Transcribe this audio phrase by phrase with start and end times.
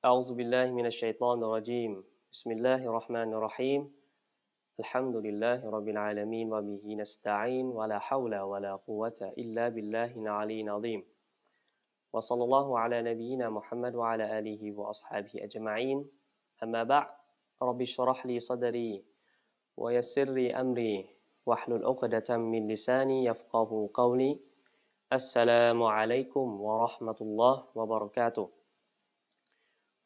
[0.00, 2.04] أعوذ بالله من الشيطان الرجيم.
[2.32, 3.92] بسم الله الرحمن الرحيم.
[4.80, 11.04] الحمد لله رب العالمين وبه نستعين ولا حول ولا قوة إلا بالله العلي العظيم.
[12.16, 16.08] وصلى الله على نبينا محمد وعلى آله وأصحابه أجمعين.
[16.64, 17.08] أما بعد
[17.60, 19.04] رب اشرح لي صدري
[19.76, 21.12] ويسر لي أمري
[21.44, 24.40] واحلل عقدة من لساني يفقه قولي.
[25.12, 28.59] السلام عليكم ورحمة الله وبركاته.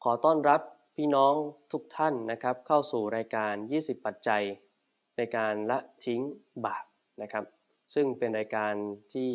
[0.07, 0.61] ขอต้อนรับ
[0.95, 1.33] พี่น้อง
[1.71, 4.43] ทุกท่านนะครับ เข้าสู่รายการ 20 ปัจจัย
[5.17, 6.21] ในการละทิ้ง
[6.65, 6.85] บาป
[7.21, 7.43] นะครับ
[7.93, 8.73] ซึ่งเป็นรายการ
[9.13, 9.31] ที่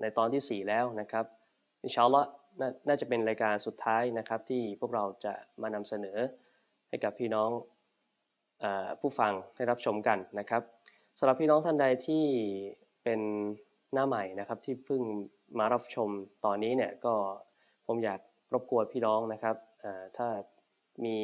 [0.00, 1.24] ในตอนที่ 4 แล้วนะครับ
[1.84, 2.28] อินชาอัลลอฮ์
[2.88, 6.18] น่าจะเป็นรายการสุดท้ายนะครับ ที่พวกเราจะมานำเสนอ
[6.88, 7.50] ให้กับพี่น้อง
[8.62, 8.64] อ
[9.00, 10.62] ผู้ฟังได้รับชมกันนะครับ
[11.18, 12.24] สำหรับพี่น้องท่านใดที่
[13.04, 13.20] เป็น
[13.92, 15.02] หน้าใหม่นะครับที่เพิ่ง
[15.58, 16.08] มารับชม
[16.44, 17.14] ตอนนี้เนี่ยก็
[17.88, 18.20] ผมอยาก
[18.54, 19.56] รบกวนพี่น้องนะครับ
[20.16, 20.28] ถ้า
[21.04, 21.18] มี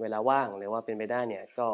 [0.00, 1.68] เวลาว่างหรือว่าเป็นไปได้เนี่ยก็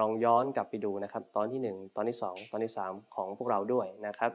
[0.00, 4.32] ลองย้อนกลับไปดูนะครับ ตอนที่ 1 ตอนที่ 2 ตอนที่ 3 ของพวกเราด้วยนะครับ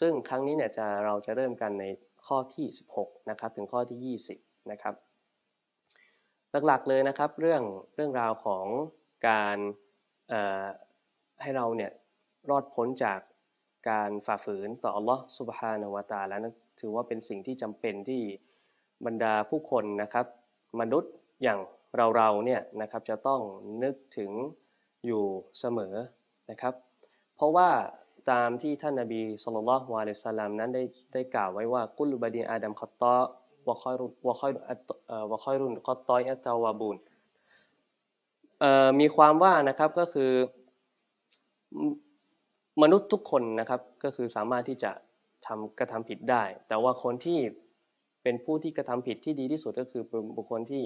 [0.00, 1.84] ซึ่งครั้งนี้เนี่ยจะเราจะเริ่มกันใน
[2.26, 2.66] ข้อที่
[2.98, 4.94] 16นะครับถึงข้อที่ 20นะครับ
[6.66, 7.62] หลักๆเลยนะครับเรื่อง
[7.94, 8.66] เรื่องราวของ
[9.28, 9.56] การ
[11.42, 11.92] ให้เราเนี่ย
[12.50, 13.20] รอดพ้นจาก
[13.90, 18.22] การฝ่าฝืนต่ออัลลอฮ์สุบฮานาวตาแล้วนั้นถือว่าเป็นสิ่งที่จำเป็นที่
[19.06, 20.26] บรรดาผู้คนนะครับ
[20.80, 21.58] มนุษย์อย่าง
[22.16, 23.40] เราๆเนี่ยนะครับจะต้อง
[23.82, 24.30] นึกถึง
[25.06, 25.24] อยู่
[25.58, 25.94] เสมอ
[26.50, 26.74] นะครับ
[27.36, 27.68] เพราะว่า
[28.30, 33.14] ตามที่ท่านนบีสุลต่านละฮ์วะลิสลามนั้นได้ได้กล่าวไว้ว่ากุลบดีอาดัมขอตอ
[33.68, 34.60] วะคอยรุวะคอยรุ
[35.30, 36.96] วะคอยรุนขอตอยอัตาวาบุน
[39.00, 40.30] มีความว่านะครับก็คือ
[42.82, 44.90] มนุษย์ทุกคนนะครับก็คือสามารถที่จะ
[45.46, 47.38] ทำกระทำผิดได้ แต่ว่าคนที่
[48.24, 50.84] เป็นผู้ที่กระทำผิดที่ดีที่สุดก็คือเป็นบุคคลที่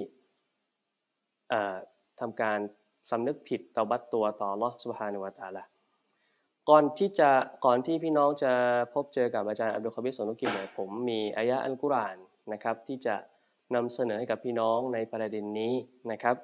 [1.49, 1.75] เอ่อ
[2.19, 2.59] ทำการ
[3.11, 5.63] สำนึกผิดต่อบัตตัวต่อลอสุบฮานุวตาละ
[6.69, 7.29] ก่อนที่จะ
[7.65, 8.51] ก่อนที่พี่น้องจะ
[8.93, 12.17] พบเจอกับอาจารย์อับดุลคาบิสสนุกิมเนี่ยผมมีอายะอัลกุรอาน
[12.53, 13.15] นะครับที่จะ
[13.75, 15.73] นำเสนอให้กับพี่น้องในประเด็นนี้
[16.11, 16.35] นะครับ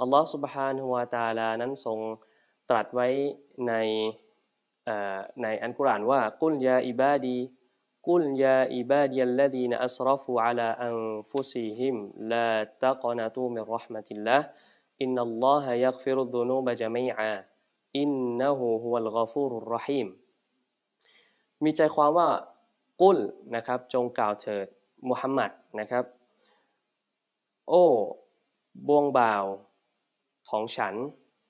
[0.00, 1.98] อัลลอฮฺسبحانه وتعالىนั้นทรง
[2.70, 3.08] ตรัสไว้
[3.68, 3.74] ใน
[5.42, 15.27] ในอัลกุรอานว่าقل يا عبادي قل يا عبادي الذين أسرفوا على أنفسهم لا تقنطوا من رحمة الله إن
[15.27, 17.32] الله يغفر الذنوب جميعا
[17.98, 18.10] อิน
[18.40, 20.08] นะฮูฮุวัลกอฟูรุรเราะฮีม
[21.64, 22.28] มีใจความว่า
[23.02, 23.18] กุล
[23.54, 24.66] นะครับจงกล่าวเถิด
[25.08, 26.04] มุฮัมมัดนะครับ
[27.68, 27.84] โอ้
[28.88, 29.44] บวงบ่าว
[30.50, 30.94] ของฉัน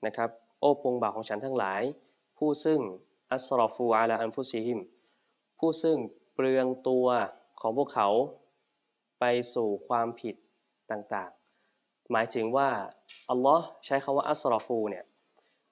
[0.05, 0.29] นะครับ
[0.59, 1.81] โอ้ปวงบ่าวของฉันทั้งหลาย
[2.37, 2.79] ผู้ซึ่ง
[3.33, 4.79] อัสรฟูอาลาอันฟุซิฮิม
[5.59, 5.97] ผู้ซึ่ง
[6.41, 7.07] เปลืองตัว
[7.61, 8.09] ของพวกเขา
[9.19, 10.35] ไปสู่ความผิด
[10.91, 12.69] ต่างๆ หมายถึงว่า
[13.29, 15.05] อัลลอฮ์ใช้คาว่าอัสรอฟูเนี่ย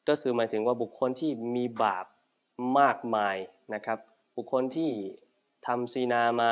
[0.08, 2.06] ก็คือหมายถึงว่าบุคคลที่มีบาป
[2.80, 3.38] มากมาย
[3.74, 4.00] นะครับ
[4.38, 4.92] บุคคลที่
[5.68, 6.52] ทำซีนามา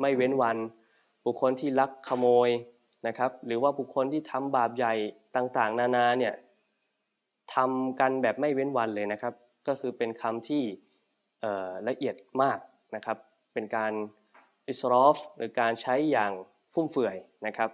[0.00, 0.56] ไม่เว้นวัน
[1.26, 2.48] บุคคลที่ลักขโมย
[3.06, 4.94] นะครับ หรือว่าบุคคลที่ทำบาปใหญ่
[5.36, 6.34] ต่างๆ นานาเนี่ย
[7.54, 9.34] ทำกันแบบไม่เว้นวันเลยนะครับ
[9.66, 10.62] ก็คือเป็นคำที่
[11.88, 12.58] ละเอียดมาก
[12.94, 13.16] นะครับ
[13.52, 13.92] เป็นการ
[14.68, 16.32] อิสรอฟหรือการใช้อย่าง
[16.72, 17.16] ฟุ่มเฟือย
[17.46, 17.70] นะครับ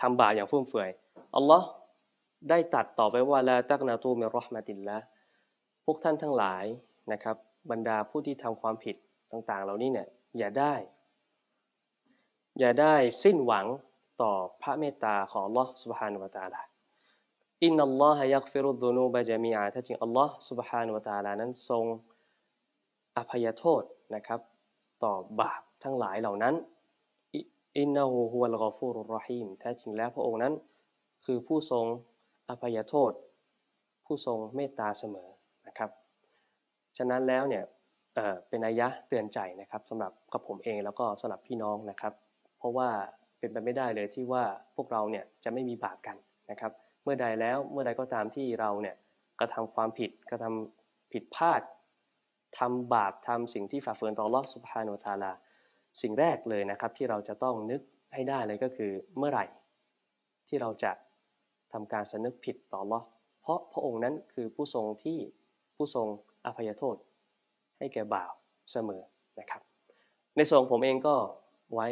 [0.00, 0.88] ทำบาปอย่างฟุ่มเฟือย
[1.36, 1.66] อัลลอฮ์
[2.50, 4.98] ได้ตัดต่อไปว่าลาตักนาตูมิรอฮมาตินละ
[5.84, 6.64] พวกท่านทั้งหลาย
[7.12, 7.36] นะครับ
[7.70, 8.96] บรรดาผู้ที่ทำความผิด
[9.32, 10.08] ต่างๆ เหล่านี้เนี่ย
[10.38, 10.74] อย่าได้
[12.58, 13.66] อย่าได้สิ้นหวัง
[14.22, 14.32] ต่อ
[14.62, 16.62] พระเมตตาของอัลลอฮ์สุบฮานุวะตาลา
[17.64, 21.84] อินนัลลอฮะยักฟิรุดุนูบะจามีอาถ้าจริงอัลลอฮ์ سبحانه และ تعالى นั้นทรง
[23.16, 23.82] อภัยโทษ
[24.14, 24.40] นะครับ
[25.04, 26.54] ต่อบาปทั้งหลายเหล่านั้น
[27.78, 30.54] อินนะฮูฮุวัลกอฟูรุราฮีมแท้จริงแล้วพระองค์นั้น
[31.24, 31.84] คือผู้ทรง
[32.48, 33.12] อภัยโทษ
[34.04, 35.28] ผู้ทรงเมตตาเสมอ
[35.66, 35.90] นะครับ
[36.96, 37.64] ฉะนั้นแล้วเนี่ย
[38.14, 42.12] เเป็นนัยยะเตือนใจนะครับสำหรับกับผมเองแล้วก็สำหรับพี่น้องนะครับ
[42.58, 42.88] เพราะว่า
[43.38, 44.44] เป็นไปไม่ได้เลยที่ว่า
[44.76, 46.16] พวกเราเนี่ยจะไม่มีบาปกัน
[46.50, 46.72] นะครับ
[47.02, 48.96] เมื่อใดแล้วเมื่อใดก็ตามที่เราเนี่ย
[49.40, 51.60] กระทำความผิดกระทำผิดพลาด
[52.58, 55.32] ทำบาปทำสิ่งที่ฝ่าฝืนต่อลอสุภาโนตาลา
[56.02, 57.82] สิ่งแรกเลยนะครับที่เราจะต้องนึก
[58.14, 59.44] ให้ได้เลยก็คือเมื่อไหร่
[60.48, 60.92] ที่เราจะ
[61.72, 63.00] ทำการสนึกผิดต่อลอ
[63.42, 65.18] เพราะพระองค์นั้นคือผู้ทรงที่
[65.76, 66.06] ผู้ทรง
[66.44, 66.96] อภัยโทษ
[67.78, 68.32] ให้แก่บ่าว
[68.72, 69.02] เสมอ
[69.40, 69.62] นะครับ
[70.36, 71.14] ในส่วนผมเองก็
[71.74, 71.88] ไว้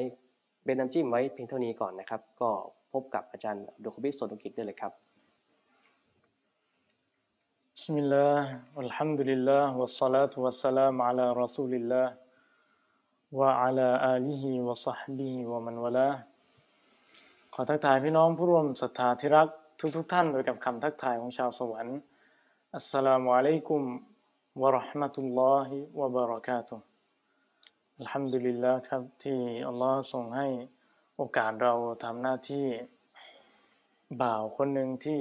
[0.65, 2.51] เป็นน้ำจิ้มไว้เพียงเท่านี้ก่อนนะครับ ก็
[2.93, 4.93] พบกับอาจารย์ดุคบิสโซนุกิจได้เลยครับ
[7.84, 8.40] بسم الله
[8.78, 12.08] والحمد لله والصلاة والسلام على رسول الله
[13.40, 16.16] وعلى آله وصحبه ومن والاه
[17.54, 19.48] ขอทักทายพี่น้องผู้ร่วมศรัทธาที่รัก
[19.80, 22.00] ทุกๆทท่านโดยกับคำทักทายของชาวสวรรค์
[22.76, 23.82] อัสสลามุอะลัยกุม
[24.62, 26.84] วะเราะห์มะตุลลอฮิวะบะเราะกาตุฮ์
[28.00, 30.48] อัลฮัมดุลิลลาห์ครับที่อัลลอฮ์ทรงให้
[31.18, 31.74] โอกาสเรา
[32.04, 32.68] ทำหน้าที่
[34.22, 35.20] บ่าวคนหนึ่งที่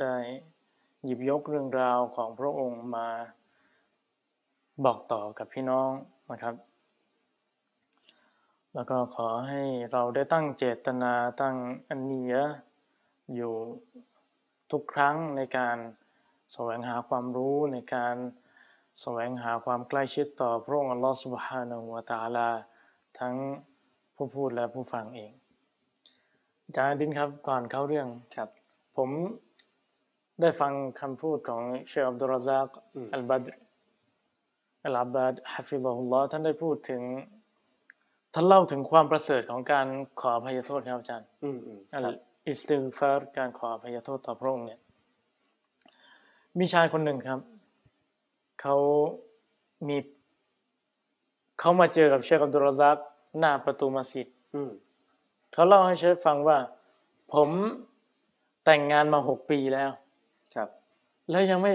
[0.00, 0.16] ได้
[1.05, 3.07] หยิบยกเรื่องราวของพระองค์มา
[4.85, 5.89] บอกต่อกับพี่น้อง
[6.31, 6.55] นะครับ
[8.73, 9.61] แล้วก็ขอให้
[9.91, 11.55] เราได้ตั้งเจตนาตั้ง
[11.89, 12.35] อันเนีย
[13.35, 13.53] อยู่
[14.71, 15.77] ทุกครั้งในการ
[16.53, 18.15] แสวงหาความรู้ในการ
[19.01, 22.49] แสวงหาความใกล้ชิดต่อพระองค์อัลลอฮฺسبحانه وتعالى
[23.19, 23.35] ทั้ง
[24.15, 25.31] ผู้พูดและผู้ฟังเอง
[26.65, 28.49] อาจารย์ดินครับก่อนเข้าเรื่องครับ
[28.97, 29.09] ผม
[30.41, 33.51] ได้ฟังคำพูดของเชคอับดุลราซักอืมอัลบัดร
[34.85, 37.01] อัลอาบาดحفظه اللهท่านได้พูดถึง
[38.33, 39.87] ท่านเล่าถึงความประเสริฐของการ
[40.19, 42.13] ขออภัยโทษครับอาจารย์อืมอืมอัลครับ
[42.47, 44.79] استغفارการขออภัยโทษต่อพระองค์เนี่ย
[46.59, 47.39] มีชายคนหนึ่งครับ
[48.61, 48.75] เขา
[49.87, 49.97] มี
[51.59, 52.97] เขามาเจอกับเชคอับดุลราซัก
[53.39, 54.71] หน้าประตูมัสยิดอืม
[55.53, 56.57] เขาเล่าให้เชฟฟังว่า
[57.33, 57.49] ผม
[58.65, 60.02] แต่งงานมาหกปีแล้วครับ
[61.29, 61.73] แล้วยังไม่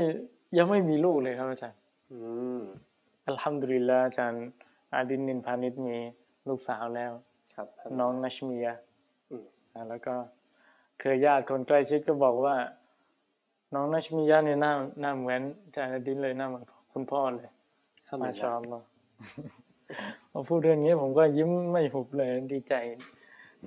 [0.58, 1.78] ยังไม่มีลูกเลยครับอาจารย์
[2.12, 2.18] อื
[2.60, 2.62] ม
[3.26, 4.44] อัลฮัมดุลิลลาห์อาจารย์
[4.94, 5.96] อาดินนินพานิชมี
[6.48, 7.12] ลูกสาวแล้ว
[7.56, 7.68] ครับ
[8.00, 8.74] น้องนัชมียะ
[9.30, 10.14] อืมอ่าแล้วก็
[11.00, 12.56] เคยญาติคนใกล้ชิดก็บอกว่า
[13.74, 17.48] น้องนัชมียะเนี่ยหน้าหน้าเหมือนอาจารย์อาดินเลยหน้าเหมือนคุณพ่อเลย
[18.08, 18.84] ห้ามมาชชออบบเนาะ
[20.30, 22.74] พอพูดเรื่องนี้ผมก็ยิ้มไม่หุบเลยดีใจ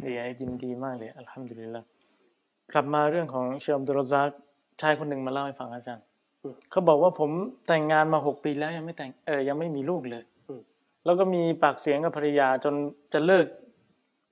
[0.04, 1.82] ดียินดีมากเลยอัลฮัมดุลิลละ
[2.74, 4.32] กลับมาเรื่องของเชอมดุลซัก
[4.82, 6.06] ชายคนหนึ่งมาเล่าให้ฟังอาจารย์
[6.72, 7.30] เขาบอกว่าผม
[7.68, 10.24] แต่งงานมาหกปีแล้วยังไม่แต่งเออยังไม่มีลูกเลย
[11.06, 12.74] แล้วก็มีปากเสียงกับภรรยาจน
[13.14, 13.46] จะเลิก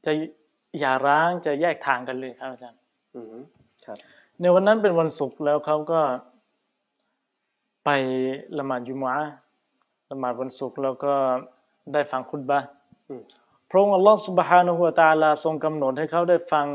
[0.05, 0.11] จะ
[0.79, 2.79] หย่าร้างจะแยกทางกันเลยครับอาจารย์
[3.85, 3.97] ครับ
[4.41, 6.01] ในวันนั้นเป็นวันศุกร์แล้วเขาก็
[7.85, 7.89] ไป
[8.59, 9.15] ละหมาดยุมะ
[10.11, 11.13] ละหมาดวันศุกร์แล้วก็
[11.93, 12.59] ได้ฟังคุตบะ
[13.69, 16.67] พระองค์อัลลอฮฺสุบฮานุฮุวตาลาทรงกำหนดให้เขาได้ฟัง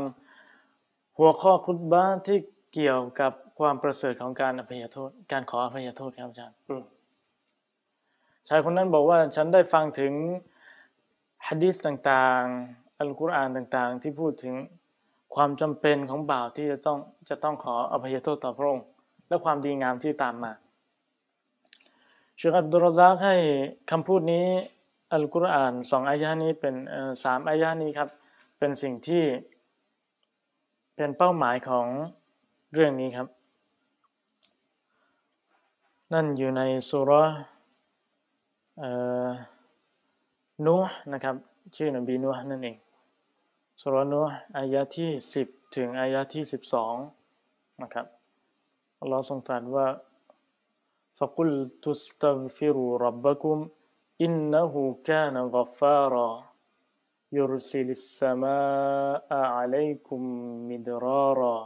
[1.17, 2.39] หัวข้อคุตบะที่
[2.77, 6.83] เกี่ยวกับความประเสริฐของการอภัยโทษ การขออภัยโทษครับอาจารย์อืม
[8.47, 10.13] ชายคนนั้นบอกว่าฉันได้ฟังถึง
[11.47, 14.55] ฮะดีษต่างๆ อัลกุรอานต่างๆ ที่พูดถึง
[15.35, 16.99] ความจำเป็นของบ่าวที่จะต้อง
[17.29, 18.85] จะต้องขออภัยโทษต่อพระองค์
[19.27, 20.53] และความดีงามที่ตามมา
[22.37, 23.35] เชคอับดุลรซักให้
[23.91, 24.45] คำพูดนี้
[25.13, 28.09] อัลกุรอานสองอายะห์นี้เป็นเอ่อสามอายะห์นี้ครับ
[28.59, 29.23] เป็นสิ่งที่
[30.95, 31.87] เป็นเป้าหมายของ
[32.74, 33.26] เรื่องนี้ครับ
[36.12, 37.38] นั่นอยู่ในสุเราะห์
[38.78, 38.90] เอ่
[39.26, 39.30] อ
[40.66, 41.36] นูห์นะครับ
[41.76, 42.76] ชื่อนบีนูห์นั่นเอง
[43.80, 46.94] สุราะห์นูห์อายะที่สิบถึงอายะที่สิบสอง
[47.82, 48.06] นะครับ
[49.00, 49.86] อัลลอฮ์ทรงตรัสว่า
[51.20, 51.50] فقل
[51.86, 53.56] تستغفروا ربكم
[54.26, 54.74] إنه
[55.04, 56.30] كان غفارا
[57.32, 60.20] يرسل السماء عليكم
[60.70, 61.56] مدرارا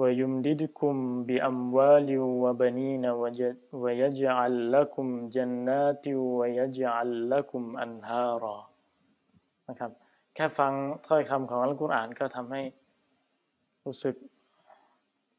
[0.00, 0.94] ويمددكم
[1.28, 2.08] بأموال
[2.42, 6.04] وبنين وج- ويجعل لكم جنات
[6.38, 8.58] ويجعل لكم أنهارا
[9.68, 9.90] นะครับ
[10.34, 10.72] แค่ฟัง
[11.06, 12.62] ถ้อยคำของอัลกุรอานก็ทำให้
[13.84, 14.14] รู้สึก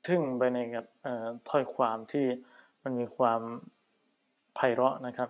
[0.07, 2.25] ทึ่งไปในกับเอ่อถ้อยความที่
[2.83, 3.41] มันมีความ
[4.55, 5.29] ไพเราะนะครับ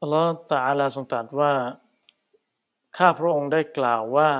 [0.00, 1.52] อัลลอฮฺตะอาลาทรงตรัสว่า
[2.96, 4.30] ข้าพระองค์ได้กล่าวว่า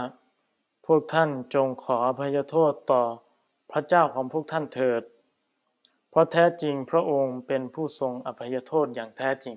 [0.88, 3.03] พวกท่านจงขออภัยโทษต่อ
[3.72, 5.03] พระเจ้าของพวกท่านเถิด
[6.10, 9.56] เพราะแท้จริงพระองค์เป็นผู้ทรงอภัยโทษอย่างแท้จริง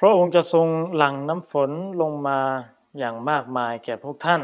[0.00, 1.70] พระองค์จะทรงหลั่งน้ำฝน
[2.02, 2.40] ลงมา
[2.98, 4.42] อย่างมากมายแก่พวกท่าน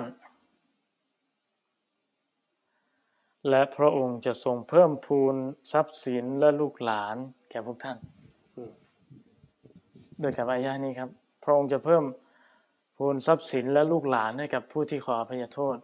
[3.48, 5.34] และพระองค์จะทรงเพิ่มพูน
[5.72, 7.16] ทรัพย์สินและลูกหลาน
[7.50, 7.96] แก่พวกท่าน
[10.20, 11.10] โดยกับอายะนี้ครับ
[11.44, 12.04] พระองค์จะเพิ่ม
[13.02, 15.76] พูนทรัพย์สินและลูกหลานให้กับผู้ที่ขออภัยโทษ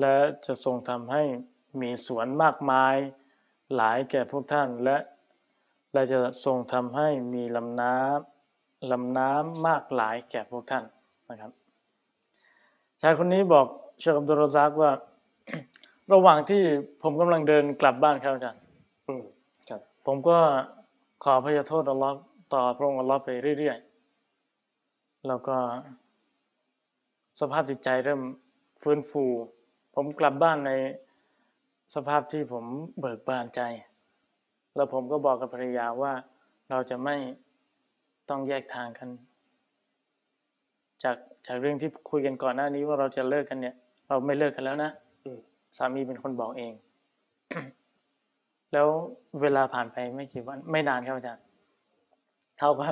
[0.00, 1.22] และจะทรงทำให้
[1.80, 2.94] มีสวนมากมาย
[3.76, 4.96] หลายแก่พวกท่านและ
[5.92, 10.84] และจะทรงทำให้มีลำน้ำลำน้ำมากหลายแก่พวกท่าน
[11.30, 11.52] นะครับ
[13.00, 13.66] ชายคนนี้บอก
[14.00, 14.90] เชคอับดุลรซักว่า
[16.12, 16.62] ระหว่างที่
[17.02, 18.62] ผมกำลังเดินกลับบ้านครับอาจารย์
[19.06, 19.22] อืม
[19.68, 20.38] ครับผมก็
[21.24, 22.14] ขอพระโทษอัลลอฮ์
[22.54, 23.89] ต่อพระองค์อัลลอฮ์ไปเรื่อยๆ
[25.26, 25.56] แล้วก็
[27.40, 28.22] สภาพจิตใจเริ่ม
[28.82, 29.24] ฟื้นฟู
[29.94, 30.72] ผมกลับบ้านใน
[31.94, 32.64] สภาพที่ผม
[33.00, 33.60] เบิกบานใจ
[34.74, 36.12] แล้วผมก็บอกกับภรรยาว่า
[36.70, 37.16] เราจะไม่
[38.28, 39.08] ต้องแยกทางกัน
[41.02, 43.74] จากจากเรื่องที่คุยกันก่อนหน้านี้ว่าเราจะเลิกกันเนี่ย
[44.08, 44.90] เราไม่เลิกกันแล้วนะ
[45.24, 45.38] อืม
[45.76, 46.72] สามีเป็นคนบอกเอง
[48.72, 48.88] แล้ว
[49.40, 51.44] เวลาผ่านไปไม่กี่วัน ไม่นานครับอาจารย์
[52.58, 52.88] เขาก็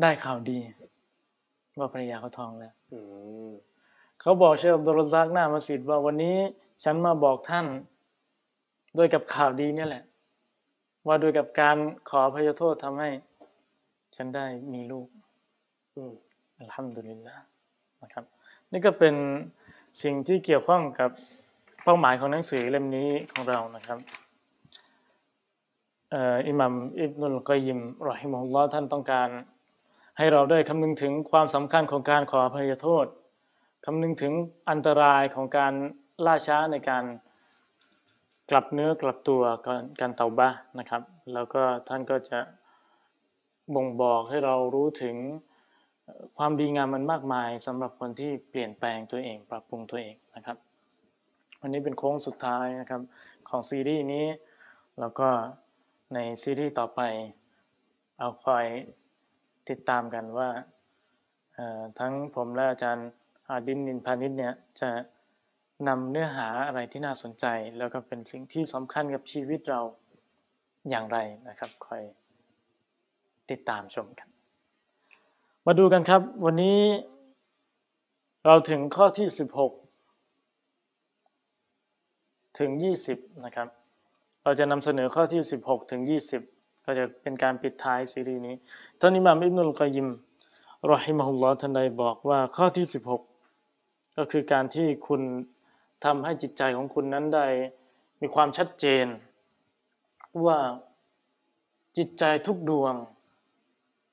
[0.00, 0.58] ได้ข่าวดี
[1.78, 2.98] ว่าภรรยาเขาท้องแล้วอื
[3.48, 3.50] ม
[4.20, 6.36] เขาบอกเชฟอับดุลรซักหน้ามัสยิดว่าวันนี้
[6.84, 7.66] ฉันมาบอกท่าน
[8.94, 10.04] โดยกับข่าวดีเนี่ยแหละ
[11.06, 11.76] ว่าโดยกับการ
[12.08, 13.10] ขออภัยโทษทำให้
[14.16, 15.08] ฉันได้มีลูก
[15.94, 16.12] อืม
[16.58, 17.34] อัลฮัมดุลิลละ
[18.02, 18.24] นะครับ
[18.72, 19.14] นี่ก็เป็น
[20.02, 21.10] สิ่งที่เกี่ยวข้องกับ
[21.84, 23.98] เป้าหมายของหนังสือเล่มนี้ของเรานะครับ
[26.10, 29.28] เอ่ออิหมัมอิบนุลกอยยิมรอฮิมฮุลลอฮ์ท่านต้องการ
[30.22, 33.06] ให้เราได้คำนึงถึงความสำคัญของการขออภัยโทษ
[33.84, 34.32] คำนึงถึง
[34.70, 35.72] อันตรายของการ
[36.26, 37.04] ล่าช้าในการ
[38.50, 39.42] กลับเนื้อกลับตัว
[40.00, 41.02] การเตาบะห์นะครับ
[41.34, 42.38] แล้วก็ท่านก็จะ
[43.74, 45.16] บ่งบอกให้เรารู้ถึง
[46.38, 50.56] ความดีงามมันมากมายสำหรับคนที่เปลี่ยนแปลงตัวเอง ปรับปรุงตัวเองนะครับ
[51.60, 53.00] วันนี้เป็นโค้งสุดท้ายนะครับ
[53.48, 54.26] ของซีรีส์นี้
[55.00, 55.28] แล้วก็
[56.14, 57.00] ในซีรีส์ต่อไป
[58.18, 58.66] เอาคอย
[59.68, 60.48] ติดตามกันว่า
[61.98, 63.08] ทั้งผมและอาจารย์
[63.48, 64.90] อาดินนินพานิชเนี่ยจะ
[65.88, 67.46] นำเนื้อหาอะไรที่น่าสนใจ
[67.78, 69.80] แล้วก็เป็นสิ่งที่สำคัญกับชีวิตเรา
[70.90, 72.02] อย่างไรนะครับคอย
[73.50, 74.28] ติดตามชมกัน
[75.66, 76.80] มาดูกันครับ วันนี้
[78.46, 79.28] เราถึงข้อที่
[80.32, 82.70] 16 ถึง
[83.08, 83.68] 20 นะครับ
[84.42, 86.02] เราจะนำเสนอข้อที่ 16 ถึง
[86.34, 88.54] 20 ก็จะเป็นการปิดท้ายซีรีส์นี้
[89.00, 90.08] ท่านอิหม่ามอิบนุลกอยิม
[90.92, 92.86] รอฮิมะฮุลลอฮ์ท่านใดบอกว่าข้อที่
[93.50, 95.22] 16 ก็คือการที่คุณ
[96.04, 97.46] ทำให้จิตใจของคุณนั้นได้
[98.20, 99.06] มีความชัดเจน
[100.46, 100.58] ว่า
[101.96, 102.94] จิตใจทุกดวง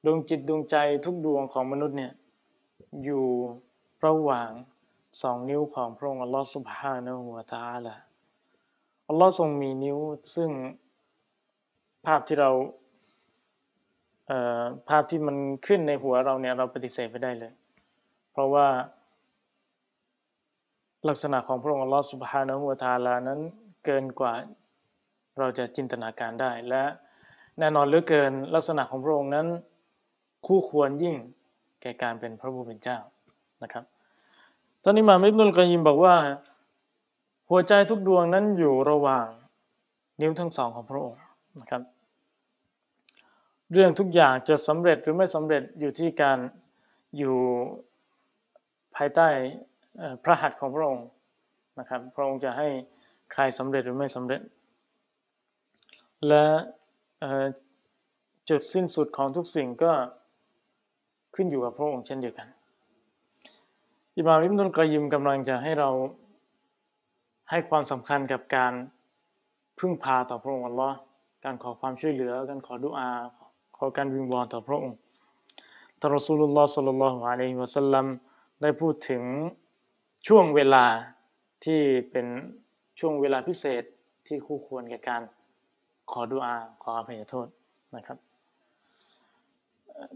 [0.06, 2.14] ดวงจิตดวงใจทุกดวงของมนุษย์เนี่ย
[3.04, 3.26] อยู่
[4.06, 4.50] ระหว่าง
[5.22, 7.96] สองนิ้วของพระองค์อัลลอฮฺสุบฮานะฮูวะตาลา
[9.10, 9.98] อัลลอฮ์ทรงมีนิ้ว
[10.36, 10.50] ซึ่ง
[12.06, 12.50] ภาพที่เรา
[14.28, 15.38] เภาพที่มัน
[15.68, 17.54] ขึ้นในหัวเราเนี่ยเราปฏิเสธไม่ได้เลย
[18.32, 18.68] เพราะว่า
[21.08, 23.40] ลักษณะของพระองค์อัลลอฮฺสุบฮานะฮูวะตะอาลานั้น
[23.86, 24.34] เกินกว่า
[25.40, 26.84] เราจะจินตนาการได้ และ
[27.60, 29.48] แน่นอนเหลือเกินลักษณะของพระองค์นั้น
[30.48, 31.16] คู่ควรยิ่ง
[31.82, 32.98] แก่การเป็นพระผู้เป็นเจ้า
[33.64, 33.84] นะครับ
[34.84, 36.16] ตอนนี้มาอิบนุลกยิมบอกว่า
[37.50, 39.28] หัวใจทุกดวงนั้นอยู่ระหว่าง
[40.22, 41.20] นิ้วทั้งสองของพระองค์
[41.60, 41.82] นะครับ
[43.72, 46.38] เรื่องทุกอย่างจะสำเร็จหรือไม่สำเร็จอยู่ที่การ
[47.18, 47.36] อยู่
[48.96, 49.28] ภายใต้
[50.24, 51.08] พระหัตถ์ของพระองค์
[51.80, 52.68] นะครับพระองค์จะให้
[53.32, 54.42] ใครสำเร็จหรือไม่สำเร็จ
[56.28, 56.46] และ
[58.50, 59.92] จุดสิ้นสุดของทุกสิ่งก็
[61.36, 62.48] ขึ้นอยู่กับพระองค์เช่นเดียวกัน
[64.18, 65.90] อิมามอิบนุลกอยิมกำลังจะให้เรา
[67.50, 68.74] ให้ความสำคัญกับการ
[69.80, 70.98] พึ่งพาต่อพระองค์อัลลอฮ์
[71.46, 73.10] การขอความช่วยเหลือ การขอดุอา
[73.78, 74.98] ขอการวิงวอนต่อพระองค์
[76.00, 78.06] ท่านรอสูลุลลอฮ์สัลลัลลอฮุอะลัยฮิวะสัลลัม
[78.62, 79.24] ได้พูดถึง
[80.28, 80.86] ช่วงเวลา
[81.66, 81.82] ที่
[82.12, 82.28] เป็น
[83.00, 83.84] ช่วงเวลาพิเศษ
[84.28, 85.22] ที่คู่ควรแก่การ
[86.12, 87.48] ขอดุอา ขออภัยโทษ
[87.96, 88.18] นะครับ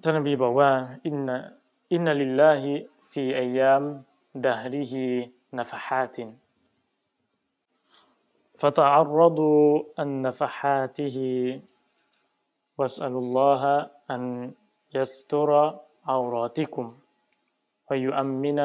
[0.01, 0.69] ท่านนบีบอกว่า
[1.05, 1.35] อินนะ
[1.93, 2.71] อินนัลิลลาฮิ
[3.11, 3.83] ฟีอายาม
[4.45, 5.05] ดะฮริฮิ
[5.57, 6.27] นฟะฮาติน
[8.62, 9.64] فتعرضوا
[9.98, 11.16] عن نفحاته
[12.78, 13.62] واسألوا الله
[14.14, 14.22] أن
[14.96, 15.50] يستر
[16.10, 16.87] عوراتكم
[17.88, 18.58] ويؤمن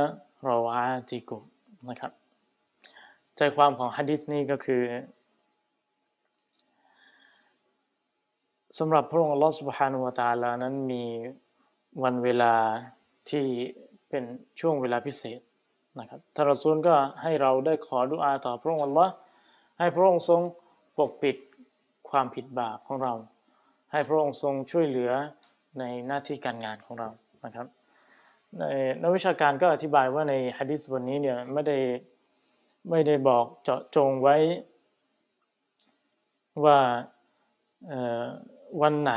[0.50, 1.42] روعاتكم
[1.90, 2.12] นะครับ
[3.36, 4.84] ใจความของฮะดิษนี้ก็คือ
[8.78, 11.04] สำหรับพระองค์อัลลอฮฺ سبحانه และ تعالى นั้นมี
[12.04, 12.56] วันเวลา
[13.30, 13.46] ที่
[14.10, 14.24] เป็น
[14.60, 15.40] ช่วงเวลาพิเศษ
[16.00, 19.12] นะครับท่านรอซูลก็ให้เราได้ขอดุอาต่อพระองค์อัลลอฮ์
[19.79, 20.41] ให้พระองค์ทรง
[20.99, 21.37] ปกปิด
[22.11, 23.15] ความผิดบาปของเรา
[23.93, 25.13] ให้พระองค์ทรงช่วยเหลือ
[25.79, 27.09] ในหน้าที่การงานของเรา
[27.45, 27.67] นะครับ
[28.59, 28.63] ใน
[29.03, 31.79] นักวิชาการก็อธิบายว่าในฮะดิษบทนี้เนี่ยไม่ได้
[32.91, 34.37] ไม่ได้บอกเจาะจงไว้
[36.65, 36.79] ว่า
[38.83, 39.13] วันไหน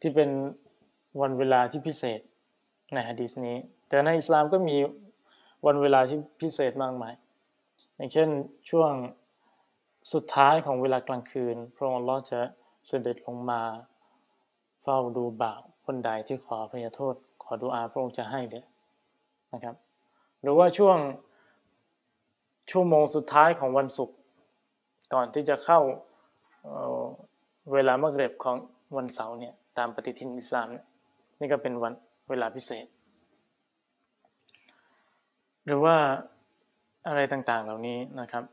[0.00, 0.30] ที่เป็น
[1.20, 2.20] วันเวลาที่พิเศษ
[2.92, 3.56] ในฮะดิษนี้
[3.88, 4.76] แต่ในอิสลามก็มี
[5.66, 7.14] วันเวลาที่พิเศษมากมาย
[7.96, 8.28] อย่างเช่น
[8.70, 8.92] ช่วง
[10.12, 12.40] สุดท้ายของเวลากลางคืน พระองค์ลอจะ
[12.86, 13.62] เสด็จลงมา
[14.82, 18.64] เฝ้าดูบ่าวคนใดที่ขอพยโทษ ขอดุอาพระองค์จะให้เลย
[19.52, 19.76] นะครับ
[20.42, 20.98] หรือว่าช่วง
[22.70, 24.16] ชั่วโมงสุดท้ายของวันศุกร์
[25.14, 25.80] ก่อนที่จะเข้า
[26.62, 28.56] เเวลามะเร็บของ
[28.96, 30.66] วันเสาร์เนี่ยตามปฏิทินอิสลาม
[31.40, 31.92] นี่ก็เป็นวัน
[32.28, 32.86] เวลาพิเศษ
[35.64, 35.96] หรือว่า
[37.08, 38.44] อะไรต่างๆเหล่านี้นะครับ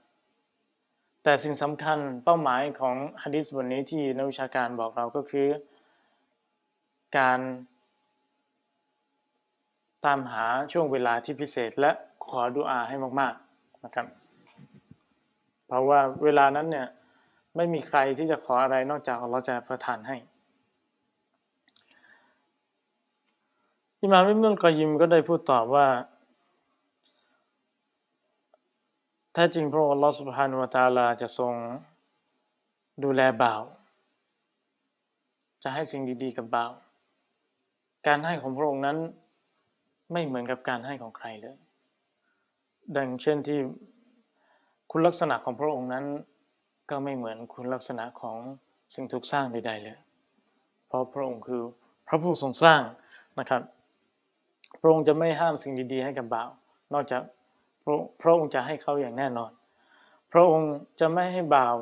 [1.27, 5.47] แต่สิ่งสำคัญเป้าหมายของฮะดิษบทนี้ที่นักวิชาการบอกเราก็คือ
[7.17, 7.39] การ
[10.05, 11.91] ตามหาช่วงเวลาที่พิเศษและ
[12.25, 14.07] ขอดุอาให้มากๆนะครับ
[15.67, 16.87] เพราะว่าเวลานั้นเนี่ย
[17.55, 20.17] ไม่มีใครที่จะขออะไรนอกจากเราจะประทานให้
[23.99, 25.87] อิมามอิบนุลกอยิมก็ได้พูดตอบว่า
[29.37, 31.53] แท้จริงพระองค์อัลลอฮฺสุบฮานุวะตาลาจะทรง
[33.03, 33.63] ดูแลบ่าว
[35.63, 36.71] จะให้สิ่งดีๆกับบ่าว
[38.07, 38.97] การให้ของพระองค์นั้น
[40.11, 41.57] ไม่เหมือนกับการให้ของใครเลย
[42.97, 43.59] ดังเช่นที่
[44.91, 46.05] คุณลักษณะของพระองค์นั้น
[46.89, 48.37] ก็ไม่เหมือนคุณลักษณะของ
[48.95, 49.97] สิ่งถูกสร้างใดๆเลย
[50.87, 51.61] เพราะพระองค์คือ
[52.07, 52.81] พระผู้ทรงสร้าง
[53.39, 53.61] นะครับ
[54.81, 56.49] พระองค์จะไม่ห้ามสิ่งดีๆให้กับบ่าว
[56.93, 57.23] นอกจาก
[58.21, 59.51] พระองค์จะให้เขาอย่างแน่นอน
[60.31, 61.75] พระองค์จะไม่ให้บ่าว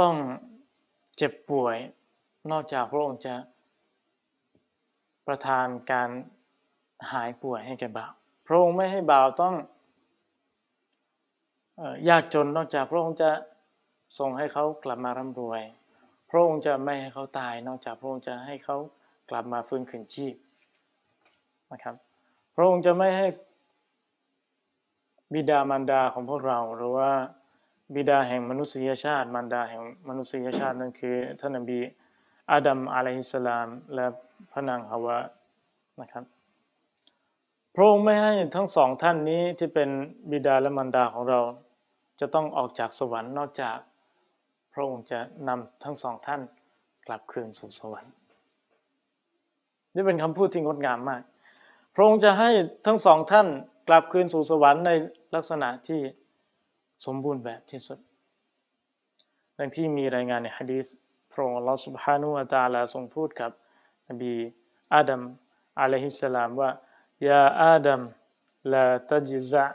[0.00, 0.14] ต้อง
[1.16, 1.76] เจ็บป่วย
[2.50, 3.34] นอกจากพระองค์จะ
[5.26, 6.10] ประทานการ
[7.12, 8.12] หายป่วยให้แก่บ่าว
[8.46, 9.54] พระองค์ไม่ให้บ่าวต้อง
[12.08, 13.30] ยากจนนอกจากพระองค์จะ
[14.18, 15.62] ทรงให้เขากลับมาร่ำรวย
[16.30, 18.76] พระองค์จะไม่ให้เขาตาย นอกจากพระองค์จะให้เขา
[19.30, 20.34] กลับมาฟื้นคืนชีพ
[21.72, 21.94] นะครับ
[22.54, 23.26] พระองค์จะไม่ให้
[25.34, 27.10] บิดามารดาของพวกเราหรือว่า
[27.94, 31.78] บิดาแห่งมนุษยชาติ มารดาแห่งมนุษยชาตินั่นคือท่านนบี
[32.50, 34.06] อาดัมอะลัยฮิสสลาม และ
[34.50, 35.18] พระนางฮาวะ
[36.00, 36.24] นะครับ
[37.74, 39.88] พระองค์ไม่ให้ทั้งสองท่านนี้ที่เป็น
[40.30, 41.40] บิดาและมารดาของเรา
[42.20, 43.76] จะต้องออกจากสวรรค์นอกจาก
[44.72, 46.40] พระองค์จะนำทั้งสองท่าน
[47.06, 48.12] กลับคืนสู่สวรรค์
[49.94, 51.22] นี่เป็นคำพูดที่งดงามมาก
[51.94, 52.50] พระองค์จะให้
[52.86, 53.46] ทั้งสองท่าน
[53.88, 54.90] กลับคืนสู่สวรรค์ใน
[55.35, 56.01] ลักษณะที่
[57.05, 57.99] สมบูรณ์แบบที่สุด
[59.57, 60.85] ดังที่มีรายงานในฮะดีษ
[61.31, 63.51] พระองค์อัลลอฮฺ سبحانه และ تعالى ทรงพูดกับ
[64.09, 64.33] นบี
[64.93, 65.21] อาดัม
[65.81, 66.69] อะลัยฮิสสลามว่า
[67.27, 68.01] ยาอาดัม
[68.73, 69.65] ลาตัจซะ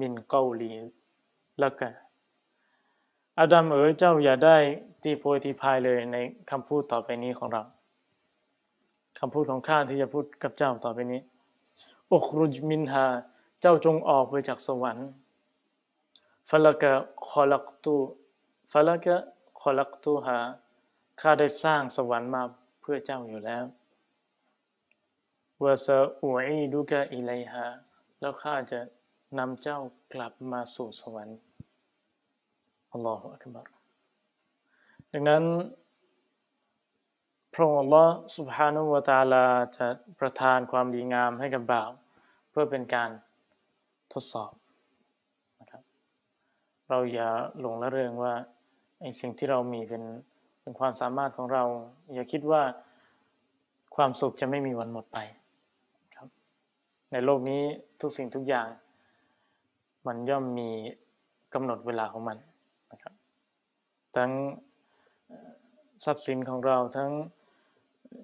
[0.00, 0.72] มินกาลี
[1.62, 1.92] ละกัน
[3.40, 4.56] อาดัมเอ๋ยเจ้าอย่าได้
[5.02, 6.16] ตีโพยตีพายเลยใน
[6.50, 7.62] คำพูดต่อไปนี้ของเรา
[9.18, 11.20] คำพูดของข้าที่จะพูดกับเจ้าต่อไปนี้
[12.12, 13.06] อุครุจมินฮา
[13.61, 15.07] เจ้าจงออกไปจากสวรรค์
[16.49, 16.93] ฟลักะ
[17.29, 17.95] คอลักตู
[18.71, 19.15] ฟลักะ
[19.61, 20.37] คอลักตูหา
[21.21, 22.43] ข้าได้สร้างสวรรค์มา
[22.81, 23.65] เพื่อเจ้าอยู่แล้ว
[25.63, 27.65] วาซาอุยดุกะอิไลฮา
[28.19, 28.79] แล้วข้าจะ
[29.39, 29.79] นำเจ้า
[30.13, 31.37] กลับมาสู่สวรรค์
[32.91, 33.67] อัลลอฮฺอักบาร
[35.11, 35.43] ดังนั้น
[37.53, 39.45] พระองค์อัลลอฮฺสุบฮานุวะตาลา
[39.77, 39.87] จะ
[40.19, 41.91] ประทานความดีงามให้กับบ่าว
[42.49, 43.09] เพื่อเป็นการ
[44.23, 44.53] ดสอบ
[45.61, 45.83] นะครับ
[46.89, 48.33] เราอย่าหลงละเริงว่า
[49.01, 50.03] ไอ้สิ่งที่เรามีเป็น
[50.61, 51.63] เป็นความสามารถของเรา
[52.13, 52.61] อย่าคิดว่า
[53.95, 55.17] ความสุขจะไม่มีวันหมดไป
[56.15, 56.27] ครับ
[57.11, 57.61] ในโลกนี้
[58.01, 58.67] ทุกสิ่งทุกอย่าง
[60.07, 60.69] มันย่อมมี
[61.53, 62.37] กำหนดเวลาของมัน
[62.91, 63.13] นะครับ
[64.15, 64.31] ทั้ง
[66.03, 67.11] ทรัพย์สินของเราทั้ง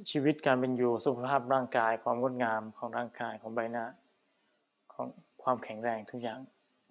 [0.10, 3.86] ชีวิตการเป็นอยู่สุขภาพร่างกาย ความงดงามของร่างกายของใบหน้า
[4.94, 5.08] ของ
[5.44, 6.40] ความแข็งแรงทุกอย่าง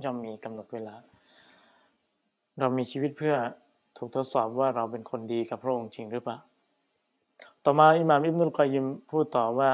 [0.05, 0.95] ย่อมมีกำหนดเวลา
[2.59, 3.35] เรามีชีวิตเพื่อ
[3.97, 6.39] ถูกทดสอบว่าเราเป็นคนดีกับพระองค์จริงหรือเปล่า
[7.65, 9.71] ต่อมาอิหม่ามอิบนุลกอยิมพูดต่อว่า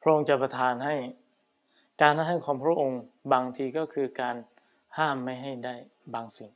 [0.00, 0.94] พระองค์จะประทานให้
[2.00, 3.00] การให้ของพระองค์
[3.32, 4.36] บางทีก็คือการ
[4.98, 5.74] ห้ามไม่ให้ได้
[6.14, 6.50] บางสิ่ง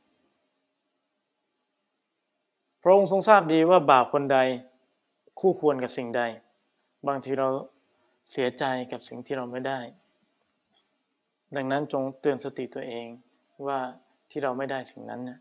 [2.81, 4.37] พระองค์ทรงทราบดีว่าบาปคนใด
[5.39, 6.21] คู่ควรกับสิ่งใด
[7.07, 7.47] บางทีเรา
[8.31, 9.79] เสียใจกับสิ่งที่เราไม่ได้
[11.55, 13.07] ดังนั้นจงเตือนสติตัวเอง
[13.67, 13.79] ว่า
[14.29, 15.39] ที่เราไม่ได้สิ่งนั้นเนี่ย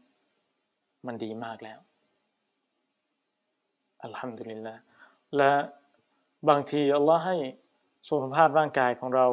[1.06, 1.78] มันดีมากแล้ว
[4.02, 4.74] อัลฮัมดุลิลละ
[5.36, 5.52] และ
[6.48, 7.36] บางทีอัลลอฮ์ให้
[8.08, 9.26] สุขภาพร่างกายของเรา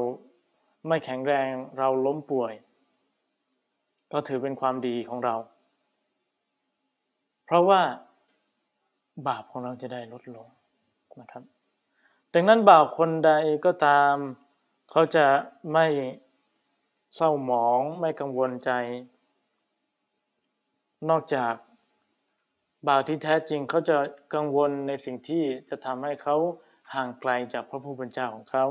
[0.87, 2.53] ไม่แข็งแรงเราล้มป่วย
[4.11, 5.35] ก็ถือเป็นความดีของเรา
[7.45, 7.81] เพราะว่า
[9.27, 10.47] บาปของเราจะได้ลดลง
[11.21, 11.43] นะครับ
[12.33, 13.31] ดังนั้นบาปคนใด
[13.65, 14.15] ก็ตาม
[14.91, 15.25] เขาจะ
[15.73, 15.85] ไม่
[17.15, 18.71] เศร้าหมองไม่กังวลใจ
[21.09, 21.53] นอกจาก
[22.87, 23.97] บาปที่แท้จริงเขาจะ
[24.35, 26.35] กังวลในสิ่งที่จะทำให้เขา
[26.93, 28.65] ห่างไกลจากพระผู้เป็นเจ้าของเขา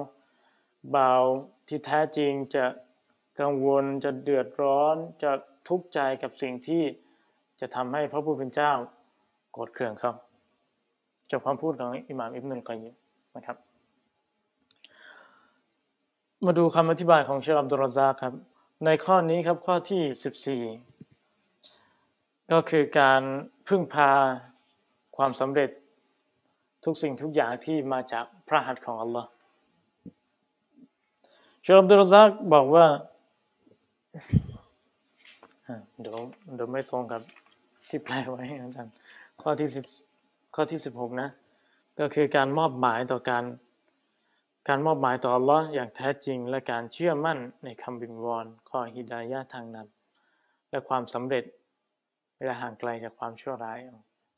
[0.97, 1.25] บ่าว
[1.69, 2.65] ที่แท้จริงจะ
[3.41, 5.31] กังวลจะเดือดร้อนจะ
[5.69, 6.83] ทุกข์ใจกับสิ่งที่
[7.61, 8.73] จะทำให้พระผู้เป็นเจ้า
[9.53, 10.15] โกรธเคืองครับ
[11.31, 13.57] จบคำพูดของอิหม่ามอิบนุลกอยยิม นะครับ
[16.45, 18.33] มาดูคำอธิบายของเชคอับดุลรซาครับ
[18.85, 23.23] ในข้อนี้ครับข้อที่ 14 ก็คือการ
[23.69, 24.11] พึ่งพา
[25.17, 25.71] ความสำเร็จ
[26.85, 29.29] ทุกสิ่งทุกอย่างที่มาจากพระหัตถ์ของอัลลอฮ์
[31.63, 32.21] เชคอับดุลรซา
[32.55, 32.87] บอกว่า
[36.01, 36.17] เดี๋ยว
[36.55, 37.23] เดี๋ยวไม่ตรงกับ
[37.89, 38.95] ที่แปลไว้อาจารย์
[39.43, 39.85] ข้อที่สิบ
[40.55, 41.29] ข้อที่สิบหกนะ
[41.99, 43.45] ก็คือการมอบหมายต่อการ
[44.69, 51.45] การมอบหมายต่ออัลลอฮ์อย่างแท้จริง และการเชื่อมั่นในคำบิงวอนข้อฮิดายะทางนำและความสำเร็จ
[52.45, 53.79] และห่างไกลจากความชั่วร้าย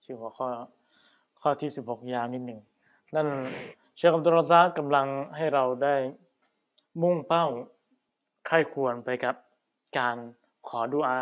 [0.05, 0.47] ชื่อหัวข้อ
[1.41, 2.61] ข้อที่สิบหกยาวนิดหนึ่ง
[3.15, 3.29] นั่น
[3.97, 5.97] เชคอับดุลรซากกำลังให้เราได้
[7.03, 7.47] มุ่งเป้า
[8.47, 9.35] ใครควรไปกับ
[9.99, 10.17] การ
[10.69, 11.21] ขอดุอา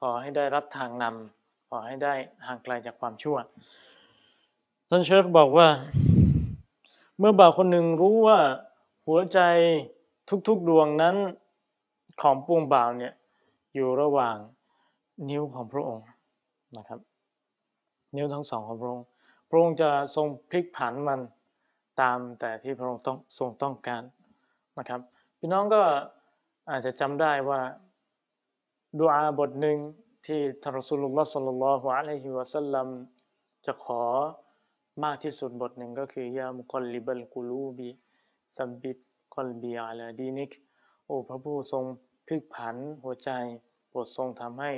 [0.00, 2.14] ขอให้ได้รับทางนำขอให้ได้
[2.46, 3.36] ห่างไกลจากความชั่ว
[4.94, 5.68] ท่านเชคบอกว่า
[7.18, 8.38] เมื่อบ่าวคนหนึ่งรู้ว่า
[9.06, 9.38] หัวใจ
[10.48, 11.16] ทุกๆดวงนั้น
[12.20, 13.12] ของปวงบ่าวเนี่ย
[13.74, 14.36] อยู่ระหว่าง
[15.28, 16.06] นิ้วของพระองค์
[16.76, 17.00] นะครับ
[18.16, 19.06] นิ้วทั้งสองของพระองค์
[19.48, 21.20] พระองค์จะทรงพลิกผันมัน
[22.00, 24.02] ตามแต่ที่พระองค์ต้องทรงต้องการ
[24.78, 25.00] นะครับ
[25.38, 25.82] พี่น้องก็
[26.70, 27.60] อาจจะจำได้ว่า
[28.98, 29.78] ดูอาบทหนึ่ง
[30.26, 32.86] ที่ทารอสูลุลลอฮ์สัลลัลลอฮุอะลัยฮิวะสัลลัม
[33.66, 34.02] จะขอ
[35.02, 37.88] มากที่สุดบทหนึ่งก็คือยามุกลิบัลกุลูบี
[38.56, 38.98] สับบิด
[39.34, 40.50] กลบีอาลาดีนิก
[41.04, 41.84] โอ้พระผู้ทรง
[42.26, 43.30] พลิกผันหัวใจ
[43.88, 44.70] โปรดทรงทำให้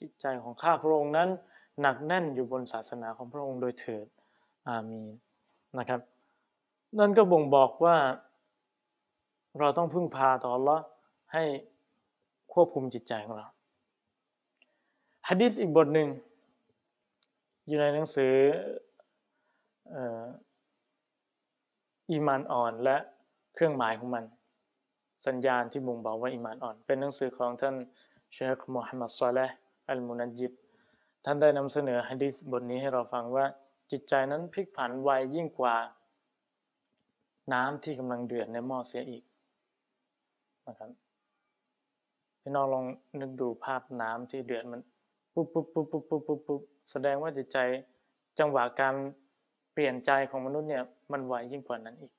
[0.00, 1.28] จิตใจของข้าพระองค์นั้น
[1.80, 4.06] หนักแน่นอยู่บนศาสนาของพระองค์โดยเถิด
[4.68, 5.08] อามีน
[5.78, 6.00] นะครับ
[6.98, 7.96] นั่นก็บ่งบอกว่า
[9.58, 10.80] เราต้องพึ่งพาต่อ Allah
[11.32, 11.44] ให้
[12.52, 13.48] ควบคุมจิตใจของเรา
[15.28, 16.08] ฮะดิษอีกบทหนึ่ง
[17.66, 18.34] อยู่ในหนังสือ
[22.10, 22.96] อีมานอ่อนและ
[23.54, 24.24] เครื่องหมายของมัน
[25.26, 27.74] สัญญาณที่บ่งบอกว่าอีมานอ่อน เป็นหนังสือของท่าน
[28.32, 29.56] เชคมูฮัมมัดซอเลห์
[29.88, 30.52] อัลมุนัจิด
[31.24, 33.44] ท่านได้นำเสนอฮะดิษบทนี้ให้เราฟังว่า
[33.90, 35.76] จิตใจนั้นพลิกผันไวยิ่งกว่า
[37.52, 39.22] น้ำที่กำลังเดือดในหม้อเสียอีก
[40.66, 40.90] นะครับ
[42.40, 42.84] พี่น้องลอง
[43.20, 44.80] นึกดูภาพน้ำที่เดือดมัน
[45.34, 47.58] ปุบปุ๊บปุ๊บปุ๊บปุ๊บปุ๊บปุ๊บแสดงว่าจิตใจ
[48.38, 48.94] จังหวะการ
[49.76, 52.12] เปลี่ยนใจของมนุษย์เนี่ยมันไวยิ่งกว่านั้นอีก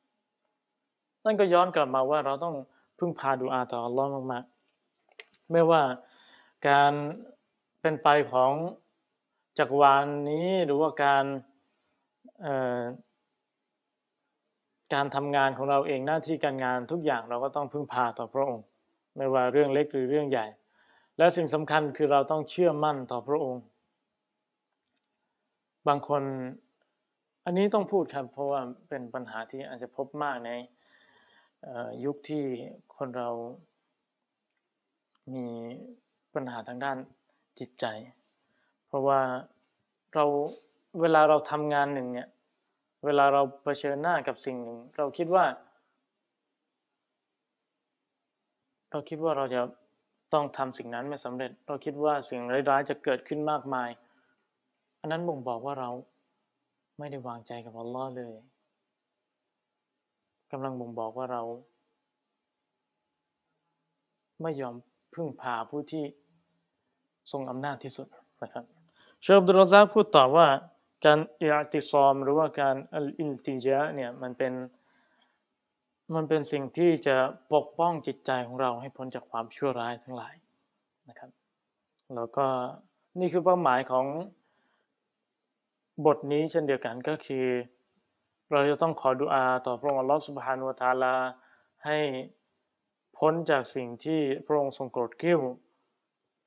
[1.26, 2.56] นั่นก็ย้อนกลับมาว่าเราต้อง
[3.00, 5.82] พึ่งพาดูอาต่ออัลลอฮ์มากๆ ไม่ว่า
[6.68, 6.94] การ
[7.82, 8.52] เป็นไปของ
[9.58, 11.26] จักรวาลนนี้หรือว่าการ
[14.94, 18.66] การทำงานของเราเองหน้าที่การงานทุกอย่างเราก็ต้องพึ่งพาต่อพระองค์
[19.16, 20.46] ไม่ว่าเรื่องเล็กหรือเรื่องใหญ่
[21.18, 23.62] และสิ่งสำคัญคือเราต้องเชื่อมั่นต่อพระองค์
[25.88, 26.24] บางคน
[27.50, 30.52] อันนี้ต้องพูดครับเพราะว่าเป็นปัญหาที่อาจจะพบมากใน
[32.06, 32.44] ยุคที่
[32.98, 33.30] คนเรา
[35.34, 35.46] มี
[36.36, 36.98] ปัญหาทางด้าน
[37.60, 37.86] จิตใจ
[38.88, 39.22] เพราะว่า
[40.14, 40.26] เรา
[41.02, 42.30] เวลาเราทำงานหนึ่งเนี่ย
[43.06, 45.46] เวลาเราเผชิญหน้ากับสิ่งหนึ่ง เราคิดว่า
[48.92, 49.62] เราคิดว่าเราจะ
[50.34, 53.90] ต้องทำสิ่งนั้นไม่สำเร็จ เราคิดว่าสิ่งร้ายๆจะเกิดขึ้นมากมาย
[55.00, 55.92] อันนั้นบ่งบอกว่าเรา
[56.98, 58.36] ไม่ได้วางใจกับอัลลอฮ์เลย
[60.52, 61.42] กำลังบ่งบอกว่าเรา
[64.42, 64.76] ไม่ยอม
[65.14, 66.04] พึ่งพาผู้ที่
[67.32, 68.08] ทรงอำนาจที่สุด
[68.44, 68.64] นะครับ
[69.22, 70.48] เชฟดุลซาพูดต่อว่า
[71.06, 74.54] การอิอติซอม หรือว่าการอัลอินติจาเนี่ยมันเป็น
[76.16, 77.16] มันเป็นสิ่งที่จะ
[77.54, 80.36] ปกป้องจิตใจของเราให้พ้นจากความชั่วร้ายทั้งหลาย
[81.10, 81.32] นะครับ
[82.16, 82.46] แล้วก็
[83.20, 84.06] นี่คือเป้าหมายของ
[86.06, 87.48] บทนี้เช่นเดียวกันก็คือ
[88.52, 91.16] เราจะต้องขอดุอาต่อพระองค์อัลลอฮฺสุบฮานุวาตาลา
[91.86, 91.98] ให้
[93.18, 95.42] พ้นจากสิ่งที่พระองค์ทรงโกรธเกลี้ยว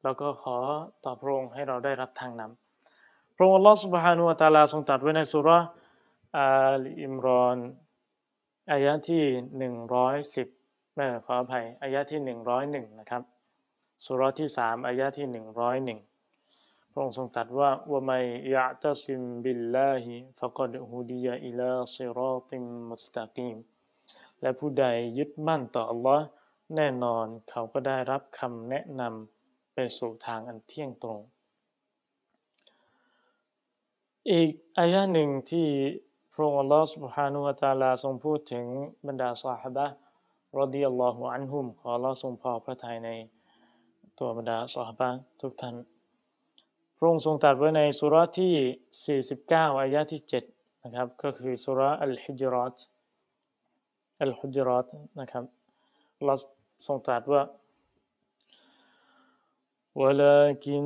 [0.02, 0.56] แล้วก็ขอ
[1.04, 5.48] ต่อพระองค์ให้เราได้รับทางนำพระองค์อัลลอฮฺสุบฮานุวาตาลาทรงตรัสไว้ในสุร
[6.38, 6.48] อา
[6.82, 7.58] ลอิมรอน
[8.72, 9.24] อายะที่
[10.10, 12.20] 110ไม่ขออภัยอายะที่
[12.60, 13.22] 101 นะครับ
[14.04, 15.26] สุรที่ 3อายะที่
[15.98, 16.09] 101
[16.91, 18.19] พระองค์ทรงตรัสว่าว่าไม่
[18.55, 23.57] ยะตัสิมบิลลาฮิฟะกดฮูดียะอิลาซิรอติมมุสตากีม
[24.41, 24.85] และผู้ใด
[25.17, 26.25] ยึดมั่นต่ออัลลอฮ์
[26.75, 31.19] แน่นอนเขาก็ได้รับคำแนะนำไปสู่ทางอันเที่ยงตรง
[34.31, 35.67] อีกอายะหนึ่งที่
[36.33, 38.65] พระองค์อัลลอฮฺ سبحانه และ تعالى ทรงพูดถึง
[39.07, 39.85] บรรดาสาฮบะ
[40.59, 43.09] รดิยัลลอฮุอันฮุมขออัลลอฮ์ทรงพอพระทัยใน
[44.19, 45.09] ตัวบรรดาสาฮบะ
[45.41, 45.75] ทุกท่าน
[46.99, 48.53] พ พระองค์ทรงตรัสไว้ในสุราที่
[49.25, 50.21] 49 อายะที่
[50.53, 52.77] 7 นะครับ ก็คือสุราอัลฮิจรัต
[54.21, 54.87] อัลฮิจรัต
[55.19, 55.43] นะครับ
[56.25, 56.35] เรา
[56.85, 57.41] ทรงตรัสว่า
[59.95, 60.83] ولكن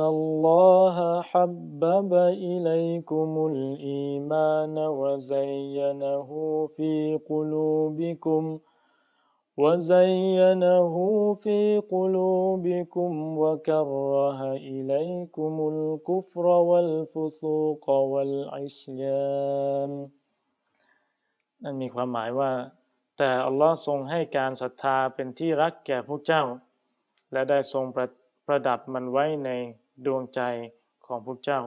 [0.00, 2.12] الله حبب
[2.50, 6.28] إليكم الإيمان وزينه
[6.66, 8.58] في قلوبكم
[9.62, 10.94] وزينه
[11.42, 11.58] في
[11.94, 14.40] قلوبكم وكره
[14.74, 19.92] إليكم الكفر والفسوق والعصيان
[21.62, 22.52] นั่นมีความหมายว่า
[23.18, 26.44] แต่อัลลอฮ์ทรงให้การศรัทธาเป็นที่รักแก่พวกเจ้า
[27.32, 28.06] และได้ทรงประ
[28.46, 29.50] ประดับมันไว้ใน
[30.06, 30.40] ดวงใจ
[31.06, 31.60] ของพวกเจ้า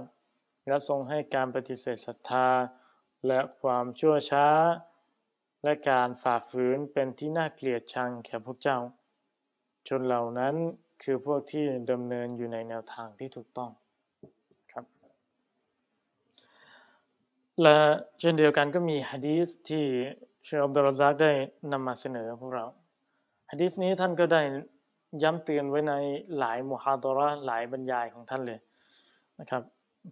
[0.68, 2.48] และทรงให้การปฏิเสธศรัทธา
[3.28, 4.48] และความชั่วช้า
[5.63, 8.79] และการฝ่าฝืนเป็นที่น่าเกลียดชังแก่พวกเจ้า
[9.89, 10.55] ชนเหล่านั้น
[11.03, 13.71] คือพวกที่ดำเนินอยู่ในแนวทางที่ถูกต้อง
[14.73, 14.85] ครับ
[17.63, 17.79] และ
[18.21, 19.85] เช่นเดียวกันก็มีฮะดีษที่
[20.45, 21.33] เชคอับดุลซักได้
[21.73, 22.67] นำมาเสนอพวกเรา
[23.51, 24.43] ฮะดีษนี้ท่านก็ได้
[25.23, 25.93] ย้ำเตือนไว้ใน
[26.39, 28.61] หลายมุฮาดระห์หลายบรรยายของท่านเลย
[29.41, 29.63] นะครับ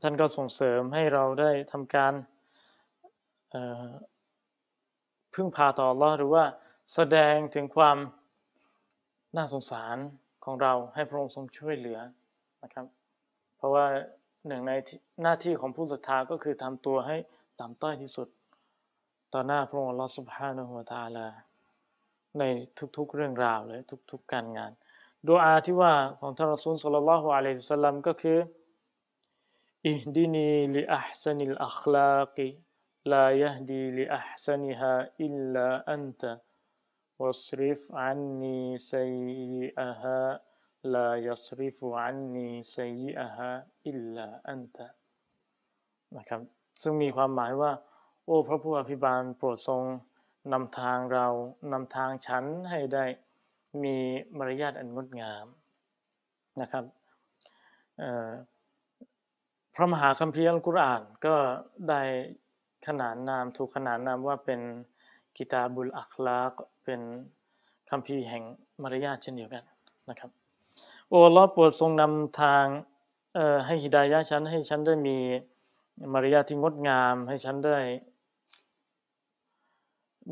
[0.02, 2.12] ท่านก็ส่งเสริมให้เราได้ทำการ
[3.50, 3.88] เอ่อ
[5.35, 6.45] พึ่งพาต่อ Allah หรือว่า
[6.95, 7.97] แสดงถึงความ
[9.37, 9.97] น่าสงสาร
[10.45, 11.99] ของเราให้พระองค์ทรงช่วยเหลือ
[12.62, 12.87] นะครับ
[13.57, 13.85] เพราะว่า
[14.47, 14.73] หนึ่งใน
[15.23, 17.17] หน้าที่ของผู้ศรัทธาก็คือทำตัวให้
[17.61, 18.29] ต่ำต้อยที่สุด
[19.35, 21.27] ต่อหน้าพระองค์ Allah Subhanahu wa Taala
[22.38, 22.43] ใน
[22.97, 24.73] ทุกๆเรื่องราวเลยทุกๆการงาน
[25.29, 28.38] ดูอาที่ว่าของท่านรอซูลสุลลัลลอฮุอะลัยฮิวสัลลัมก็คือ
[29.87, 32.49] อิฮดินีลิอัพซันิลอัคลากี
[33.13, 36.34] ลายฮดีลิอัพซันิฮาอิลลาอันตะ
[37.19, 40.21] واصرف عني سيئها
[40.93, 43.52] لا يصرف عني سيئها
[43.89, 44.78] إلا أنت
[46.17, 46.41] นะครับ
[46.82, 47.71] ซึ่งมีความหมายว่า
[48.26, 49.84] โอ้พระผู้อภิบาลโปรดทรง
[50.54, 51.28] นำทางเรา
[51.71, 53.06] นำทางฉันให้ได้
[53.84, 53.97] มี
[54.38, 55.45] มารยาทอันงดงาม
[56.62, 56.86] นะครับ
[59.76, 61.36] พระมหาคัมภีร์อัลกุรอานก็
[61.89, 62.02] ได้
[62.87, 64.61] ขนานนามถูกขนานนามว่าเป็น
[65.37, 66.53] กิตาบุลอัคลาก
[66.85, 67.01] เป็น
[67.91, 68.43] คัมภีแห่ง
[68.83, 69.64] มารยาทเช่นเดียวกัน
[70.11, 70.31] นะครับ
[71.09, 72.64] โอ้ลอโปรดทรงนำทาง
[73.67, 75.17] ให้ฮิดายะฉันให้ฉันได้มี
[76.12, 77.79] มารยาทที่งดงาม ให้ฉันได้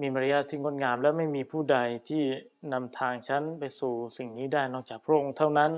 [0.00, 1.78] มีมารยาทที่งดงาม และไม่มีผู้ใด
[2.08, 2.22] ที่
[2.72, 5.72] นำทางฉันไปสู่สิ่งนี้ได้นอกจากพระองค์เท่านั้น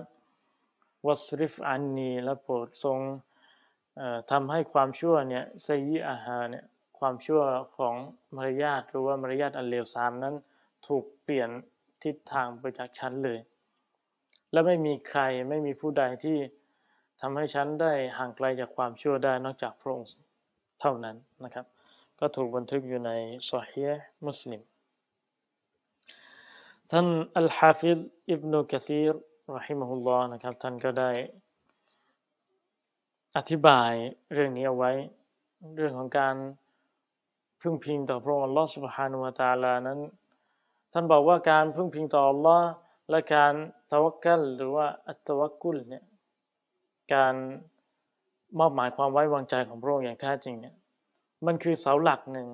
[1.06, 2.98] วัสริฟอันนีและโปรดทรง
[4.30, 6.64] ทำให้ความชั่วเนี่ยไซยิอาฮาเนี่ย
[6.98, 7.42] ความชั่ว
[7.76, 7.94] ของ
[8.36, 10.34] มารยาทหรือว่ามารยาทอันเลวทรามนั้น
[10.86, 11.50] ถูกเปลี่ยน
[12.02, 13.38] ทิศทางไปจากฉันเลย
[14.52, 16.38] และไม่มีใครไม่มีผู้ใดที่
[17.20, 20.08] ทำให้ฉันได้ห่างไกลจากความชั่วได้นอกจากพระองค์
[20.80, 21.66] เท่านั้นนะครับ
[22.18, 23.10] ก็ถูกบันทึกอยู่ใน
[23.50, 23.82] ซอฮี
[24.26, 24.62] มุสลิม
[26.90, 27.06] ท่าน
[27.38, 27.98] อัลฮาฟิซ
[28.30, 29.14] อิบนุกะซีร
[29.56, 31.10] رحمه اللهนะครับท่านก็ได้
[33.38, 33.92] อธิบาย
[34.32, 34.92] เรื่องนี้เอาไว้
[35.76, 36.34] เรื่องของการ
[37.60, 39.98] พึ่งพิงต่อพระองค์อัลลอฮ์ سبحانه وتعالىนั้น
[40.92, 42.68] ท่านบอกว่าการพึ่งพิงต่ออัลลอฮ์
[43.10, 43.52] และการ
[43.92, 46.04] ตะวักกัลหรือว่าالتوكلเนี่ย
[47.14, 47.34] การ
[48.58, 50.74] มอบหมายความไว้วางใจของพระองค์อย่างแท้จริงเนี่ย
[51.46, 52.48] มันคือเสาหลักหนึ่ง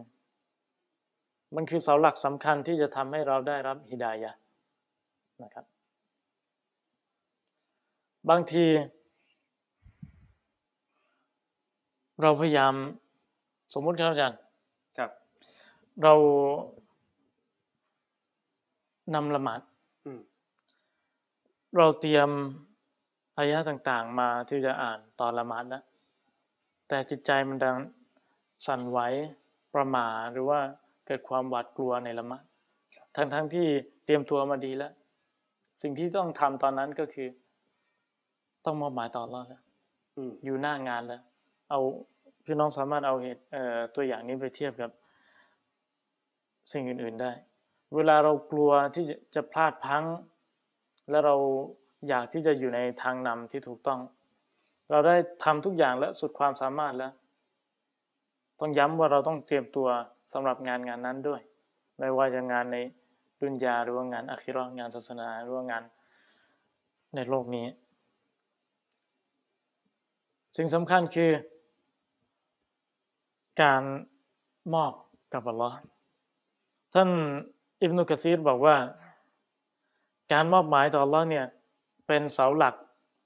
[1.54, 4.32] มันคือเสาหลักสำคัญที่จะทำให้เราได้รับฮิดายะ
[5.42, 5.64] นะครับ
[8.30, 8.64] บางที
[12.22, 12.74] เราพยายาม
[13.74, 14.38] สมมุติครับอาจารย์
[14.98, 15.10] ครับ
[16.02, 16.14] เรา
[19.14, 19.60] นำละหมาด
[21.76, 22.30] เราเตรียม
[23.36, 25.82] อายะต่างๆ มาที่จะอ่านตอนละหมาดนะ
[26.88, 27.76] แต่จิตใจมันดัง
[28.66, 28.98] สั่นไหว
[29.74, 30.60] ประมาหรือว่า
[31.06, 32.42] เกิดความหวาดกลัวในละมัด
[33.16, 33.66] ทั้งทั้งที่
[34.04, 34.92] เตรียมตัวมาดีแล้ว
[35.82, 37.28] สิ่งที่ต้องทำตอนนั้นก็คือ
[38.64, 39.62] ต้องมอบหมายต่อรอดแล้ว
[40.44, 41.22] อยู่หน้างานแล้ว
[41.74, 41.86] เอา
[42.44, 43.42] พี่น้องสามารถเอาเหตุ
[43.94, 44.90] ตัวอย่างนี้ไปเทียบกับ
[46.72, 47.32] สิ่งอื่น ๆได้
[47.94, 50.04] เวลาเรากลัวที่จะพลาดพัง
[51.10, 51.36] และเรา
[52.08, 54.00] อยากที่จะอยู่ในทางนำที่ถูกต้อง
[54.90, 57.12] เราได้ทำทุกอย่างแล้วสุดความสามารถแล้ว
[58.60, 59.88] ต้องย้ำว่าเราต้องเตรียมตัว
[60.32, 61.40] สำหรับงานงานนั้นด้วย
[61.98, 62.76] ไม่ว่าจะงานใน
[63.40, 65.82] ดุนยาหรือว่างานอัคิรองานศาสนาหรือว่างาน
[67.14, 67.66] ในโลกนี้
[70.56, 71.30] สิ่งสำคัญคือ
[73.62, 73.82] การ
[74.74, 74.92] มอบ
[75.32, 75.76] กับอัลลอฮ์
[76.94, 77.10] ท่าน
[77.82, 78.76] อิบนุกะซีรบอกว่า
[80.32, 81.46] การมอบหมายต่ออัลลอฮ์เนี่ย
[82.06, 82.74] เป็นเสาหลัก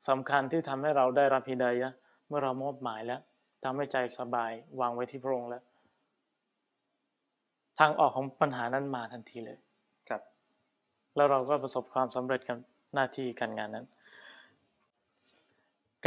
[0.08, 1.96] สำคัญที่ทำให้เราได้รับฮิดายะห์
[2.28, 3.20] เมื่อเรามอบหมายแล้ว
[3.64, 5.62] ทำให้ใจสบายวางไว้ที่พระองค์แล้ว
[7.78, 9.58] ทางออกของปัญหานั้นมาทันทีเลย
[10.08, 10.22] ครับ
[11.16, 12.58] แล้วเราก็ประสบความสำเร็จกับ
[12.94, 13.86] หน้าที่การงานนั้น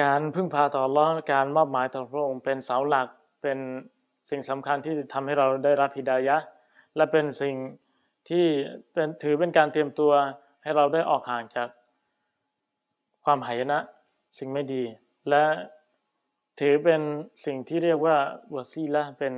[0.02, 3.08] การพึ่งพาต่ออัลเลอฮ์การมอบหมายต่อพระองค์ เป็นเสาหลัก
[3.42, 3.58] เป็น
[4.30, 6.46] สิ่งสำคัญที่ทำให้เราได้รับฮิดายะห์
[6.96, 7.56] และเป็นสิ่ง
[8.30, 8.46] ที่
[8.94, 10.12] เป็นถือเป็นการเตรียมตัว
[10.64, 11.70] ให้เราได้ออกห่างจาก
[13.26, 13.80] ความหายนะ
[14.38, 14.84] สิ่งไม่ดี
[15.30, 15.44] และ
[16.60, 17.02] ถือเป็น
[17.46, 18.18] สิ่งที่เรียกว่า
[18.56, 19.34] วาซีละเป็น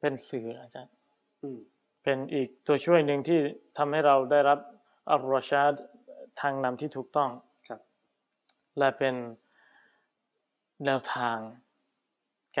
[0.00, 0.94] เป็นสื่ออาจารย์
[1.42, 1.58] อืม
[2.02, 3.38] เป็นอีกตัวช่วยหนึ่งที่
[3.78, 4.58] ทำให้เราได้รับ
[5.10, 5.72] อัลรอชาด
[6.40, 7.30] ทางนำที่ถูกต้อง
[7.68, 7.80] ครับ
[8.78, 9.14] และเป็น
[10.84, 11.38] แนวทาง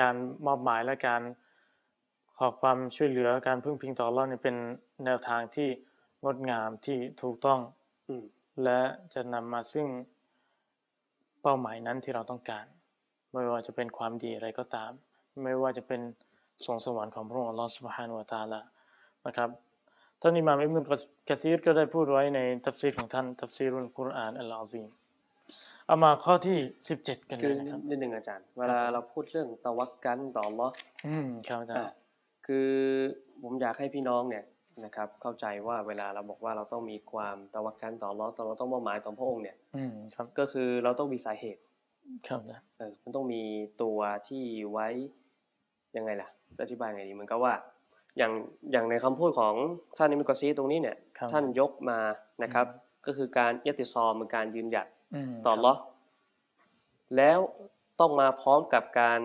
[0.06, 0.14] าร
[0.46, 1.22] มอบหมายและการ
[2.36, 4.56] ขอความช่วยเหลือการพึ่งพิงต่อรอดเนี่ยเป็น
[5.04, 5.68] แนวทางที่
[6.24, 7.60] งดงามที่ถูกต้อง
[8.64, 8.80] และ
[9.14, 9.86] จะนำมาซึ่ง
[11.42, 12.66] เป้าหมายนั้นที่เราต้องการ
[13.32, 14.92] ไม่ว่าจะเป็นความดีอะไรก็ตาม
[15.42, 16.00] ไม่ว่าจะเป็น
[16.64, 18.60] สงสวรรค์ของพระองค์ลอสุบฮานวตาละ
[19.26, 19.50] นะครับ
[20.20, 20.80] ท่านอิมามอิบนุ
[21.28, 24.88] กะซีรก็ได้พูดไว้ในทัฟซีรของท่านتفسير القرآن العظيم
[25.86, 26.56] เอามาข้อที่
[26.94, 31.96] 17กันคืเลอยนะครับ นิดนึงอาจารย์ เวลาเราพูดเรื่องตะวักกัลต่ออัลเลาะห์อืมครับอาจารอะย์
[32.46, 32.70] คือ
[33.42, 34.44] ผมอยากให้พี่น้องเนี่ย
[34.84, 41.60] นะครับเข้าใจว่าเวลาเราบอกว่าเราต้องมีความตะวักกัลต่ออัลเลาะห์เราต้องมอบหมายต่อพระองค์เนี่ยอืมครับก็คือเราต้องมีสาเหตุ
[42.28, 43.42] ครับนะเออมันต้องมี
[43.82, 44.88] ตัวที่ไว้
[45.96, 46.28] ยังไงล่ะ
[46.62, 47.54] อธิบายไงดีเหมือนกับว่า
[48.18, 48.32] อย่าง
[48.72, 49.54] อย่างในคำพูดของ
[49.96, 51.98] ท่านอิบนุกะซีรรงนี้เนี่ยครับ ท่านยกมา
[52.42, 52.66] นะครับ
[53.06, 54.88] ก็คือการ اعتصامคือการยืนหยัด
[55.44, 55.82] ต่ออัลเลาะห์
[57.16, 57.38] แล้ว
[58.00, 59.20] ต้องมาพร้อมกับการ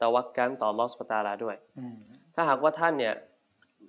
[0.00, 1.96] ตะวักกัลต่ออัลลอฮ์ سبحانه وتعالىด้วยอืม
[2.34, 3.14] ถ้าหากว่าท่านเนี่ย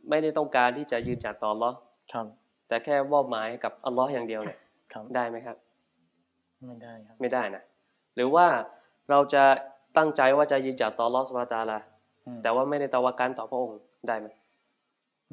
[0.09, 1.77] ไม่ได้ต้องการที่จะยืนหยัดต่ออัลเลาะห์
[2.13, 2.25] ครับ
[2.67, 4.59] แต่แค่มอบหมายกับอัลเลอฮ์อย่างเดียวเนี่ย
[4.93, 5.57] ครับได้ไหมครับ
[6.67, 7.63] ไม่ได้ครับ ไม่ได้นะ
[8.15, 8.45] หรือว่า
[9.09, 9.43] เราจะ
[9.97, 11.79] ตั้งใจว่าจะยืนหยัดต่ออัลเลอสปตาลา
[12.25, 14.27] อืมแต่ว่าไม่ได้ตะวักกันต่อพระองค์ได้ไหม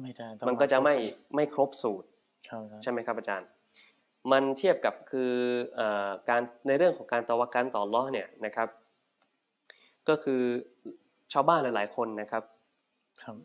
[0.01, 0.95] ไม่ได้ต้องมันก็จะไม่
[1.35, 2.07] ไม่ครบสูตร
[2.49, 3.47] ครับครับใช่ไหมครับอาจารย์
[4.31, 5.31] มันเทียบกับคือ
[5.75, 8.69] เออการในเรื่องของการตะวักกันต่ออัลเลอฮ์เนี่ยนะครับ
[10.09, 10.41] ก็คือ
[11.33, 12.43] ชาวบ้านหลาย ๆ คนนะครับ
[13.23, 13.35] ครับ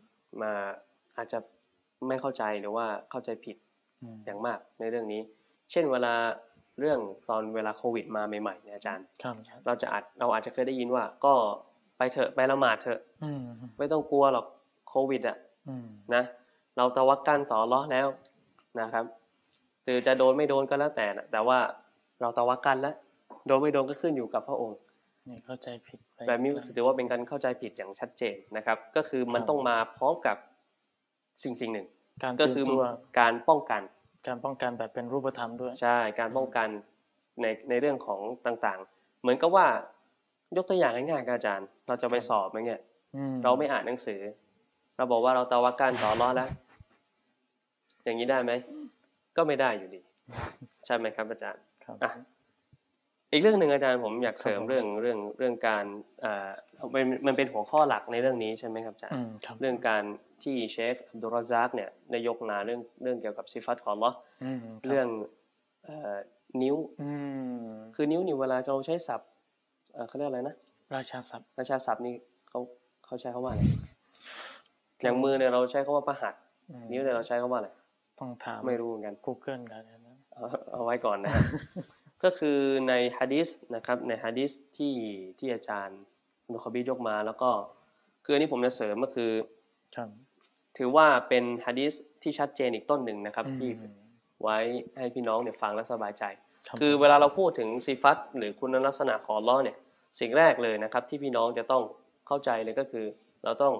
[0.41, 0.51] มา
[1.17, 1.39] อาจจะ
[2.07, 3.57] ไม่เข้าใจหรือว่าเข้าใจผิด
[4.03, 5.21] อืมอย่างมากในเรื่องนี้
[5.71, 6.13] เช่นเวลา
[6.79, 11.33] เรื่องตอนเวลาโควิด มาใหม่ๆเนี่ยอาจารย์ครับครับเราจะอาจเราอาจจะเคยได้ยินว่า ก็
[11.97, 13.41] ไปเถอะไปละหมาดเถอะอืม
[13.77, 14.45] ไม่ต้องกลัวหรอก
[14.89, 15.37] โควิดอะ
[15.69, 16.23] อืมนะ
[16.77, 18.07] เราตะวักกันต่ออัลเลาะห์แล้ว
[18.81, 19.05] นะครับ
[19.85, 21.59] คือจะโดนไม่โดนก็แล้วแต่นะแต่ว่า
[22.21, 22.95] เราตะวักกันแล้ว
[23.47, 24.77] โดนไม่โดนก็ขึ้นอยู่กับพระองค์
[25.29, 30.37] นี่เข้าใจผิดไปแบบนี้ถือว่าเป็นการเข้าใจผิดอย่างชัดเจนนะครับ ก็คือมันต้องมาพร้อมกับ
[31.43, 31.87] สิ่งสิ่งหนึ่ง
[32.23, 32.83] การเตก็รียมคือตัว
[33.19, 33.81] การป้องกัน
[34.27, 36.67] การป้องกันแบบเป็นรูปธรรมด้วย ใช่ การป้องกัน
[37.41, 39.65] ในในเรื่องของต่างๆ เหมือนกับว่า
[40.57, 42.81] ยกตัวอย่างง่ายๆครับอาจารย์ เราจะไปสอบอย่างเงี้ย
[43.15, 44.21] อืมเราไม่อ่านหนังสือ
[44.97, 46.49] เราบอกว่าเราตะวักกันต่ออัลเลอฮ์แล้ว
[48.03, 48.51] อย่างนี้ได้ไหม
[49.37, 50.01] ก็ไม่ได้อยู่ดี
[50.85, 52.11] ใช่ไหมครับอาจารย์ครับอะ
[53.31, 55.85] อีกเรื่องหนึ่งอาจารย์ผมอยากเสริมครับผมเรื่องเรื่องเรื่องการ
[56.23, 56.51] อ่า
[56.93, 60.03] มันมันเป็นหัวข้อหลักในเรื่องนี้ใช่ไหมครับอาจารอืย์มครับเรื่องการ
[60.43, 65.07] ที่เชคอับดุลรอซากเนี่ยได้ยกมาเรื่องเรื่องเกี่ยวกับซิฟัตของอัลเลอฮ์อืมคบเรื่อง
[65.85, 66.15] เอ่อ
[66.61, 67.11] นิ้วอื
[67.65, 69.29] มคือนิ้วนี่เวลาเราใช้ศัพท์
[69.93, 70.55] เอ่อเขาเรียกอะไรนะ
[70.95, 72.15] ราชาศัพท์ราชาศัพท์นี่
[72.49, 72.59] เขา
[73.05, 73.61] เขาใช้คำว่าอะไร
[75.03, 76.33] อย่างมือเนี่ยเราใช้คำว่าประหัต
[76.69, 77.69] อืมนิ้วเนี่ยเราใช้คำว่าอะไร
[78.19, 81.43] ต้องถามไม่รู้เหมือนกัน Google กันนะเอาเอาไว้ก่อนนะครับ
[82.23, 84.95] ก็คือในฮะดิษนะครับในฮะดิษที่
[85.39, 85.99] ที่อาจารย์
[86.51, 87.49] นุคบียกมา แล้วก็
[88.25, 89.31] คืออันนี้ผมจะเสริมก็คือ
[89.95, 90.09] ครับ
[90.77, 93.95] ถือว่าเป็นฮะดิษที่ชัดเจนอีกต้นหนึ่งนะครับ ที่อืม
[94.43, 94.57] ไว้
[94.97, 96.23] ให้พี่น้องเนี่ยฟังและสบายใจ
[96.67, 99.77] ครับคือเวลาเราพูดถึงซีฟัตหรือคุณลักษณะของอัลเลอเนี่ย
[100.19, 101.83] สิ่งแรกเลยนะครับ ที่พี่น้องจะต้อง
[102.27, 103.05] เข้าใจเลยก็คือ
[103.43, 103.73] เราต้อง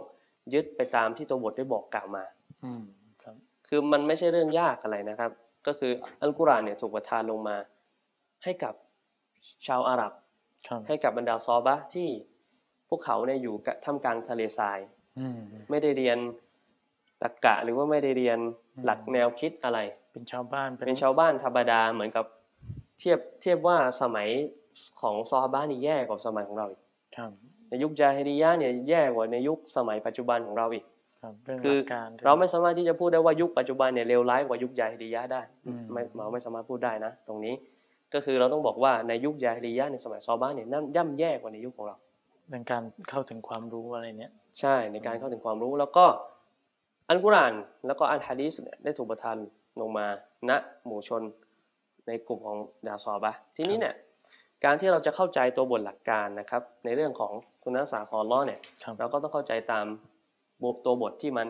[0.53, 2.23] ยึดไปตามที่ตัวบทได้บอกกล่าวมา
[2.65, 2.83] อืม
[3.67, 5.31] ครับคือมันไม่ใช่เรื่องยากอะไรนะครับ
[5.67, 7.55] ก็คืออัลกุรอานเนี่ยถูกประทานลงมา
[8.43, 8.73] ให้กับ
[9.67, 10.11] ชาวอาหรับ
[10.67, 12.09] ครับให้กับบรรดาซอบะห์ที่
[12.89, 14.79] พวกเขาเนี่ยอยู่กับท่ามกลางทะเลทราย
[15.19, 16.17] อืมไม่ได้เรียน
[17.21, 18.39] ตรรกะหรือว่าไม่ได้เรียน
[18.85, 19.79] หลักแนวคิดอะไร
[20.11, 22.25] เป็นชาวบ้านเป็นชาวบ้านธรรมดาเหมือนกับ
[22.99, 24.29] เทียบเทียบว่าสมัย
[25.01, 26.81] ของซอฮาบะห์นี่แย่กว่าสมัยของเราอีก
[27.17, 27.31] ครับ
[27.69, 30.85] ในยุคจาฮิริยะห์เนี่ยแย่กว่าในยุคสมัยปัจจุบันของเราอีก
[31.23, 37.55] ครับเรื่องคือหลักการเราไม่สามารถที่จะพูดได้ว่ายุคปัจจุบันเนี่ยเลวร้ายกว่ายุคจาฮิริยะห์ได้อืมไม่เราไม่สามารถพูดได้นะ ตรงนี้
[38.13, 41.97] ก็คือเราต้องบอกว่าในยุคจาฮิริยะห์ในสมัยซอฮาบะห์เนี่ยนั่นย่ำแย่กว่าในยุคของเรา
[42.49, 46.05] เป็นการเข้าถึงความรู้อะไรเนี้ยใช่ในการเข้าถึงความรู้แล้วก็
[47.09, 47.53] อัลกุรอาน
[47.87, 49.37] แล้วก็อัลฮะดีษเนี่ยได้ถูกประทาน
[49.81, 50.05] ลงมา
[50.49, 50.51] ณ
[50.85, 51.23] หมู่ชน
[52.07, 52.57] ในกลุ่มของ
[52.87, 53.95] ดาซอบะห์ทีนี้เนี่ย
[54.65, 57.31] การที่เราจะเข้าใจตัวบทหลักการนะครับ ในเรื่องของ
[57.63, 59.85] คุณลักษณะของอัลเลอฮ์เนี่ยครับเราก็ต้องเข้าใจตาม
[60.63, 61.47] บทตัวบทที่มัน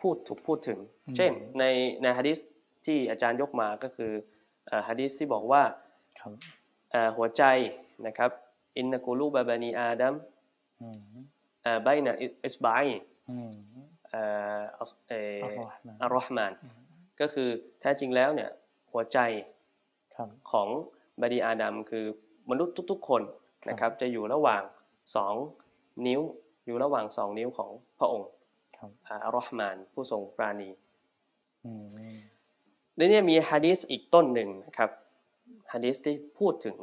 [0.00, 1.64] พูดถูกพูดถึงอืมเช่น ใน
[2.02, 2.38] ในฮะดิษ
[2.86, 4.12] ที่อาจารย์ยกมาก็คือ
[4.66, 5.62] เอ่อฮะดิษที่บอกว่า
[6.20, 6.32] ครับ
[6.92, 7.42] เอ่อหัวใจ
[8.06, 8.30] นะครับ
[8.76, 10.14] อินนักูลูบาบานีอาดัม
[10.82, 11.00] อืม
[11.62, 12.84] เอ่อไบนะอิสบาย
[13.30, 13.52] อืม
[14.10, 14.22] เอ่
[14.58, 16.52] ออัสเอ่ออัลลอฮ์มาอัลรอฮ์มาน
[17.20, 17.48] ก็คือ
[17.80, 18.50] แท้จริงแล้วเนี่ย
[18.92, 19.18] หัวใจ
[20.16, 20.68] ครับของ
[21.20, 22.04] บานีอาดัมคือ
[22.50, 23.22] มนุษย์ทุก ๆ คน
[23.68, 24.62] นะครับจะอยู่ระหว่าง
[25.16, 25.34] สอง
[26.06, 26.20] นิ้ว
[26.68, 28.28] อยู่ระหว่างสองนิ้วของพระองค์
[28.78, 30.70] ครับอ่าอัลรอฮ์มานผู้ทรงปราณี
[31.64, 31.84] อืม
[32.96, 34.90] ในนี้มีฮะดีษอีกต้นหนึ่งนะครับ
[35.72, 36.76] ฮะดีษที่พูดถึง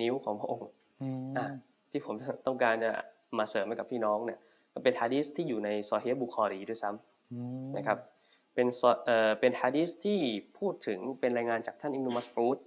[0.00, 0.68] นิ้วของพระองค์
[1.02, 1.46] อืมอะ
[1.90, 2.14] ที่ผม
[2.46, 2.92] ต้องการจะ
[3.38, 4.38] มาเสริมให้กับพี่น้องเนี่ย
[4.74, 7.98] มันเป็นฮะดีษที่อยู่ในซอฮีฮ์บุคอรีด้วยซ้ำอืมนะครับ
[8.54, 10.18] เป็นซอเอ่อเป็นฮะดีษที่
[10.58, 12.58] พูดถึงเป็นรายงานจากท่านอิมนุมัสอูด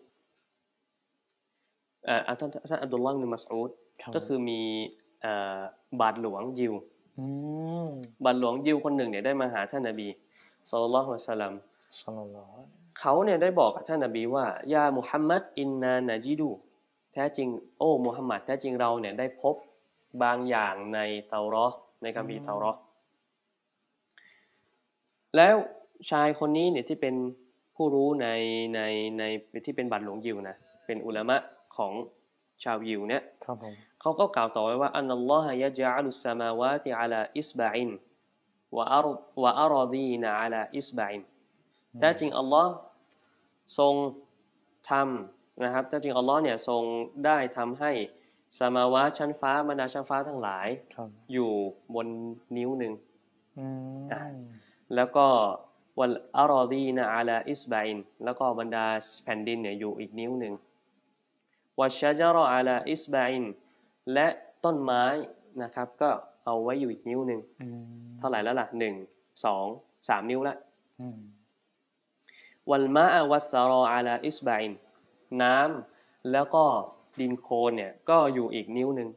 [2.05, 3.71] เอ่อท่านท่านอับดุลลอฮ์อิมนุมัสอูด
[4.03, 4.61] รับก็คือมี
[4.97, 4.98] เอ่อ
[6.01, 6.73] บาทหลวงยิว
[7.17, 7.25] อื
[7.85, 7.87] ม
[8.23, 10.07] บาทหลวงยิวคนหนึ่งเนี่ยได้มาหาท่านนบี
[10.69, 11.53] ศ็อลลัลลอฮุอะลัยฮิวะซัลลัม
[12.01, 12.59] สลลัลลอฮุ
[12.99, 16.49] เขาเนี่ยได้บอกกับท่านนบีว่ายามุฮัมมัดอินนานาจิดู
[17.13, 17.47] แท้จริง
[17.79, 19.55] โอ้มุฮัมมัดแท้จริงเราเนี่ยได้พบ
[20.23, 22.81] บางอย่างในเตาเราะห์ในคัมภีร์เตาเราะห์
[25.35, 25.55] แล้ว
[26.09, 27.15] ชายคนนี้เนี่ยที่เป็น
[27.75, 28.27] ผู้รู้ใน
[28.75, 28.81] ใน
[29.19, 29.23] ใน
[29.65, 30.55] ที่เป็นบัตรหลวงยิวนะ
[30.85, 31.37] เป็นอุลามะ
[31.77, 31.93] ของ
[32.63, 37.89] ชาวยิวเนี่ยครับผมเขาก็กล่าวต่อไว้ว่าอันนัลลอฮะยะจอัลุสสมาวาติอะลาอิสบะอิน
[38.77, 39.07] วะอัร
[39.43, 41.21] วะอารดีนอะลาอิสบะอิน
[41.99, 42.73] แท้จริงอัลลอฮ์
[43.77, 43.93] ทรง
[44.89, 46.83] ทำนะครับแท้จริงอัลลอฮ์เนี่ยทรง
[47.25, 47.91] ได้ทำให้
[48.59, 51.51] สมาวะชั้นฟ้าบรรดาชั้นฟ้าทั้งหลายครับอยู่
[51.95, 52.07] บน
[52.57, 52.93] นิ้วหนึ่ง
[53.59, 53.65] อื
[53.99, 54.21] มอะ
[54.95, 55.27] แล้วก็
[55.99, 58.85] วัลอารอดีนะอาลาอิสบะอินแล้วก็บรรดา
[59.23, 60.53] แผ่นดินเนี่ยอยู่อีกนิ้วหนึ่ง
[61.79, 63.45] วัชจารออาลาอิสบะอิน
[64.13, 64.27] และ
[64.65, 65.03] ต้นไม้
[65.63, 66.09] นะครับ ก็
[66.45, 68.95] เอาไว้อยู่อีกนิ้วหนึ่งอืมเท่าไหร่แล้วล่ะหนึ่ง
[69.45, 69.65] สอง
[70.07, 70.55] สามนิ้วละ
[71.01, 71.19] อืม
[72.69, 74.73] วัลมาอะวัสซารออาลาอิสบะอิน
[75.41, 76.65] น้ำแล้วก็
[77.19, 79.09] ดินโคลนเนี่ยก็อยู่อีกนิ้วหนึ่ง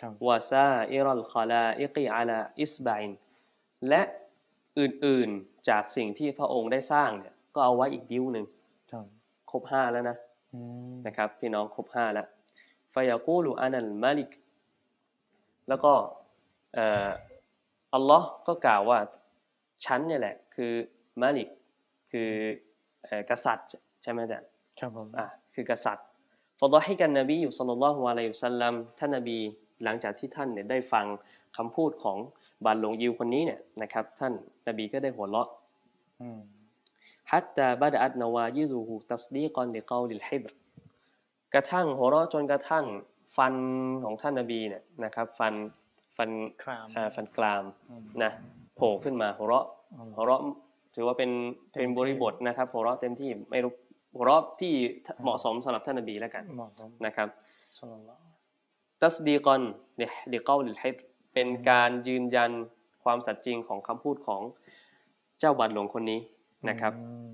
[0.00, 3.12] ครับวาซาอิรัลคาลาอิกิอาลาอิสบะอิน
[3.88, 4.02] และ
[4.78, 8.46] อื่นๆจากสิ่งที่พระองค์ได้สร้างเนี่ยก็เอาไว้อีกนิ้วหนึ่ง
[8.92, 9.04] ครับ
[9.50, 10.27] ครบห้าแล้วนะอืม
[11.06, 12.26] นะครับ พี่น้องครบห้าแล้ว
[12.92, 14.30] ฟายากูลูอานัลมาลิก
[15.68, 15.92] แล้วก็
[16.74, 17.10] เอ่อ
[17.94, 18.98] อัลลอฮ์ก็กล่าวว่า
[19.84, 20.72] ฉันเนี่ยแหละ คือ
[21.20, 21.48] มาลิก
[22.10, 22.30] คือ
[23.04, 23.68] เอ่อกษัตริย์
[24.02, 26.06] ใช่ไหมอาจารย์ครับผมอะคือกษัตริย์
[26.60, 29.38] فضحك النبي صلى الله عليه وسلمท่านนบี
[29.84, 31.06] หลังจากที่ท่านเนี่ยได้ฟัง
[31.56, 32.18] คำพูดของ
[32.64, 34.32] บาทหลวงยิวคนนี้เนี่ยนะครับ ท่าน
[34.68, 35.48] นบีก็ได้หัวเราะ
[36.20, 36.40] อืม
[37.32, 40.50] حتى بدت نواجذه تصديقا لقول الحبر
[41.54, 42.84] กระทั่งหัวเราะจนกระทั่ง
[43.36, 43.54] ฟัน
[44.04, 45.54] ของท่านนบีเนี่ยนะครับ ฟัน
[46.16, 46.30] ฟัน
[46.62, 48.30] ครามอ่าฟันกรามอืมนะ
[48.76, 50.40] โผล่ขึ้นมาหัวเราะอืมหัวเราะ
[50.94, 51.30] ถือว่าเป็น
[51.72, 53.72] เต็มเป็นที่บริบทนะครับหัวเราะเต็มที่ไม่รู้
[54.16, 54.72] หัวเราะที่
[55.22, 57.28] เหมาะสมสำหรับท่านนบีแล้วกันเหมาะสมนะครับ
[57.78, 58.22] สลลัลลอฮุ
[59.02, 59.60] ตัสดีกอน
[59.96, 61.00] เนี่ยดิกอลิลฮิบร
[61.34, 62.50] เป็นการยืนยัน
[63.04, 64.42] ความสัตย์จริงของคำพูดของ
[65.38, 66.20] เจ้าบัตรหลวงคนนี้
[66.68, 67.30] นะครับอืม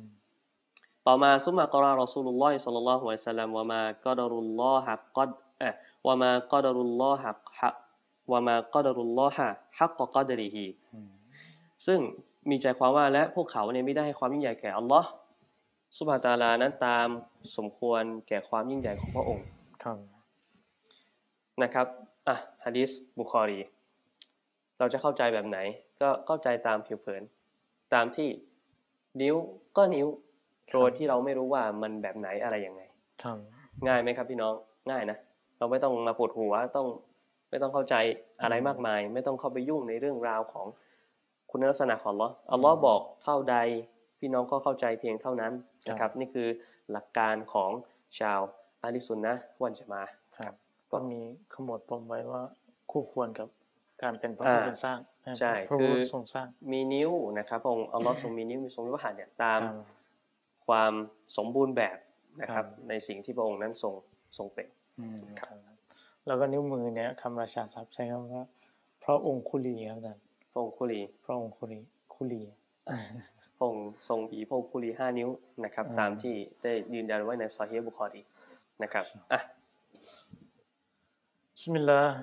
[1.06, 5.72] ต่อมาثم قرأ رسول الله صلى الله عليه وسلم وما قدروا الله قد เอ่อ
[6.06, 11.10] وما قدروا الله ح وما قدروا الله حق قدرهอืม
[11.86, 12.00] ซึ่ง
[12.50, 15.08] มีใจความว่าและพวกเขาเนี่ยไม่ได้ให้ความยิ่งใหญ่แก่อัลลอฮ์
[15.98, 17.08] سبحانه وتعالىนั้นตาม
[17.56, 19.44] สมควรแก่ความยิ่งใหญ่ของพระองค์
[19.84, 19.98] ครับ
[21.62, 21.86] นะครับ
[22.28, 23.60] อะฮะดีษบุคอรี
[24.78, 25.58] เราจะเข้าใจแบบไหน
[26.00, 27.22] ก็เข้าใจตามผิวเผิน
[27.94, 28.28] ตามที่
[29.22, 29.36] นิ้ว
[29.76, 30.06] ก็นิ้ว
[30.72, 32.82] โดยที่เราไม่รู้ว่ามันแบบไหนอะไรยังไง
[33.22, 33.36] ครับ
[33.86, 34.54] ง่ายไหมครับพี่น้อง
[34.90, 35.18] ง่ายนะ
[35.58, 36.86] เราไม่ต้องมาปวดหัวต้อง
[37.50, 37.94] ไม่ต้องเข้าใจ
[38.42, 40.66] อะไรมากมาย ไม่ต้องเข้าไปยุ่งในเรื่องราวของ
[41.50, 43.56] คุณลักษณะของอัลลอฮ์อัลลอฮ์บอกเท่าใด
[44.18, 45.52] พี่น้องก็เข้าใจเพียงเท่านั้น
[45.88, 46.48] นะครับ นี่คือ
[46.92, 47.70] หลักการของ
[48.20, 48.40] ชาว
[48.82, 50.02] อาลิสุนนะห์วันจะมา
[50.38, 50.52] ครับ
[50.92, 51.20] ก็มี
[51.54, 52.42] ขมวดปมไว้ว่า
[52.90, 53.48] คู่ควรกับ
[54.02, 59.76] การเป็นพระอ่าผู้เป็นสร้างนะครับ ใช่พระคืผู้อทรงสร้างมีนิ้วนะครับพระองค์อัลลอฮ์ทรงมีนิ้วมีทรงวิหัตเนี่ยตามครับ
[60.66, 60.92] ความ
[61.36, 61.98] สมบูรณ์แบบ
[62.40, 63.94] นะคครัรับบในสิ่งที่พระองค์นั้นทรง
[64.38, 64.68] ทรงเป็น
[65.00, 65.76] อืมครับครับ
[66.26, 68.44] แล้วก็นิ้วมือเนี่ยคำราชาศัพท์ใช้คำว่า
[69.04, 71.78] พระองค์คุลีครับอาจารย์พระองค์คุลีพระองค์คุลี
[72.14, 72.42] คุลี
[73.56, 75.28] พระองค์ทรงมีพระองค์คุลีห้านิ้ว
[75.64, 78.22] นะครับอ่าตามที่ได้ยืนยันไว้ในซอฮีฮ์บุคอรี
[78.82, 79.38] นะครับอะ
[81.52, 82.16] บิสมิลลาห์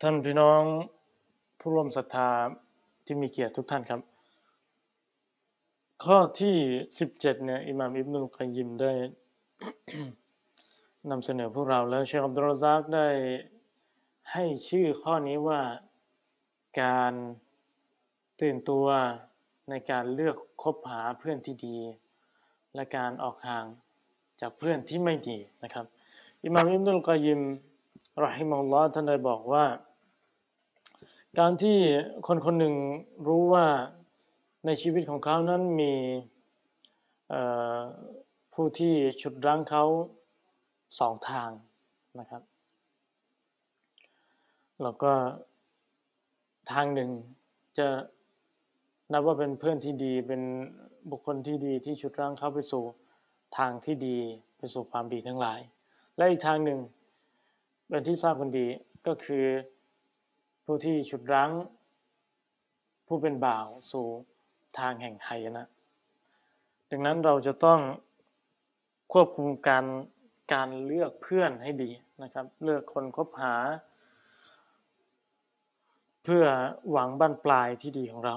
[0.00, 0.62] ท่านพี่น้อง
[1.64, 2.30] ผู้ร่วมศรัทธา
[3.04, 4.00] ที่มีเกียรติทุกท่านครับ
[6.04, 6.56] ข้อที่
[6.98, 8.92] สิบเจ็ดเนี่ยอิหม่ามอิบนุลกัยยิมได้
[11.10, 13.08] นำเสนอพวกเราแล้วเชคอับดุลรซักได้
[14.32, 15.60] ให้ชื่อข้อนี้ว่า
[16.82, 17.12] การ
[18.40, 18.86] ตื่นตัว
[19.70, 21.76] ในการเลือกคบหาเพื่อนที่ดี
[22.74, 23.64] และการออกห่าง
[24.40, 25.86] จากเพื่อนที่ไม่ดีนะครับ
[26.44, 27.40] อิหม่ามอิบนุลกอยิม
[28.24, 29.64] รอฮิมุลลอฮ์ท่านได้บอกว่า
[31.40, 31.78] การที่
[32.26, 32.74] คนคนหนึ่ง
[33.28, 33.66] รู้ว่า
[34.66, 35.92] ในชีวิตของเขานั้นมี
[38.54, 39.84] ผู้ที่ฉุดรั้งเขา
[40.98, 41.50] สองทาง
[42.20, 42.42] นะครับ
[44.82, 45.12] แล้วก็
[46.72, 47.10] ทางหนึ่ง
[47.78, 47.88] จะ
[49.12, 50.42] นับว่าเป็นเพื่อนที่ดีเป็น
[51.10, 52.84] บุคคลที่ดีที่ชุดร่างเข้าไปสู่
[53.58, 54.18] ทางที่ดี
[54.58, 55.60] ไปสู่ความดีทั้งหลาย
[56.16, 56.78] และอีกทางหนึ่ง
[57.88, 58.66] เป็นที่ทราบกันดี
[59.06, 59.44] ก็คือ
[60.74, 61.52] ผู้ที่ชุดรั้ง
[63.06, 64.06] ผู้เป็นบ่าวสู่
[64.78, 65.66] ทางแห่งไหนะ
[66.90, 67.80] ดังนั้นเราจะต้อง
[69.12, 69.84] ควบคุมการ
[70.52, 71.90] การเลือกเพื่อนให้ดี
[72.22, 73.54] นะครับ เลือกคนคบหา
[76.24, 76.44] เพื่อ
[76.90, 78.34] หวังบั้นปลายที่ดีของเรา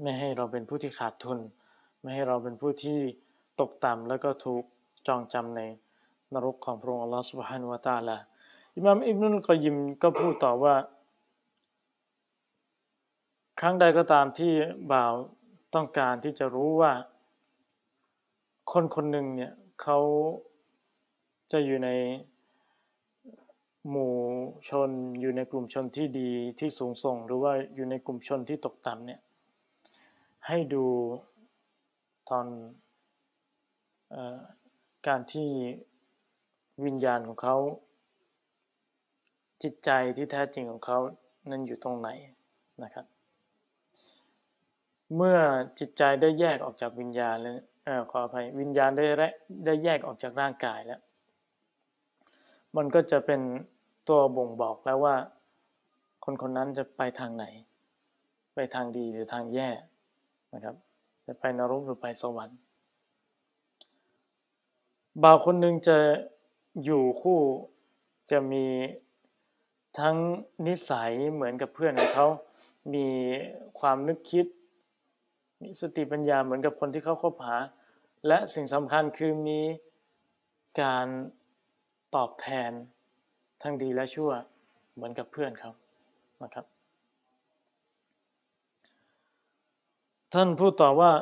[0.00, 1.38] ไม่ให้เราเป็นผู้ที่ขาดทุน
[2.00, 2.98] ไม่ให้เราเป็นผู้ที่
[3.60, 4.64] ตกต่ำแล้วก็ถูก
[5.06, 5.60] จองจำใน
[6.32, 8.18] นรกของพระองค์อัลลอฮฺสุบฮานุวาตาละ
[8.80, 10.74] อิมามอิบนุลกอยิมก็พูดต่อว่า
[13.60, 14.52] ครั้งใดก็ตามที่
[14.92, 15.12] บ่าว
[15.74, 16.92] ต้องการที่จะรู้ว่า
[18.72, 19.52] คนคนหนึ่งเนี่ย
[19.82, 19.98] เขา
[21.52, 21.90] จะอยู่ใน
[23.90, 24.14] หมู่
[24.68, 29.20] ชนอยู่ในกลุ่มชนที่ดีที่สูงส่ง หรือว่าอยู่ในกลุ่มชนที่ตกต่ำเนี่ย
[30.46, 30.84] ให้ดู
[32.30, 32.46] ตอน
[34.14, 34.16] อ
[35.06, 35.48] การที่
[36.84, 37.56] วิญญาณของเขา
[39.62, 40.98] จิตใจที่แท้จริงของเขา
[41.50, 42.08] นั้นอยู่ตรงไหน
[42.82, 43.06] นะครับ
[45.16, 45.38] เมื่อ
[45.78, 47.56] จิตใจได้แยกออกจากวิญญาณแล้ว
[48.10, 49.04] ขออภัยวิญญาณได้
[49.66, 51.00] ได้แยกออกจากร่างกายแล้ว
[52.76, 53.40] มันก็จะเป็น
[54.08, 55.16] ตัวบ่งบอกแล้วว่า
[56.24, 57.44] คนคนนั้นจะไปทางไหน
[58.54, 59.68] ไปทางดีหรือทางแย่
[60.54, 60.74] นะครับ
[61.26, 62.58] จะไปนรกหรือไปสวรรค์
[65.22, 65.96] บ่าวคนหนึ่งจะ
[66.84, 67.40] อยู่คู่
[68.30, 68.64] จะมี
[69.98, 70.16] ทั้ง
[70.66, 72.26] นิสัยเหมือนกับเพื่อนของเขา
[72.94, 73.08] มี
[73.80, 74.46] ความนึกคิด
[75.60, 77.56] มีสติปัญญาเหมือนกับคนที่เขาคบหา
[78.26, 79.60] และสิ่งสำคัญคือมี
[80.80, 81.06] การ
[82.14, 82.70] ตอบแทน
[83.62, 84.30] ทั้งดีและชั่ว
[84.94, 85.70] เหมือนกับเพื่อนเขา
[86.42, 86.66] นะครับ
[90.34, 91.12] ท่านพูดต่อว่า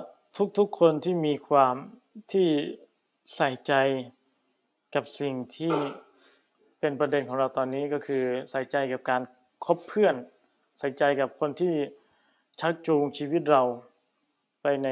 [0.58, 1.74] ทุกๆคนที่มีความ
[2.32, 2.48] ที่
[3.34, 3.72] ใส่ใจ
[4.94, 5.72] กับสิ่งที่
[6.80, 9.22] เป็นประเด็นของเราตอนนี้ก็คือใส่ใจกับการ
[9.64, 10.14] คบเพื่อน
[10.78, 11.74] ใส่ใจกับคนที่
[12.60, 13.62] ชักจูงชีวิตเรา
[14.62, 14.88] ไปใน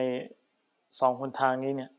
[1.01, 1.91] สองคนทางนี้เนี่ย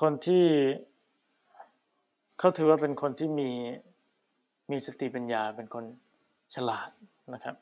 [0.00, 0.46] คนที่
[2.38, 3.50] เขาถือว่าเป็นคนที่มี
[4.70, 5.84] มีสติปัญญาเป็นคน
[6.54, 6.90] ฉลาด
[7.34, 7.56] นะครับ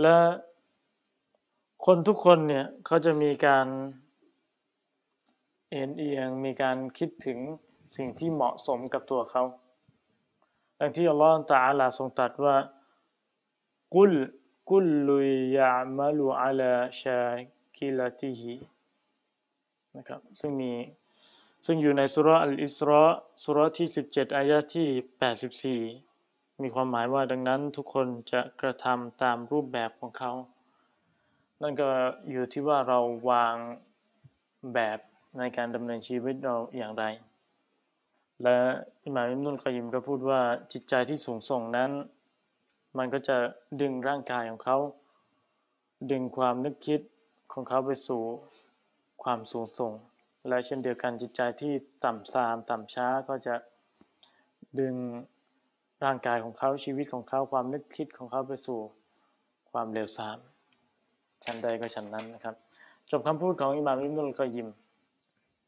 [0.00, 0.16] และ
[1.86, 3.66] คนทุกคนเนี่ยเขาจะมีการ
[5.70, 7.38] เอ็นเอียงมีการคิดถึง
[7.96, 9.42] สิ่งที่เหมาะสมกับตัวเขา
[10.80, 12.56] ดังที่อัลลอฮฺตาลาทรงตรัสว่า
[13.94, 14.12] กุล
[14.70, 15.20] กุลลุ
[15.56, 17.22] ยะมาลูอัลาชา
[17.76, 18.56] คิลติฮิ
[19.96, 20.72] นะครับซึ่งมี
[21.66, 23.02] ซึ่งอยู่ในสุรอัลอิสรา
[23.44, 30.32] สุรที่ 17 อายะที่ 84 มีความหมายว่าดังนั้นทุกคนจะกระทำตามรูปแบบของเขา
[31.62, 31.88] นั่นก็
[32.30, 32.98] อยู่ที่ว่าเรา
[33.30, 33.54] วาง
[34.74, 34.98] แบบ
[35.38, 37.04] ในการดำเนินชีวิตเราอย่างไร
[38.42, 38.58] และ
[39.04, 40.40] อิหม่ามอิมนุลกยิมก็พูดว่า
[40.72, 41.90] จิตใจที่สูงส่งนั้น
[42.98, 43.36] มันก็จะ
[43.80, 44.78] ดึงร่างกายของเขา
[46.10, 47.00] ดึงความนึกคิด
[47.52, 48.22] ของเขาไปสู่
[49.22, 49.92] ความสูงส่ง
[50.48, 51.72] และเช่นเดียวกันจิตใจที่
[52.04, 53.54] ต่ำซามต่ำช้าก็จะ
[54.80, 54.94] ดึง
[56.04, 58.80] ร่างกายของเขาชีวิตของเขาความนึกคิดของเขาไปสู่
[59.70, 60.38] ความเลวทราม
[61.44, 62.54] ชั้นใดก็ชั้นนั้นนะครับ
[63.10, 64.68] จบคำพูดของอิหม่ามอิบนุลกอยิม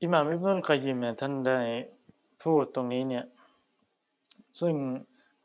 [0.02, 1.58] อิหม่ามอิบนุลกอยิมเนี่ยท่านได้
[2.42, 3.24] พูดตรงนี้เนี่ย
[4.60, 4.74] ซึ่ง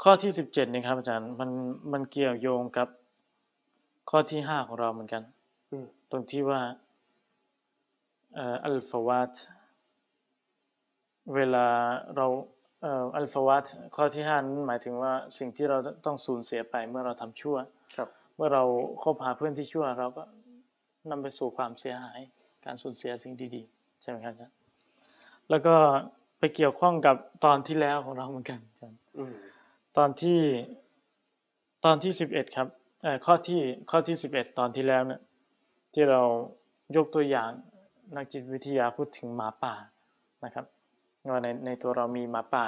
[0.04, 1.50] ข้อที่สิบเจ็ดนี่ครับอาจารย์มัน
[1.92, 2.88] มันเกี่ยวโยงกับ
[4.10, 5.24] ข้อที่ห้าของเราเหมือนกัน
[6.12, 6.62] ตรงที่ว่า
[8.66, 9.34] อัลฟาวาต
[11.36, 11.66] เวลา
[12.16, 12.26] เรา
[13.16, 17.58] อัลฟาวัตข้อที่ห้านั้นหมายถึงว่าสิ่งที่เราต้องสูญเสียไปเมื่อเราทำชั่ว
[18.36, 18.64] เมื่อเรา
[19.04, 20.24] คบหาเพื่อนที่ชั่วเราก็
[21.10, 22.20] นำไปสู่ความเสียหาย
[22.66, 24.36] การสูญเสียสิ่งดีๆ ใช่ไหมครับ
[25.50, 25.76] แล้วก็
[26.40, 28.60] ไปเกี่ยวข้องกับตอนที่แล้วของเราเหมือนกัน
[29.98, 30.40] ตอนที่
[31.86, 32.68] ตอนที่สิบเอ็ดครับ
[33.26, 33.60] ข้อที่
[33.92, 35.22] ข้อที่สิบเอ็ดตอนที่แล้วเนี่ย
[35.94, 36.22] ที่เรา
[36.96, 37.50] ยกตัวอย่าง
[38.16, 39.74] นักจิตวิทยาพูดถึงหมาป่า
[40.46, 40.66] นะครับ
[41.30, 42.66] ว่าในในตัวเรามีหมาป่า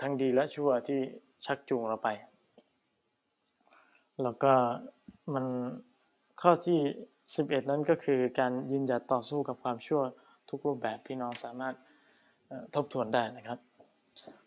[0.00, 1.00] ทั้งดีและชั่วที่
[1.46, 2.08] ชักจูงเราไป
[4.22, 4.52] แล้วก็
[5.34, 5.44] มัน
[6.42, 6.78] ข้อที่
[7.24, 10.02] 11 นั้นก็คือการยืนหยัดต่อสู้กับความชั่ว
[10.50, 11.74] ทุกรูปแบบพี่น้องสามารถ
[12.74, 13.58] ทบทวนได้นะครับ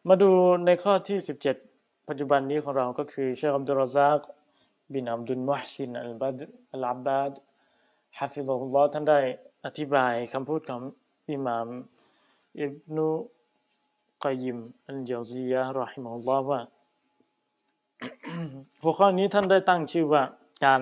[0.07, 0.29] มาดู
[0.65, 1.17] ในข้อที่
[1.63, 4.19] 17 ปัจจุบันนี้ของเราก็คือเชคอับดุลรซาก
[4.93, 6.37] บินอับดุลมุฮซินอัลบัด
[6.73, 7.31] อัลอับบาด
[8.19, 9.19] ฮะฟิซุลลอฮ์ท่านได้
[9.65, 10.81] อธิบายคำพูดของ
[11.31, 11.67] อิหม่าม
[12.61, 13.07] อิบนุ
[14.23, 16.61] กอยิมอัลเจาซียะรอฮิมุลลอฮ์ว่า
[18.83, 20.23] หัวข้อนี้ท่านได้ตั้งชื่อว่า
[20.65, 20.81] การ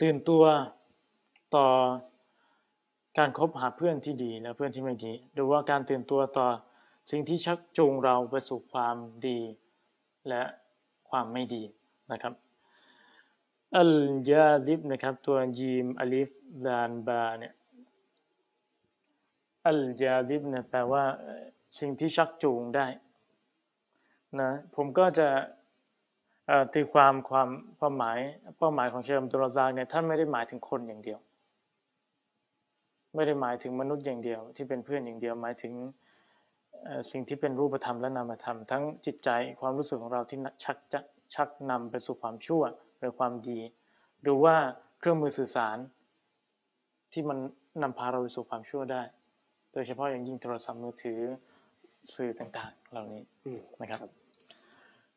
[0.00, 0.44] ตื่นตัว
[1.54, 1.66] ต่อ
[3.18, 6.48] การคบหาเพื่อนที่ดีและเพื่อนที่ไม่ดีหรือว่าการตื่นตัวต่อ
[7.10, 8.96] สิ่งที่ชักจูงเราไปสู่ความ
[9.26, 9.38] ดี
[10.28, 10.42] และ
[11.08, 11.62] ความไม่ดี
[12.12, 12.34] นะครับ
[13.76, 13.94] อัล
[14.30, 16.30] ยาดิบนะครับตัวจีมอลิฟ
[16.64, 17.54] ซานบาเนี่ย
[19.66, 21.04] อัลยาดิบเนี่ยแปลว่า
[21.78, 22.86] สิ่งที่ชักจูงได้
[24.40, 25.28] นะผมก็จะ
[26.74, 27.48] ตีความความ
[27.78, 28.18] ความหมาย
[28.58, 31.18] เป้าหมายของเชมตุลซากเนี่ยท่านไม่ได้หมายถึงคนอย่างเดียว
[33.14, 35.74] ไม่ได้หมายถึงมนุษย์อย่างเดียว ที่เป็นเพื่อนอย่างเดียวหมายถึง
[37.10, 41.00] สิ่งที่เป็นรูปธรรมและนามธรรม ทั้งจิตใจความรู้สึกของเราที่ชักจะ
[41.34, 42.62] ชักนำไปสู่ความชั่ว
[42.98, 43.60] หรือความดี
[44.22, 44.56] หรือว่า
[44.98, 45.76] เครื่องมือสื่อสาร
[47.12, 47.38] ที่มัน
[47.82, 49.02] นำพาเราไปสู่ความชั่วได้
[49.72, 51.20] โดยเฉพาะอย่างยิ่งโทรศัพท์มือถือ
[52.14, 53.22] สื่อต่างๆ เหล่านี้
[53.80, 54.10] นะครับ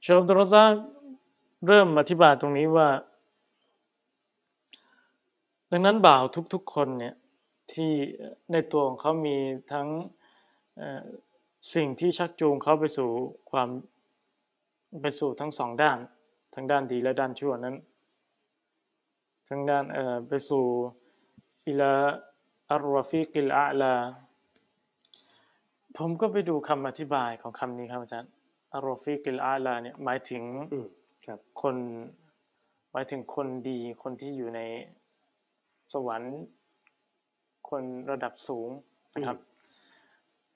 [0.01, 0.73] เชลตุลซาก
[1.67, 2.87] เริ่มอธิบายตรงนี้ว่า
[5.71, 6.23] ดังนั้นบ่าว
[6.53, 7.13] ทุกๆคนเนี่ย
[7.73, 7.93] ที่
[8.51, 9.37] ในตัวของเขามี
[9.73, 9.87] ทั้ง
[11.73, 13.09] สิ่งที่ชักจูงเขาไปสู่
[13.51, 13.69] ความ
[15.01, 15.97] ไปสู่ทั้งสองด้าน
[16.53, 17.75] ทั้งด้านดีและด้านชั่วนั้น
[19.49, 20.65] ทั้งด้านเอ่อไปสู่
[21.67, 23.93] إلى الرفيق الأعلى
[25.97, 28.31] ผมก็ไปดูคำอธิบายของคำนี้ครับอาจารย์
[28.73, 30.43] الرفيق الأعلىเนี่ยหมายถึง
[31.61, 31.75] คน
[32.91, 34.61] หมายถึงคนดีคนที่อยู่ใน
[35.93, 36.35] สวรรค์
[37.68, 38.70] คนระดับสูง
[39.14, 39.38] นะครับ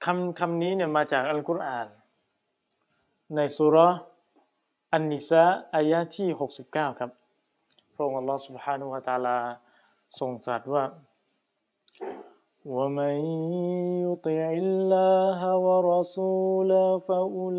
[0.04, 1.88] คำคำนี้เนี่ยมาจากอัลกุรอาน
[3.34, 3.76] ในสุร
[4.92, 5.44] อันนิสะ
[5.74, 6.28] อายะที่
[6.64, 7.10] 69 ครับ
[7.94, 9.36] พระองค์อัลลอฮฺ سبحانه และ تعالى
[10.18, 10.84] ทรงตรัสว่า
[12.76, 13.16] ومن
[14.06, 17.56] يطع الله ورسوله فأولئك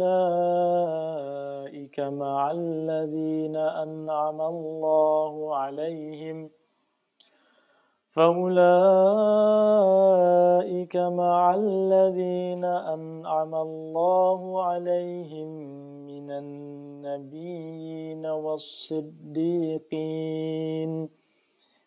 [2.24, 6.38] مع الذين أنعم الله عليهم
[8.13, 8.57] فأولئك
[10.97, 15.49] مع الذين أنعم الله عليهم
[16.07, 19.63] من النبيين والصديقين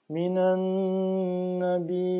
[0.09, 0.37] من
[1.57, 2.11] النبيين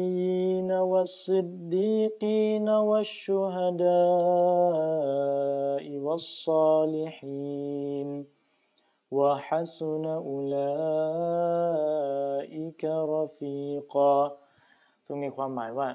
[0.71, 3.85] والصديقين والشهداء
[5.97, 7.55] والصالحين
[9.18, 10.72] وحسن أولئك
[13.14, 14.14] رفيقا
[15.06, 15.88] ตรงนี้ความหมายว่า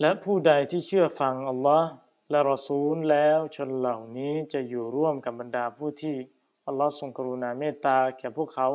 [0.00, 1.90] และผู้ใดที่เชื่อฟังอัลลอฮ์
[2.30, 6.16] และรอซูลแล้วชนเหล่านี้จะอยู่ร่วมกับบรรดาผู้ที่
[6.66, 8.68] อัลลอฮ์ทรงกรุณาเมตตาแก่พวกเขา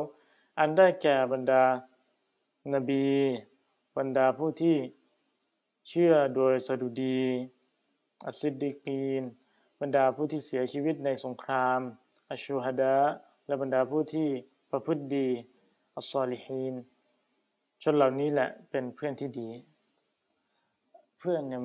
[0.58, 1.64] อันได้แก่บรรดา
[2.74, 3.06] นบี
[3.96, 4.76] บรรดาผู้ที่
[5.88, 7.22] เชื่อโดยสดุดี
[8.26, 9.22] อัสซิดดิกีน
[9.81, 11.79] บรรดาผู้ที่เสียชีวิตในสงคราม
[12.29, 12.95] อัชชูฮัดะ
[13.47, 14.27] และบรรดาผู้ที่
[14.71, 15.27] ประพฤติดี
[15.95, 16.73] อัสซอลิฮีน
[17.83, 19.49] ชนเหล่านี้แหละเป็นเพื่อนที่ดี
[21.19, 21.63] เพื่อนเนี่ย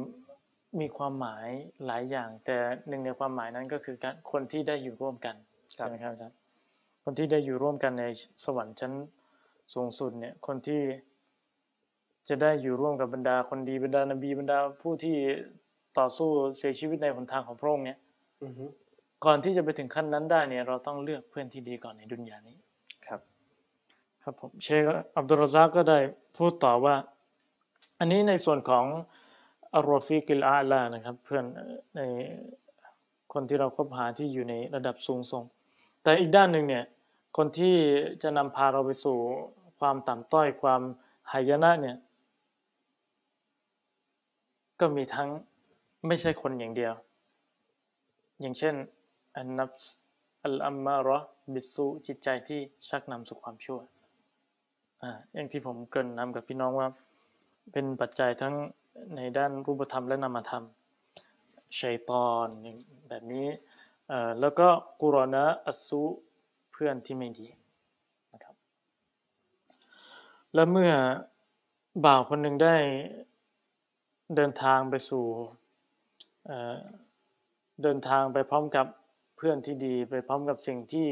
[0.81, 1.49] มีความหมาย
[1.87, 2.57] หลายอย่าง แต่
[2.89, 5.35] หนึ่งในความหมายนั้นก็คือการคนที่ได้อยู่ร่วมกัน
[5.73, 6.37] ใช่ไหมครับอาจารย์
[7.05, 8.05] คนที่ได้อยู่ร่วมกันใน
[8.45, 8.93] สวรรค์ชั้น
[9.75, 10.83] สูงสุดเนี่ยคนที่
[12.29, 15.17] จะได้อยู่ร่วมกับบรรดาคนดีบรรดานบีบรรดาผู้ที่
[15.99, 16.29] ต่อสู้
[16.59, 17.99] เสียชีวิตในหนทางของพระองค์เนี่ย
[19.25, 22.57] ก่อนที่จะไปถึงขั้นนั้นได้เนี่ย เราต้องเลือกเพื่อนที่ดีก่อนในดุนยานี้
[23.07, 23.21] ครับ
[24.23, 24.83] ครับผมเชค
[25.17, 25.99] อับดุลรซากก็ได้
[26.37, 26.95] พูดต่อว่า
[27.99, 28.85] อันนี้ในส่วนของ
[29.75, 31.45] الرفيق الأعلىนะครับ เพื่อน
[31.97, 32.01] ใน
[33.33, 35.45] คนที่เราคบหาที่อยู่ในระดับสูงส่ง
[36.03, 36.85] แต่อีกด้านหนึ่งเนี่ย
[37.37, 37.77] คนที่
[38.23, 39.17] จะนำพาเราไปสู่
[39.79, 40.83] ความต่ำต้อยความ
[41.33, 41.97] หายนะเนี่ย
[44.81, 45.29] ก็มีทั้ง
[46.07, 46.95] ไม่ใช่คนอย่างเดียว
[48.41, 48.75] อย่างเช่น
[49.37, 49.71] อันนับ
[50.45, 51.19] อัลอัมมารอ
[51.53, 53.81] บิสุจิตใจที่ชักนำสู่ความชั่ว
[55.03, 56.89] อ่าอย่างที่ผมเกริ่นนำกับพี่น้องว่า
[57.73, 58.55] เป็นปัจจัยทั้ง
[59.17, 60.65] ในด้านรูปธรรมและนามธรรม
[61.79, 62.49] ชัยตอน
[63.09, 63.49] แบบนี้
[64.41, 64.69] แล้วก็
[65.01, 66.03] กุรณะอัสุ
[66.73, 67.47] เพื่อนที่ไม่ดี
[68.33, 68.55] นะครับ
[70.55, 70.93] และเมื่อ
[72.05, 72.77] บ่าวคนหนึ่งได้
[74.35, 75.25] เดินทางไปสู่
[77.83, 78.87] เดินทางไปพร้อมกับ
[79.37, 81.07] เพื่อนที่ดี ไปพร้อมกับสิ่งที่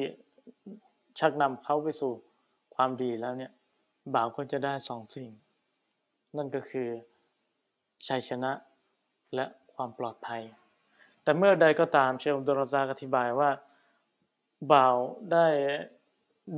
[1.18, 2.12] ชักนำเขาไปสู่
[2.74, 3.53] ความดีแล้วเนี่ย
[4.14, 5.28] บ่าวก็จะได้สองสิ่ง
[6.37, 6.89] นั่นก็คือ
[8.07, 8.53] ชัยชนะ
[9.35, 10.43] และความปลอดภัย
[11.22, 13.51] แต่เมื่อใดก็ตามเชลอับดุลรซาอธิบายว่า
[14.72, 14.97] บ่าว
[15.33, 15.47] ได้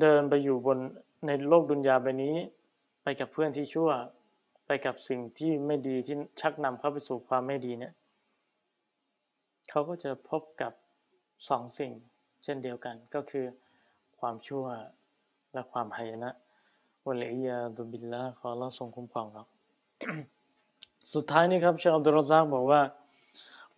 [0.00, 0.78] เดินไปอยู่บน
[1.26, 2.36] ในโลกดุนยาใบนี้
[3.02, 3.90] ไปกับเพื่อนที่ชั่ว
[4.66, 7.92] ไปกับสิ่งที่ไม่ดีที่ชักนำเขาไปสู่ความไม่ดีเนี่ย
[9.70, 10.72] เขาก็จะพบกับ
[11.48, 11.92] สองสิ่ง
[12.42, 13.46] เช่นเดียวกันก็คือ
[14.18, 14.64] ความชั่ว
[15.52, 16.30] และความหายนะ
[17.06, 19.42] วะลัยยาดุบิลละขอเราทรงคุ้มครองเรา
[21.14, 22.82] สุดท้ายนี้ครับเชคอับดุลรซากบอกว่า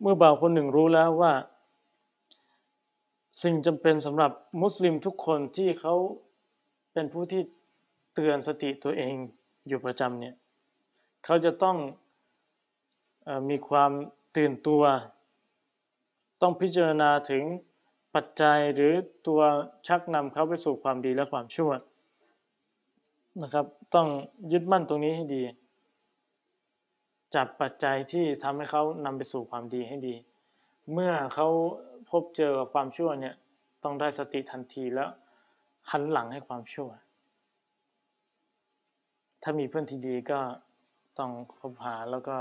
[0.00, 1.32] เมื่อบ่าวคนหนึ่งรู้แล้วว่า
[3.42, 4.30] สิ่งจำเป็นสำหรับ
[4.62, 5.94] มุสลิมทุกคนที่เขา
[6.92, 7.42] เป็นผู้ที่
[8.14, 9.14] เตือนสติตัวเอง
[9.68, 10.34] อยู่ประจำเนี่ย
[11.24, 11.76] เขาจะต้อง
[13.26, 13.90] อมีความ
[14.36, 14.82] ตื่นตัว
[16.46, 17.42] ต้องพิจารณาถึง
[18.14, 18.92] ปัจจัยหรือ
[19.26, 19.40] ตัว
[19.86, 21.70] ชักนำเขาไปสู่ความดีและความชั่ว
[23.42, 24.08] นะครับ ต้อง
[24.52, 25.42] ยึดมั่นตรงนี้ให้ดี
[27.34, 30.14] จับปัจจัยที่ทำให้เขานำไปสู่ความดีให้ดี
[30.92, 31.48] เมื่อเขา
[32.10, 33.34] พบเจอกับความชั่วเนี่ย
[33.82, 35.10] ต้องได้สติทันทีแล้ว
[35.90, 36.88] หันหลังให้ความชั่ว
[39.42, 40.40] ถ้ามีเพื่อนที่ดีก็
[41.18, 41.30] ต้อง
[41.60, 42.36] คบหาแล้วก็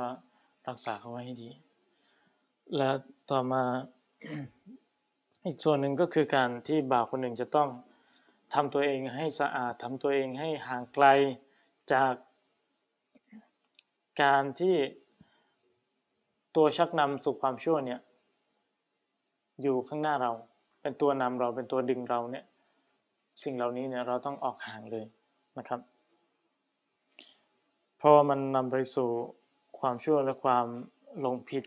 [0.67, 1.49] รักษาเขาไว้ให้ดี
[2.77, 2.89] และ
[3.31, 3.63] ต่อมา
[5.45, 7.69] อีกส่วนหนึ่งก็คือการที่บ่าวคนหนึ่งจะต้อง
[8.53, 11.05] ทำตัวเองให้สะอาดทำตัวเองให้ห่างไกล
[11.93, 12.13] จาก
[14.21, 14.75] การที่
[16.55, 17.99] ตัวชักนำสู่ความชั่วเนี่ย
[19.61, 20.31] อยู่ข้างหน้าเรา
[20.81, 22.45] เป็นตัวนำเราเป็นตัวดึงเราเนี่ย
[23.43, 25.05] สิ่งเหล่านี้เนี่ยเราต้องออกห่างเลย
[25.57, 25.79] นะครับ
[27.97, 29.09] เพราะว่ามันนำไปสู่
[29.79, 30.65] ความชั่วและความ
[31.19, 31.63] หลงผิด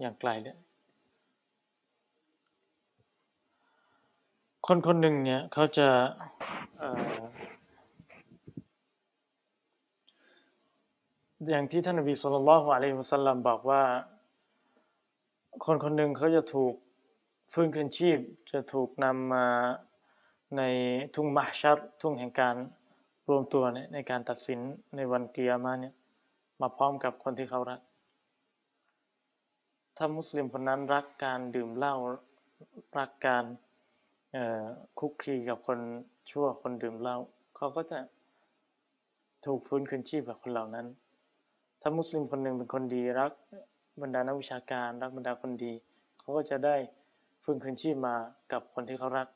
[0.00, 0.56] อย่างไกลเลย
[4.70, 5.88] คนคนหนึ่งเนี่ยเขาจะ
[11.48, 13.82] อย่างที่ท่านนบีสุลต่านละฮ์อะลัยฮิวะสัลลัมบอกว่า
[15.64, 16.74] คนคนหนึ่งเขาจะถูก
[17.52, 18.18] ฟื้นคืนชีพ
[18.52, 19.46] จะถูกนำมา
[20.56, 20.62] ใน
[21.14, 22.54] ทุ่งมหชัรทุ่งแห่งการ
[23.28, 24.60] รวมตัวเนี่ยในการตัดสิน
[24.96, 25.94] ในวันเกียร์มาเนี่ย
[26.60, 27.80] มาพร้อมกับคนที่เขารัก
[29.96, 31.94] ถ้ามุสลิมคนนั้นรักการดื่มเหล้า
[32.98, 33.44] รักการ
[34.98, 35.78] คุกคีกับคน
[36.30, 37.16] ชั่วคนดื่มเหล้า
[37.56, 37.98] เขาก็จะ
[39.46, 40.86] ถูกฟื้นคืนชีพกับคนเหล่านั้น
[41.80, 43.32] ถ้ามุสลิมคนหนึ่งเป็นคนดีรัก
[44.02, 45.72] บรรดานักวิชาการรักบรรดาคนดี
[46.18, 46.76] เขาก็จะได้
[47.42, 48.14] ฟื้นคืนชีพมา
[48.52, 49.28] กับคนที่เขารัก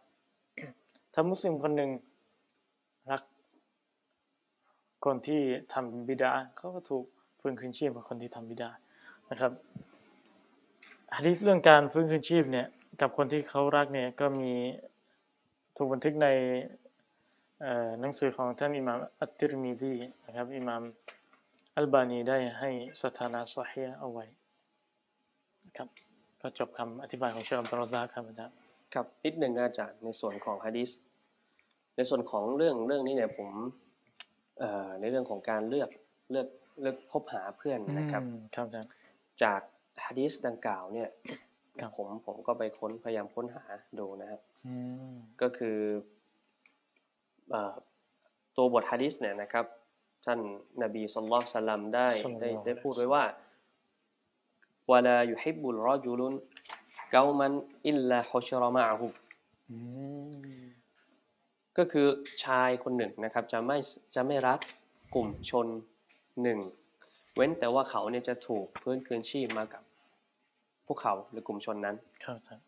[1.13, 1.91] ถ้ามุสลิมคนหนึ่ง
[3.11, 3.23] รัก
[5.05, 5.41] คนที่
[5.73, 7.05] ทำบิดาเขาก็ถูก
[7.41, 8.71] ฟื้นคืนชีพกับคนที่ทำบิดา
[9.31, 9.53] นะครับ
[11.17, 12.67] ฮะดีษเรื่องการฟื้นคืนชีพเนี่ย
[13.01, 14.53] กับคนที่เขารักเนี่ยก็มี
[15.77, 16.29] ถูกบันทึกใน
[17.63, 19.95] เอ่อหนังสือของท่านอิหม่ามอัตติรมิซี
[20.27, 20.83] นะครับอิหม่าม
[21.77, 22.71] อัลบานีได้ให้
[23.03, 24.25] สถานะซอฮีฮ์เอาไว้
[25.67, 25.89] นะครับ
[26.41, 28.57] ก็จบคำอธิบายของเชคอับดุลรอซากครับอาจารย์
[28.95, 30.91] ครับนิดหนึ่งอาจารย์ในส่วนของฮะดิษ
[31.97, 33.49] ในส่วนของเรื่องเรื่องนี้เนี่ยผม
[34.59, 35.91] เอ่อในเรื่องของการเลือก
[36.31, 36.49] เลือก
[36.81, 38.91] เลือกคบหาเพื่อนนะครับอืมครับอาจารย์
[39.43, 39.61] จาก
[40.07, 41.39] ฮะดิษดังกล่าวเนี่ยครับ
[41.97, 43.65] ผมผมก็ไปค้นพยายามค้นหา
[43.99, 44.75] ดูนะครับอื
[45.11, 45.79] มก็คือ
[47.51, 47.75] เอ่อ
[48.57, 49.67] ตัวบทฮะดิษเนี่ยนะครับ
[50.27, 50.41] ท่าน
[50.83, 52.09] นบีสุลต่านสลัมได้
[52.41, 53.25] ได้ได้พูดไว้ว่า
[54.91, 56.35] วะลายุฮิบบุลรอจุลุน
[57.11, 57.53] เกามัน
[57.89, 59.07] อิลลาฮุชรมะฮุ
[59.71, 59.77] อื
[60.61, 60.63] ม
[61.79, 62.07] ก็คือ
[62.45, 63.79] ชายคนหนึ่งนะครับจะไม่
[64.15, 64.59] จะไม่รัก
[65.15, 65.67] กลุ่มชน
[66.43, 66.59] หนึ่ง
[67.35, 69.83] เว้นแต่ว่าเขาเนี่ยจะถูกพื้นคืนชีพมากับ
[70.93, 72.65] พวกเขาหรือกลุ่มชนนั้นครับอาจารย์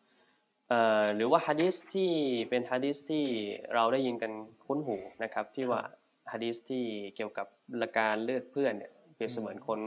[0.69, 2.11] เอ่อหรือว่าฮะดิษที่
[2.51, 3.25] เป็นฮะดิษที่
[3.75, 4.33] เราได้ยินกัน
[4.67, 5.81] คุ้นหูนะครับที่ว่า
[6.33, 6.85] ฮะดิษที่
[7.17, 7.47] เกี่ยวกับ
[7.99, 9.81] การเลือกเพื่อนเนี่ยเปรียบเสมือนคน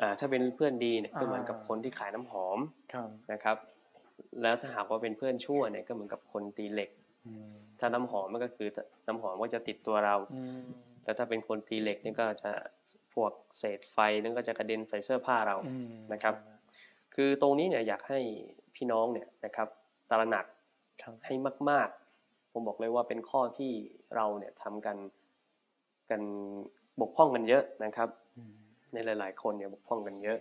[0.00, 2.58] อ่าถ้าเป็นเพื่อนดีเนี่ยก็เหมือนกับคนที่ขายน้ำหอม
[2.92, 3.56] ครับนะครับ
[4.42, 6.90] แล้วถ้าหากว่าเป็นเพื่อนชั่วเนี่ยก็เหมือนกับคนตีเหล็ก
[7.26, 7.50] อืม
[7.80, 8.68] ถ้าน้ำหอมมันก็คือ
[9.06, 10.62] น้ำหอมก็จะติดตัวเราอืม
[11.04, 12.50] แล้วถ้าเป็นคนตีเหล็กนี่ก็จะ
[13.14, 16.34] พวกเศษไฟนั่นก็จะกระเด็นใส่เสื้อผ้าเราอืมนะครับ
[17.16, 18.20] คือตรงนี้เนี่ยอยากให้
[18.74, 19.68] พี่น้องเนี่ยนะครับ
[20.10, 20.46] ตระหนัก
[21.02, 21.34] ครับให้
[21.70, 21.88] มาก
[22.20, 23.72] ๆ ผมบอกเลยว่าเป็นข้อที่
[24.14, 24.96] เราเนี่ยทำกัน
[26.10, 26.20] กัน
[27.00, 28.52] บกพร่องกันเยอะนะครับอืม
[28.92, 30.38] ในหลาย ๆ คนเนี่ยบกพร่องกันเยอะ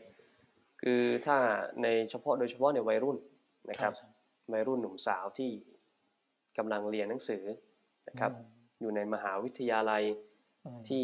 [0.81, 1.37] คือถ้า
[1.83, 3.17] ในเฉพาะโดยเฉพาะในวัยรุ่น
[3.69, 3.93] นะครับ
[4.53, 5.51] วัยรุ่นหนุ่มสาวที่
[6.57, 7.43] กำลังเรียนหนังสือ
[8.07, 8.47] นะครับอืม
[8.79, 10.03] อยู่ในมหาวิทยาลัย
[10.65, 11.03] อืมที่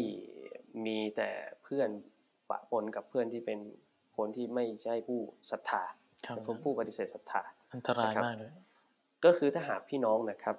[0.86, 1.30] มีแต่
[1.62, 1.88] เพื่อน
[2.50, 3.58] ปะปนกับเพื่อนที่เป็น
[4.16, 5.82] คนที่ไม่ใช่ผู้ศรัทธา
[6.26, 7.42] ครับเป็นผู้ปฏิเสธศรัทธา
[7.74, 8.50] อันตรายนะครับมากเลย
[9.24, 10.56] ก็คือถ้าหากพี่น้องนะครับ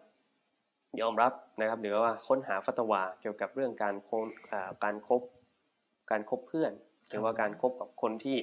[1.01, 5.21] ยอมรับนะครับหรือว่าค้นหาฟัตวาเกี่ยวกับเรื่องการคบอ่าการคบ
[6.11, 6.71] การคบเพื่อน
[7.09, 8.37] หรือว่าการคบกับคนที่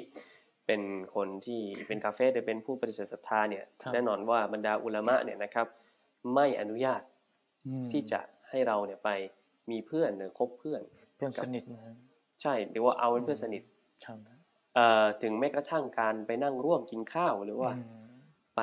[0.66, 0.82] เป็น
[1.16, 5.66] คนที่เป็นกาเฟ่หรือเป็นผู้ปฏิเสธศรัทธาเนี่ยครับแน่นอนว่าบรรดาอุลามะเนี่ยนะครับ
[6.34, 7.02] ไม่อนุญาต
[7.66, 9.11] อืมที่จะให้เราเนี่ยไป
[9.70, 10.82] มีเพื่อนหรือคบเพื่อน
[11.16, 11.94] เพื่อนสนิทนะ
[12.42, 13.62] ใช่หรือว่าเอาเป็นเพื่อนสนิท
[14.06, 14.39] ครับเอ่อ
[15.22, 18.02] ถึงแม้กระทั่งการไปนั่งร่วมกินข้าวหรือว่าอืม
[18.56, 18.60] ไป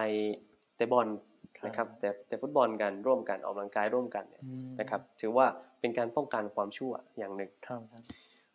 [0.75, 1.07] เตะบอล
[1.57, 5.45] ครับนะครับแต่แต่ฟุตบอลกันร่วมกันออกกำลังกายร่วมกันเนี่ยอืมนะครับ ถือว่า
[5.79, 8.03] เป็นการป้องกันความชั่วอย่างหนึ่งครับครับ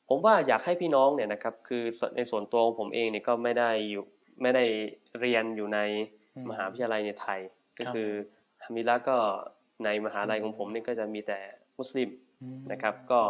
[0.09, 1.85] ผมว่าอยากให้พี่น้องเนี่ยนะครับ คือ
[2.17, 4.05] ในส่วนตัวของผมเองเนี่ยก็ไม่ได้อยู่
[4.43, 4.65] ไม่ได้
[5.21, 5.79] เรียนอยู่ใน
[6.37, 7.41] อืมมหาวิทยาลัยในไทย
[7.79, 8.11] ก็ครับคือ
[8.63, 9.17] ฮามิละก็
[9.85, 11.39] ในมหาลัยของผมนี่ก็จะมีแต่
[11.79, 12.11] มุสลิม
[12.43, 13.21] อืมนะครับ ก็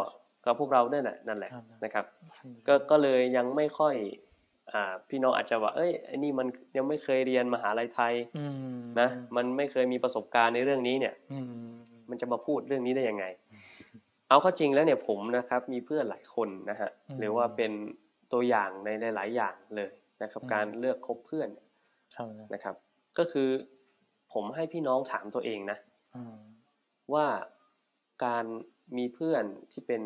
[0.45, 2.05] ก็พวกเราเนี่ยแหละนั่นแหละครับนะครับ
[2.43, 3.95] อืมก็ก็เลยยังไม่ค่อย
[4.73, 8.45] อ่าพี่น้องอาจจะว่า เอ้ยไอ้นี่มันยังไม่เคยเรียนมหาลัยไทยอื
[8.79, 11.45] มนะมันไม่เคยมีประสบการณ์ในเรื่องนี้เนี่ยอืม
[12.09, 13.25] มันจะมาพูดเรื่องนี้ได้ยังไง
[14.29, 16.89] เอาเข้าจริงแล้วเนี่ยผมนะครับ มีเพื่อนหลายคนนะฮะ
[17.19, 17.71] หรือว่าเป็น
[18.33, 19.89] ตัวอย่างในหลาย ๆ อย่างเลย
[20.21, 21.49] นะครับ การเลือกคบเพื่อน
[22.15, 22.75] ครับนะนะครับ
[23.17, 23.49] ก็คือ
[24.33, 25.77] ผมให้พี่น้องถามตัวเองนะ
[26.15, 26.35] อืม
[27.13, 27.25] ว่า
[28.25, 28.45] การ
[28.97, 30.01] มีเพื่อนที่เป็น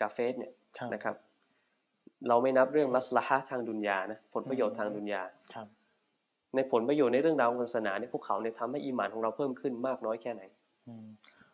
[0.00, 1.16] กาเฟสเนี่ยครับนะครับ
[2.28, 5.22] เราไม่นับเรื่องมัสลาฮะห์ทางดุนยานะผลประโยชน์ทางดุนยา
[5.54, 5.66] ครับ
[6.54, 10.42] ในผลประโยชน์ในเรื่องราวของศาสนาเนี่ยพวกเขาเนี่ยทำให้อีหมานของเราเพิ่มขึ้นมากน้อยแค่ไหน
[10.88, 11.06] อืม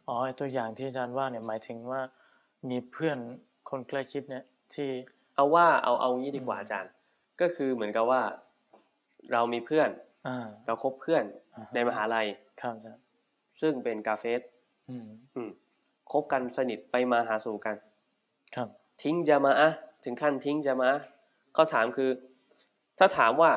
[0.08, 2.00] อ๋อไอตัวอย่างที่อาจารย์ว่าเนี่ยหมายถึงว่า
[2.70, 3.18] มีเพื่อน
[3.70, 4.88] คนใกล้ชิดเนี่ยที่
[5.36, 6.90] เอาว่าเอาเอางี้ดีกว่าอาจารย์
[7.40, 8.22] ก็คือเหมือนกับว่า
[9.32, 9.90] เรามีเพื่อน
[10.28, 11.24] อ่าเราคบเพื่อน
[11.56, 12.26] อ่าฮะในมหาลัย
[12.60, 13.02] ครับอาจารย์
[13.60, 14.40] ซึ่งเป็นกาเฟส
[14.90, 15.50] อืมอืม
[16.12, 17.76] คบกันสนิทไปมาหาสู่กัน
[18.54, 18.68] ครับ
[19.02, 21.04] ทิ้งจะมาอะห์ถึงขั้นทิ้งจะมาอะห์
[21.54, 22.10] เขาถามคือ
[22.98, 23.50] ถ้าถามว่า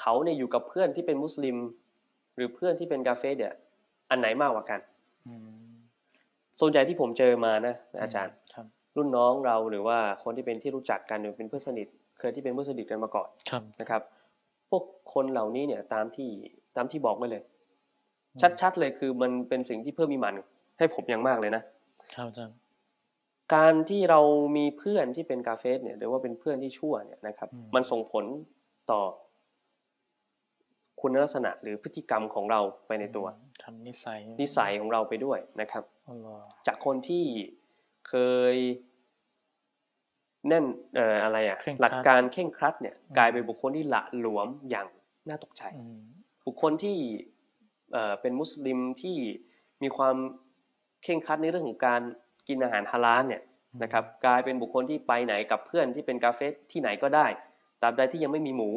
[0.00, 1.56] เขาเนี่ยอยู่กับเพื่อนที่เป็นมุสลิม
[2.36, 3.54] หรือเพื่อนที่เป็นกาเฟสเนี่ย
[4.10, 4.80] อันไหนมากกว่ากัน
[5.28, 5.34] อื
[5.70, 5.70] ม
[6.60, 8.66] ส่วนใหญ่ที่ผมเจอมานะ อาจารย์ครับ
[8.96, 11.86] รุ่นน้องเราหรือว่าคนที่เป็นที่รู้จักกันหรือเป็นเพื่อนสนิท
[12.18, 14.02] เคยที่เป็นเพื่อนสนิทกันมาก่อนครับนะครับ
[14.70, 14.82] พวก
[15.14, 16.28] คนเหล่านี้เนี่ยตามที่
[16.76, 17.42] ตามที่บอกไว้เลย
[18.60, 20.34] ชัดๆเลยคือมันเป็นสิ่งที่เพิ่มมีมัน
[20.78, 21.62] ให้ผมอย่างมากเลยนะ
[22.14, 22.56] ครับอาจารย์
[23.54, 24.20] การที่เรา
[24.56, 28.24] มีเพื่อนที่เป็นกาเฟสเนี่ยหรือว่าเป็นเพื่อนที่ชั่วเนี่ยนะครับอืมมันส่งผล
[28.90, 29.00] ต่อ
[31.00, 33.26] คุณลักษณะหรือพฤติกรรมของเราไปในตัว
[33.62, 37.24] ทำนิสัยนิสัยของเราไปด้วยนะครับอัลลอฮ์จากคนที่
[38.08, 38.14] เค
[38.54, 38.56] ย
[40.48, 40.64] แน่น
[40.96, 44.86] เอ่ออะไรอะเคร่งครัดหลักการเข่งครัดเนี่ยอืมกลายเป็นบุคคลที่หละหลวมอย่าง
[45.28, 46.00] น่าตกใจอืม
[46.46, 46.96] บุคคลที่
[47.92, 49.16] เอ่อเป็นมุสลิมที่
[49.82, 50.16] มีความ
[51.02, 52.00] เข่งครัดในเรื่องของการ
[52.48, 53.42] กินอาหารฮาลาลเนี่ย
[53.82, 57.26] นะครับกลายเป็นบุคคลที่ไปไหนกับเพื่อนที่เป็นกาเฟสที่ไหนก็ได้
[57.82, 58.70] ตราบใดที่ยังไม่มีหมู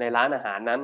[0.00, 0.80] ในร้านอาหารนั้น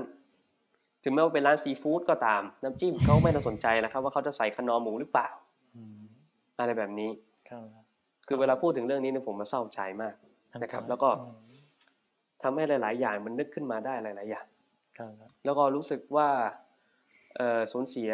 [1.04, 5.28] ถึงแม้ว่าเป็นร้านซีฟู้ดก็ตาม น้ำจิ้มเขาไม่ต้องสนใจนะครับ ว่าเขาจะใส่คนอร์หมูหรือเปล่า
[5.76, 6.00] อืม
[6.58, 7.10] อะไรแบบนี้
[7.50, 7.66] ครับ
[8.26, 10.14] คือเวลาพูดถึงเรื่องนี้เนี่ยผมมาเศร้าใจมาก
[10.62, 11.38] นะครับ แล้วก็อืม
[12.42, 14.46] ทำให้หลาย ๆ อย่างมันนึกขึ้นมาได้หลาย ๆ อย่าง
[14.98, 15.12] ครับ
[15.44, 16.28] แล้วก็รู้สึกว่า
[17.36, 18.10] เอ่อสูญเสีย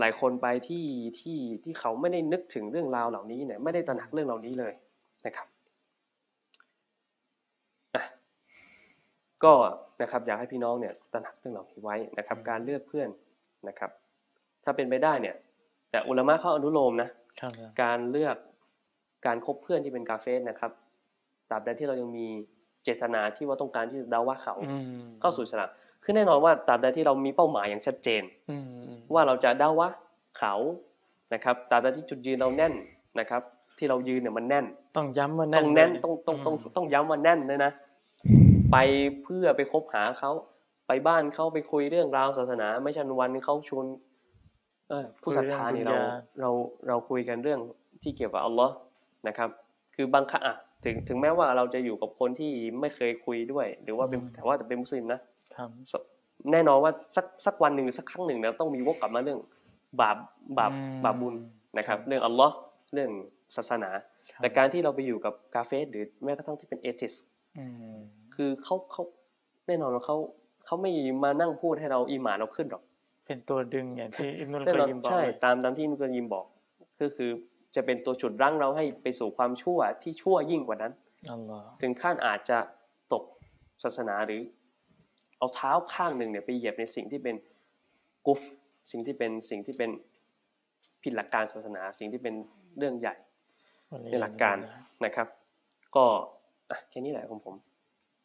[0.00, 0.84] หลายๆคนไปที่
[1.20, 4.72] ที่ที่เขาไม่ได้นึกถึงเรื่องราวเหล่านี้เนี่ยไม่ได้ตระหนักเรื่องเหล่านี้เลย
[5.26, 5.46] นะครับ
[7.94, 8.02] อะ
[9.44, 9.52] ก็
[10.02, 13.08] นะครับอยากให้พี่น้องเนี่ยตระหนักเรื่องเหล่านี้ไว้นะครับ การเลือกเพื่อน
[13.68, 13.90] นะครับ
[14.64, 15.36] ถ้าเป็นไปได้เนี่ย
[15.90, 17.08] แต่อุลามะเขาอนุโลมนะ
[17.40, 18.36] ครับการเลือก
[19.26, 20.70] การคบเพื่อนที่เป็นกาเฟสนะครับ
[21.50, 22.26] ตราบใดที่เรายังมี
[22.84, 25.70] เจตนาที่ว่าต้องการที่จะดาว่าเขาอืมเข้าสู่อิสลาม
[26.04, 28.81] คือแน่นอนว่าตราบใดที่เรามีเป้าหมายอย่างชัดเจนอืมอืม
[29.14, 29.88] ว่าเราจะดาว่า
[30.38, 30.54] เขา
[31.34, 32.72] นะครับตราบใดที่จุดยืนเราแน่น
[33.20, 33.42] นะครับ
[33.78, 34.64] ที่เรายืนเนี่ยมันแน่น
[34.96, 37.72] ต้องย้ำว่าแน่ต้อนงแน่นเลยต้องต้องต้องมต้องย้ำว่าแน่นเลยนะ
[38.72, 38.76] ไป
[39.22, 40.30] เพื่อไปคบหาเขา
[40.86, 43.86] ไปบ้านเขาไปคุยเรื่องราวศาสนา ไม่ใช่วันเขาชวน
[44.90, 45.96] เออผู้ศรัทธานี่เรา
[46.40, 46.50] เรา
[46.88, 47.60] เราคุยกันเรื่อง
[48.02, 48.74] ที่เกี่ยวกับอัลลอฮ์
[49.28, 49.48] นะครับ
[49.94, 52.50] คือบางครั้งอะถึงถึงแม้ว่าเราจะอยู่กับคนที่
[52.80, 55.20] ไม่เคยคุยด้วย หรือว่าเป็นแต่ว่าแต่เป็นมุสลิมนะ
[55.56, 55.94] ครับส
[56.50, 59.40] แน่นอนว่าสักสักวันหนึ่งหรือสักครั้งหนึ่งเราต้องมีวกกลับมาเรื่อง
[60.00, 60.16] บาป
[60.58, 61.34] บาปอืมบาปบุญ
[61.78, 62.54] นะครับครับ เรื่องอัลลอฮ์
[62.92, 63.10] เรื่อง
[63.56, 63.90] ศาสนา
[64.30, 67.14] ครับแต่การที่เราไปอยู่กับกาเฟสหรือแม้กระทั่งที่เป็นเอทิส
[67.58, 67.64] อื
[67.94, 67.96] ม
[68.34, 69.02] คือเขาเขา
[69.66, 70.16] แน่นอนว่าเขา
[70.66, 70.90] เขาไม่
[71.24, 72.82] มานั่งพูดให้เราอีหมานเราขึ้นหรอก
[73.26, 76.46] เป็นตัวดึงอย่างที่อิมนุลแน่กนอนยิมบอกใช่เลยตามตามที่นุกยิมบอก
[77.00, 77.30] ก็คือ
[77.74, 80.92] จะเป็นตัวฉุดรั้งเราให้ไปสู่ความชั่วที่ชั่วยิ่งกว่านั้น
[81.30, 82.58] อัลลอฮ์ถึงขั้นอาจจะ
[83.12, 83.24] ตก
[83.84, 84.40] ศาสนาหรือ
[85.42, 87.36] เอาเท้าข้างหนึ่งเนี่ยไปเหยียบในสิ่งที่เป็น
[88.26, 88.40] กุฟ
[88.90, 89.90] สิ่งที่เป็นสิ่งที่เป็น
[91.02, 92.34] ผิดหลักการศาสนา สิ่งที่เป็น
[92.78, 93.14] เรื่องใหญ่
[94.10, 94.56] ในหลักการ
[95.04, 95.28] นะครับ
[95.96, 96.04] ก็
[96.70, 97.54] อะแค่นี้แหละของผม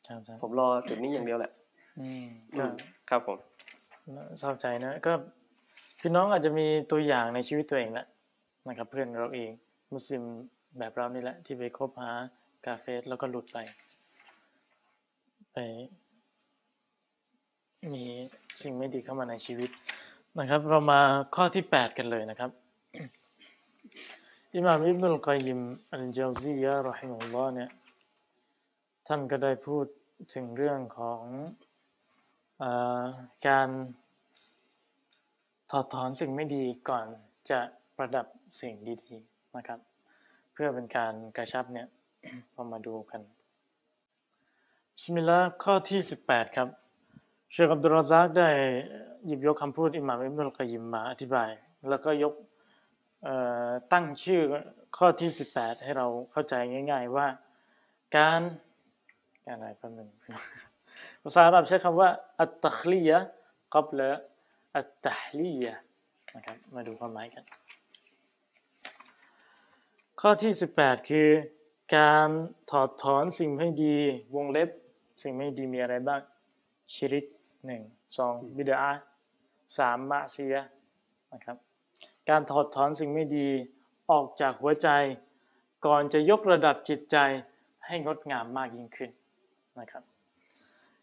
[0.08, 1.52] ครับครับผมรอจุดนี้อย่างเดียวแหละ
[2.00, 2.72] อืมอืก็ม
[3.10, 3.38] ครับผม
[4.40, 5.14] เศร้าใจนะก็
[6.02, 8.06] พี่น้องอาจจะมีตัวอย่างในชีวิตตัวเองแหละ
[8.68, 9.50] นะครับ เพื่อนเราเอง
[9.94, 10.24] มุสลิม
[10.78, 12.12] แบบเรานี่แหละ ที่ไปคบหา
[12.66, 13.58] กาเฟสแล้วก็หลุดไป
[15.54, 15.58] ไป
[17.86, 18.04] มี
[18.62, 19.70] สิ่งไม่ดีเข้ามาในชีวิต
[20.40, 21.00] นะครับ เรามา
[21.36, 22.52] ข้อที่ 8 กันเลยนะครับ
[24.54, 25.60] อิหม่ามอิบนุลกอยิม
[25.94, 27.70] อัลเจาซียะรอฮิมุลลอฮ์เนี่ย
[29.08, 29.86] ท่านก็ได้พูด
[30.34, 31.22] ถึงเรื่องของ
[32.62, 32.64] อ
[33.48, 33.70] การ
[35.72, 37.06] ถอดถอนสิ่งไม่ดีก่อน
[37.50, 37.60] จะ
[37.98, 38.26] ประดับ
[38.62, 38.74] สิ่ง
[39.04, 39.80] ดีๆนะครับ
[40.54, 41.88] เพื่อเป็นการกระชับเนี่ย
[42.54, 43.22] เรามาดูกัน
[44.94, 46.70] บิสมิลลาห์ข้อที่ 18 ครับ
[47.52, 48.50] เชคอับดุลรอซากได้
[49.26, 51.50] หยิบยกคำพูดอิหม่ามอิบนุลกยิมมาอธิบาย
[51.90, 52.34] แล้วก็ยก
[53.94, 54.42] ตั้งชื่อ
[54.98, 56.54] ข้อที่ 18 ให้เราเข้าใจ
[56.92, 57.28] ง่าย ๆ ว่า
[58.16, 58.42] การ
[59.46, 60.10] การอะไรแป๊บนึง
[61.24, 63.18] ภาษาอาหรับใช้คำว่าอัตตัคลียะ
[63.74, 64.12] กับละ
[64.76, 65.74] อัตตะฮลียะ
[66.36, 67.44] นะครับมาดูความหมายกัน
[70.22, 71.30] ข้อที่ 18 คือ
[71.96, 72.30] การ
[72.72, 73.96] ถอดถอนสิ่งไม่ดี
[74.36, 74.70] วงเล็บ
[75.22, 76.22] สิ่งไม่ดีมีอะไรบ้าง
[76.94, 77.26] ชิริก
[77.66, 77.82] หนึ่ง
[78.18, 78.92] สองบิดา
[79.78, 80.70] สามมะซียะห์
[81.34, 81.58] นะครับ
[82.30, 83.48] การถอดถอนสิ่งไม่ดี
[84.12, 84.90] ออกจากหัวใจ
[85.86, 87.18] ก่อนจะยกระดับจิตใจ
[87.86, 89.10] ให้งดงามมากยิ่งขึ้น
[89.80, 90.04] นะครับ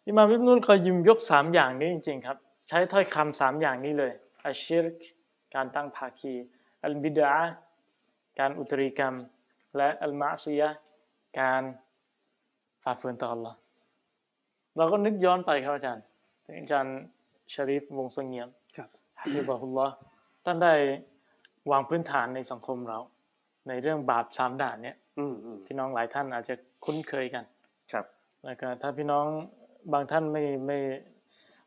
[0.07, 2.37] อิหม่ามอิบนุลกอยยิมยกสามอย่างนี้จริงๆครับ
[2.69, 4.13] ใช้ถ้อยคำสามอย่างนี้เลย
[4.45, 4.95] อัชชิรก
[5.55, 6.35] การตั้งภาคี
[6.85, 7.33] อัลบิดา
[8.39, 9.15] การอุตริกรรม
[9.77, 10.77] และอัลมาซียะห์
[11.41, 11.63] การ
[12.83, 13.55] ฝ่าฝืนต่อ Allah
[14.77, 16.14] เราก็นึกย้อนไปครับอาจารย์ถึง
[16.47, 16.99] อาจารย์
[17.53, 18.89] ชาริฟวงศ์เสงี่ยมครับ
[19.19, 19.95] ฮะฟิซะฮุลลอฮ์
[20.45, 20.75] ท่านได้
[21.71, 22.99] วางพื้นฐานในสังคมเรา
[23.69, 27.45] ในเรื่องบาปสามด่านเนี่ยอืมอืมพี่น้องหลายท่านอาจจะคุ้นเคยกัน
[27.93, 28.05] ครับ
[28.45, 29.27] แล้วก็ถ้าพี่น้อง
[29.93, 30.79] บางท่านไม่ไม่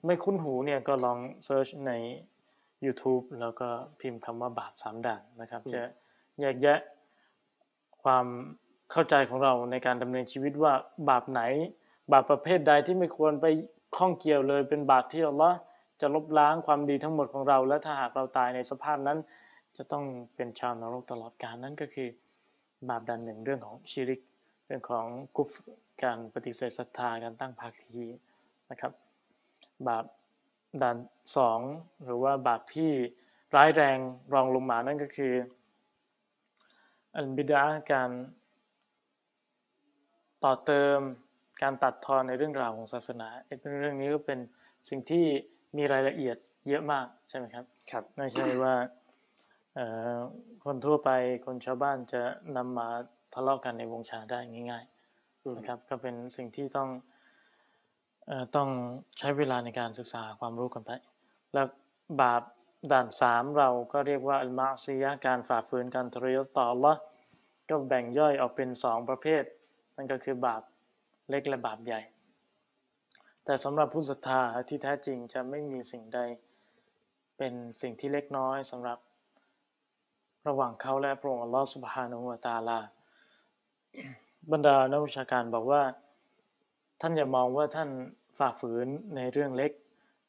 [0.06, 1.92] ไม่คุ้นหูเนี่ยก็ลองเซิร์ชใน
[2.86, 3.68] YouTube แล้วก็
[4.00, 5.82] พิมพ์คำว่าบาปสามด่านนะครับ จะ
[6.42, 6.80] แยกแยะ
[8.04, 8.26] ความ
[8.92, 10.74] เข้าใจของเราในการดำเนินชีวิตว่า
[11.10, 11.42] บาปไหน
[12.12, 13.46] บาปประเภทใดที่ไม่ควรไป
[13.96, 15.58] ข้องเกี่ยวเลยเป็นบาปที่อัลลอฮ์
[16.02, 19.18] จะลบล้างความดีทั้งหมดของเรา และถ้าหากเราตายในสภาพนั้น
[19.78, 20.04] จะต้อง
[20.36, 22.10] เป็นชาวนรกตลอดกาลนั่นก็คือ
[22.90, 24.22] บาปด่านหนึ่งเรื่องของชิริก
[24.68, 25.52] เรื่องของกุฟ
[26.04, 28.04] การปฏิเสธศรัทธาการตั้งภาคี
[28.72, 28.92] นะครับ
[29.88, 30.06] บาป
[30.82, 30.98] ด่าน
[31.36, 31.60] สอง
[32.06, 32.92] หรือว่าบาปที่
[33.56, 33.98] ร้ายแรง
[34.34, 35.34] รองลงมานั่นก็คือ
[37.16, 38.10] อัลบิดาการ
[40.44, 41.00] ต่อเติม
[41.62, 44.40] การตัดทอนในเรื่องราวของศาสนาไอ้เรื่องนี้ก็เป็น
[44.90, 45.26] สิ่งที่
[45.78, 46.38] มีรายละเอียด
[46.68, 48.74] เยอะมากใช่ไหมครับครับไม่ใช่ว่า
[49.76, 49.86] เอ่
[50.16, 50.18] อ
[50.66, 51.10] คนทั่วไป
[51.46, 52.22] คนชาวบ้านจะ
[52.58, 52.90] นำมา
[53.34, 54.40] ทะเลาะกันในวงชาได้
[54.72, 54.84] ง่าย
[55.44, 56.90] อืมๆนะครับก็เป็นสิ่งที่ต้อง
[58.28, 58.70] เอ่อต้อง
[59.20, 60.92] ใช้เวลาในการศึกษาความรู้กันไป
[61.54, 61.68] แล้ว
[62.22, 62.42] บาป
[62.92, 66.96] ด่านสามเราก็เรียกว่าอัลมาซียะห์การฝ่าฝืนการทรยศต่อ Allah
[67.70, 69.44] ก็แบ่งย่อยออกเป็นสองประเภท
[69.96, 70.62] นั่นก็คือบาป
[71.30, 72.02] เล็กและบาปใหญ่
[73.46, 76.20] แต่สำหรับผู้ศรัทธาที่แท้จริงจะไม่มีสิ่งใด
[77.38, 78.98] เป็นสิ่งที่เล็กน้อยสำหรับ
[80.48, 82.80] ระหว่างเขาและพระองค์อัลลอฮฺสุบฮานะฮูวตาลา
[84.52, 85.82] บรรดานักวิชาการบอกว่า
[87.02, 87.90] ท่านอย่ามองว่าท่าน
[88.38, 89.72] ฝ่าฝืนในเรื่องเล็ก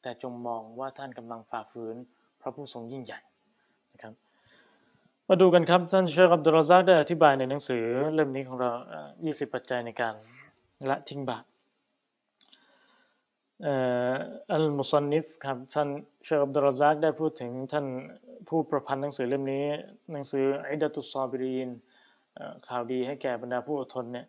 [0.01, 1.95] แต่จงมองว่าท่านกำลังฝ่าฝืน
[2.41, 3.19] พระผู้ทรงยิ่งใหญ่
[3.93, 4.13] นะครับ
[5.27, 7.83] มาดูกันครับ ท่านเชคอับดุลรซากได้อธิบายในหนังสือ
[8.13, 10.13] เล่มนี้ของเราเอ่อ20 ปัจจัยในการ
[10.87, 11.43] ละทิ้งบาป
[14.53, 15.87] المصنف ครับท่าน
[16.23, 17.85] เชคอับดุลรอซากได้พูดถึงท่าน
[18.47, 19.65] ผู้ประพันธ์หนังสือเล่มนี้
[20.11, 21.69] หนังสือ عدة الصابرين
[22.67, 24.25] ข่าวดีให้แก่บรรดาผู้อดทนเนี่ย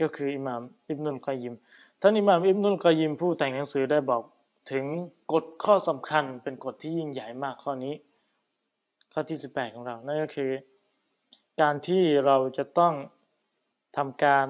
[0.00, 1.54] ก็คืออิหม่ามอิบนุลกอยยิม
[2.00, 4.22] ท่านอิหม่ามอิบนุลกอยยิมผู้แต่งหนังสือได้บอก
[4.70, 4.84] ถึง
[5.32, 7.94] กฎข้อสำคัญเป็นกฎที่ยิ่งใหญ่มากข้อนี้
[9.12, 10.50] ข้อที่ 18 ของเรา นั่นก็คือ
[11.60, 12.94] การที่เราจะต้อง
[13.96, 14.46] ทำการ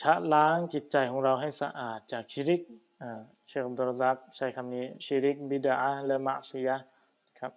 [0.00, 2.62] ชะล้างจิตใจของเราให้สะอาดจากชิริก
[3.46, 6.76] เชคอับดุลรซักใช้คำนี้ชิริกบิดาและมะซียะ
[7.38, 7.52] ครับ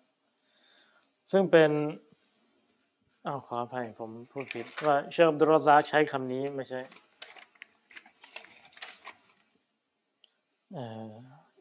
[1.31, 1.71] ซึ่งเป็น
[3.25, 6.81] อ้าวขออภัยผมพูดผิดว่าเชคอับดุลรซักใช้คำนี้ไม่ใช่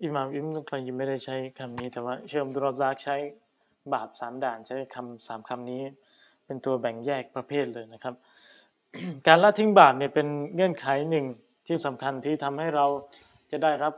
[0.03, 3.17] อิหม่ามอิบนุกอยยิมไม่ได้ใช้คำนี้ แต่ว่าเชคอับดุลรซักใช้
[3.93, 5.83] บาปสามด่านใช้คำสามคำนี้
[6.45, 8.15] เป็นตัวแบ่งแยกประเภทเลยนะครับ
[9.27, 11.27] การละทิ้งบาปเนี่ยเป็นเงื่อนไขหนึ่ง
[11.67, 12.87] ที่สำคัญที่ทำให้เรา
[13.51, 13.95] จะได้รับ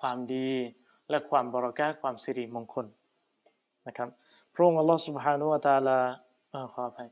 [0.00, 0.48] ความดี
[1.10, 2.86] และความบรากะความสิริมงคล
[3.86, 4.08] นะครับ
[4.54, 5.98] พระองค์อัลลอฮฺสุบฮานุวาตาลา
[6.72, 7.08] ขออภัย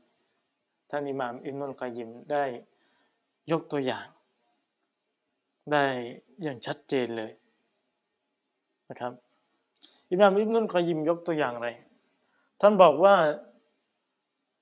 [0.89, 2.43] ท่านอิหม่ามอิมนุลกัยิมได้
[3.51, 4.07] ยกตัวอย่าง
[5.71, 5.85] ได้
[6.43, 7.31] อย่างชัดเจนเลย
[8.89, 9.13] นะครับ
[10.11, 11.69] อิหม่ามอิมนุลกายิมยกตัวอย่างอะไร
[12.61, 13.15] ท่านบอกว่า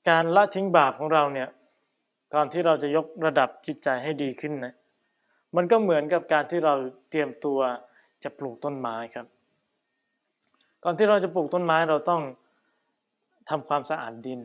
[0.10, 1.50] การละทิ้งบาปของเราเนี่ย
[2.34, 4.74] ก่อนที่เราจะยกระดับจิตใจให้ดีขึ้นนะ
[5.56, 6.74] มันก็เหมือนกับการที่เรา
[7.10, 7.60] เตรียมตัว
[8.24, 9.28] จะปลูกต้นไม้ครับ
[10.84, 12.22] ก่อนที่เราจะปลูกต้นไม้เราต้อง
[13.50, 14.40] ทำความสะอาดดิน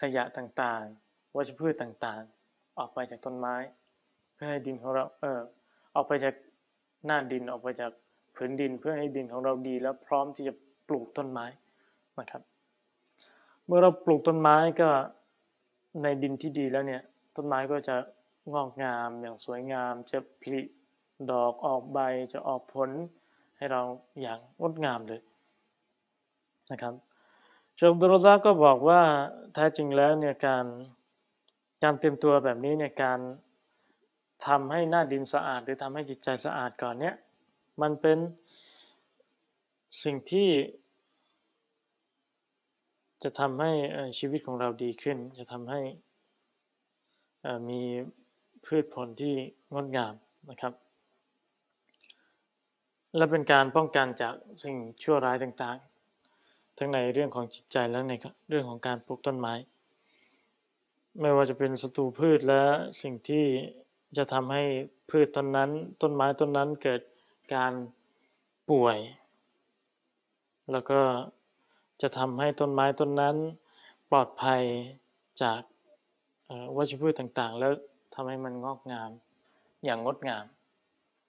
[0.00, 3.56] ขยะต่างๆ วัชพืชต่างๆ ออกไปจากต้นไม้
[4.34, 5.40] เพื่อให้ดินของเราเออ
[5.94, 6.34] ออกไปจาก
[7.06, 7.92] หน้าดินออกไปจาก
[8.36, 10.54] ผืนดินเพื่อให้ดินของเราดี แล้วพร้อมที่จะ
[10.88, 11.46] ปลูกต้นไม้
[12.18, 12.42] นะครับ
[13.66, 14.88] เมื่อเราปลูกต้นไม้ก็
[16.02, 17.02] ในดินที่ดีแล้วเนี่ย
[17.34, 17.96] ต้นไม้ก็จะ
[18.52, 20.60] งอกงามอย่างสวยงาม จะผลิ
[21.30, 21.98] ดอกออกใบ
[22.32, 22.90] จะออกผล
[23.56, 23.82] ให้เรา
[24.20, 25.20] อย่างงดงามเลย
[26.70, 26.94] นะครับ
[27.78, 29.02] ชมดุรซาก็บอกว่า
[29.54, 30.64] แท้จริงแล้วเนี่ยการ
[31.82, 33.20] การเตรียมตัวแบบนี้เนี่ยการ
[34.46, 37.14] ทำให้หน้าดินสะอาด หรือทำให้จิตใจสะอาดก่อนเนี่ย
[37.82, 38.18] มันเป็น
[40.02, 40.48] สิ่งที่
[43.22, 43.72] จะทำให้
[44.18, 45.80] ชีวิตของเราดีขึ้น จะทำให้
[47.68, 47.80] มี
[48.64, 49.34] พืชผลที่
[49.72, 50.14] งดงาม
[50.50, 50.72] นะครับ
[53.16, 58.12] และเป็นการป้องกันจากสิ่งชั่วร้ายต่างๆ ทั้งในเรื่องของจิตใจและใน
[58.48, 59.54] เรื่องของการปลูกต้นไม้
[61.20, 62.62] ไม่ว่าจะเป็นศัตรูพืชและ
[63.02, 63.44] สิ่งที่
[64.16, 64.62] จะทำให้
[65.10, 65.70] พืชต้นนั้น
[66.02, 67.00] ต้นไม้ต้นนั้นเกิด
[67.54, 67.72] การ
[68.70, 68.98] ป่วย
[70.72, 71.00] แล้วก็
[72.02, 73.36] จะทำให้ต้นไม้ต้นนั้น
[74.10, 74.62] ปลอดภัย
[75.42, 75.60] จาก
[76.76, 77.72] วัชพืชต่างๆ แล้ว
[78.14, 79.10] ทำให้มันงอกงาม
[79.84, 80.44] อย่างงดงาม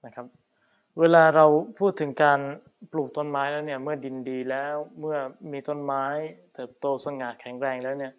[0.06, 0.26] นะครับ
[1.00, 1.46] เวลาเรา
[1.80, 2.40] พูดถึงการ
[2.92, 5.18] ปลูกต้นไม้แล้วเนี่ยเมื่อดินดีแล้วเมื่อ
[5.52, 6.04] มีต้นไม้
[6.54, 8.14] เติบโตสง่าแข็งแรงแล้วเนี่ย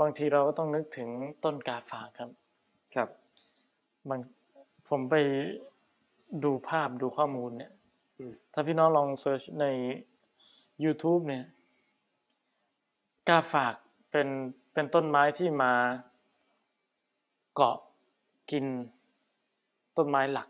[0.00, 1.08] บางทีเราก็ต้องนึกถึง
[1.44, 2.30] ต้นกาฝากครับ
[2.94, 3.08] ครับ
[4.08, 4.20] บาง
[4.88, 5.14] ผมไป
[6.44, 7.72] ดูภาพดูข้อมูลเนี่ย
[8.52, 9.66] ถ้าพี่น้องลองเซิร์ชใน
[10.84, 11.44] YouTube เนี่ย
[13.28, 13.74] กาฝาก
[14.10, 14.28] เป็น
[14.72, 15.72] เป็นต้นไม้ที่มา
[17.54, 17.76] เกาะ
[18.50, 18.64] กิน
[19.96, 20.48] ต้นไม้หลัก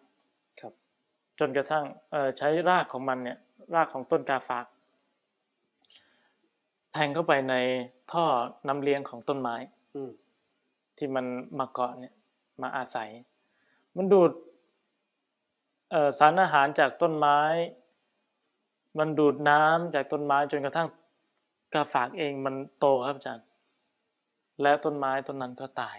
[0.61, 0.73] ครับ
[1.39, 1.85] จนกระทั่ง
[2.39, 3.39] ใช้รากของมันเนี่ย
[3.75, 4.67] รากของต้นกาฝาก
[6.93, 7.55] แทงเข้าไปใน
[8.13, 8.25] ท่อ
[8.69, 9.57] น้ำเลี้ยงของต้นไม้
[10.97, 11.27] ที่มัน
[11.59, 12.15] มาเกาะเนี่ย
[12.63, 13.11] มาอาศัย
[13.97, 14.31] มันดูด
[16.19, 17.39] สารอาหารจากต้นไม้
[18.99, 20.89] มันดูดน้ำจากต้นไม้จนกระทั่ง
[21.75, 23.47] กาฝากเองมันโตครับอาจารย์
[24.63, 25.99] และต้นไม้ต้นนั้นก็ตาย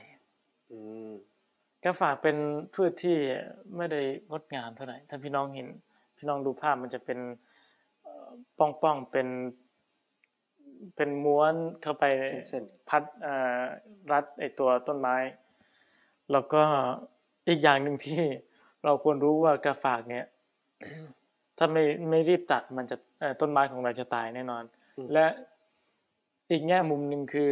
[1.84, 2.38] กาฝากเป็น
[2.74, 3.18] พืชที่
[3.78, 5.68] ไม่ได้งดงามเท่าไหร่ถ้าพี่น้องเห็น
[6.18, 7.20] พี่น้องดูภาพมันจะเป็น
[8.58, 9.28] ป้องป้องเป็น
[10.96, 12.06] เป็นม้วนเข้าไป
[12.90, 13.04] พัด
[14.12, 15.16] รัดไอตัวต้นไม้
[16.32, 16.62] แล้วก็
[17.48, 18.22] อีกอย่างหนึ่งที่
[18.86, 20.26] เราควรรู้ว่ากาฝากเนี่ย
[21.58, 22.98] ถ้าไม่ไม่รีบตัดมันจะ
[23.42, 24.64] ต้นไม้ของเราจะตายแน่นอน
[25.14, 25.26] และ
[26.52, 27.50] อีกแง่มุมหนึ่งคือ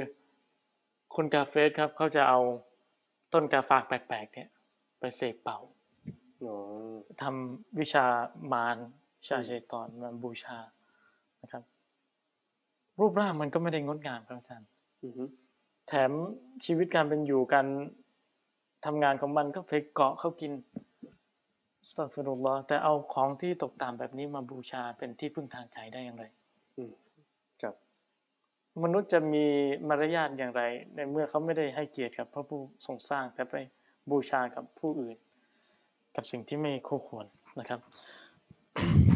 [1.15, 2.39] คนกาเฟสครับเขาจะเอา
[3.33, 4.49] ต้นกาฝากแปลกๆ เนี่ย
[4.99, 5.59] ไปเสกเป่า
[7.22, 8.05] ทำวิชา
[8.53, 8.77] มาร
[9.27, 10.57] ชาเชตอนมาบูชา
[11.41, 11.63] นะครับ
[12.99, 14.69] รูปร่างมันก็ไม่ได้งดงามครับอาจารย์
[15.88, 16.11] แถม
[16.65, 17.67] ชีวิตการเป็นอยู่การ
[18.85, 20.51] ทำงานของมันก็ไปเกาะเข้ากิน
[21.88, 26.45] สตัฟรุลลอแต่เอาของที่ตกต่ำแบบนี้มาบูชาเป็นที่พึ่งทางใจได้อย่างไรครั
[27.03, 27.05] บ
[28.84, 29.45] มนุษย์จะมี
[29.88, 30.61] มารยาทอย่างไร
[30.95, 33.53] ในเมื่อเขาไม่ได้ให้เกียรติกับพระผู้ทรงสร้าง แต่ไป
[34.11, 35.15] บูชากับผู้อื่น
[36.15, 37.26] กับสิ่งที่ไม่คู่ควร
[37.60, 37.80] นะครับ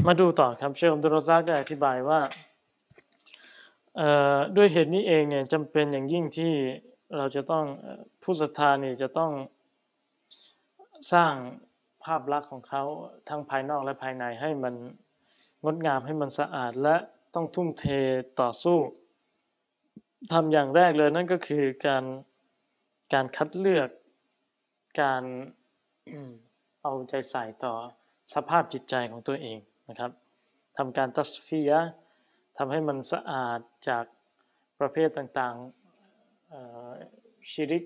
[0.08, 2.20] มาดูต่อครับเชคอับดุลรซักได้อธิบายว่า
[4.56, 6.54] ด้วยเหตุนี้เองเนี่ยจำเป็นอย่างยิ่งที่
[7.18, 7.66] เราจะต้อง
[8.24, 9.32] ผู้ศรัทธาเนี่ยจะต้อง
[11.14, 11.34] สร้าง
[12.04, 12.84] ภาพลักษณ์ของเขา
[13.30, 14.74] ทั้งภายนอกและภายในให้มัน
[15.64, 16.96] งดงามให้มันสะอาดและ
[17.34, 17.86] ต้องทุ่มเท
[18.42, 18.78] ต่อสู้
[20.34, 22.04] ทำอย่างแรกเลยนั่นก็คือการ
[23.14, 23.90] การคัดเลือก
[25.02, 25.24] การ
[26.84, 27.74] เอาใจใส่ต่อ
[28.34, 29.60] สภาพจิตใจของตัวเอง
[29.90, 30.12] นะครับ
[30.78, 31.72] ทำการตัสฟีย
[32.58, 34.06] ทำให้มันสะอาดจาก
[34.80, 37.84] ประเภทต่างๆชิริก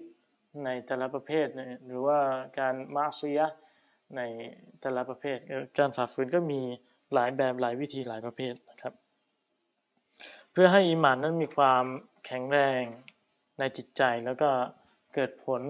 [0.66, 1.48] ในแต่ละประเภท
[1.86, 2.20] หรือว่า
[2.60, 3.42] การมาซีย
[4.16, 4.22] ใน
[4.82, 5.38] แต่ละประเภท
[5.78, 6.62] การฝ่าฝืนก็มี
[7.14, 8.94] หลายแบบหลายวิธีหลายประเภทนะครับ
[10.52, 11.84] เพื่อให้อิมานนั้นมีความ
[12.26, 12.84] แข็งแรง
[13.60, 14.50] ในจิตใจแล้วก็
[15.14, 15.62] เกิดผล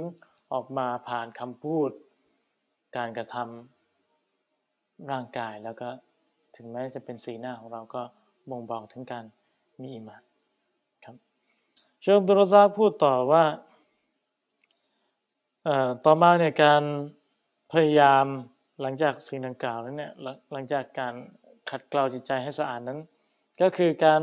[0.54, 1.92] ออกมาผ่านคำพูด
[2.98, 5.90] การกระทำร่างกายแล้วก็
[6.56, 8.02] ถึงแม้จะเป็นสีหน้าของเราก็
[8.50, 9.26] บ่งบอกถึงการ
[9.82, 10.22] มีอิมาน
[11.04, 11.16] ครับ
[12.02, 13.44] เชคอับดุลรซากพูดต่อว่า
[16.06, 16.84] ต่อมาเนี่ยการ
[17.72, 18.26] พยายาม
[18.82, 20.14] หลังจากสิ่งดังกล่าวนั้นเนี่ย
[20.52, 21.14] หลังจากการ
[21.70, 23.00] ขัดเกลาจิตใจให้สะอาดนั้น
[23.62, 24.22] ก็คือการ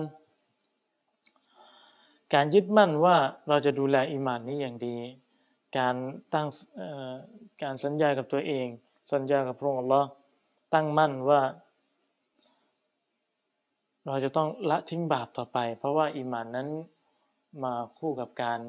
[2.35, 3.17] การยึดมั่นว่า
[3.49, 4.97] เราจะดูแลอิมานนี้อย่างดี
[5.79, 5.95] การ
[6.35, 6.47] ตั้ง
[7.63, 8.67] การสัญญากับตัวเอง
[9.13, 10.09] สัญญากับพระองค์อัลลอฮ์
[10.75, 11.43] ตั้งมั่นว่า
[14.07, 16.69] เราจะต้องละทิ้งบาปต่อไป เพราะว่าอิมานนั้น
[17.65, 18.61] มาคู่กับการ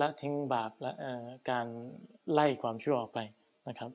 [0.00, 0.92] ละทิ้งบาปและ
[1.50, 1.66] การ
[2.32, 3.18] ไล่ความชั่วออกไป
[3.68, 3.90] นะครับ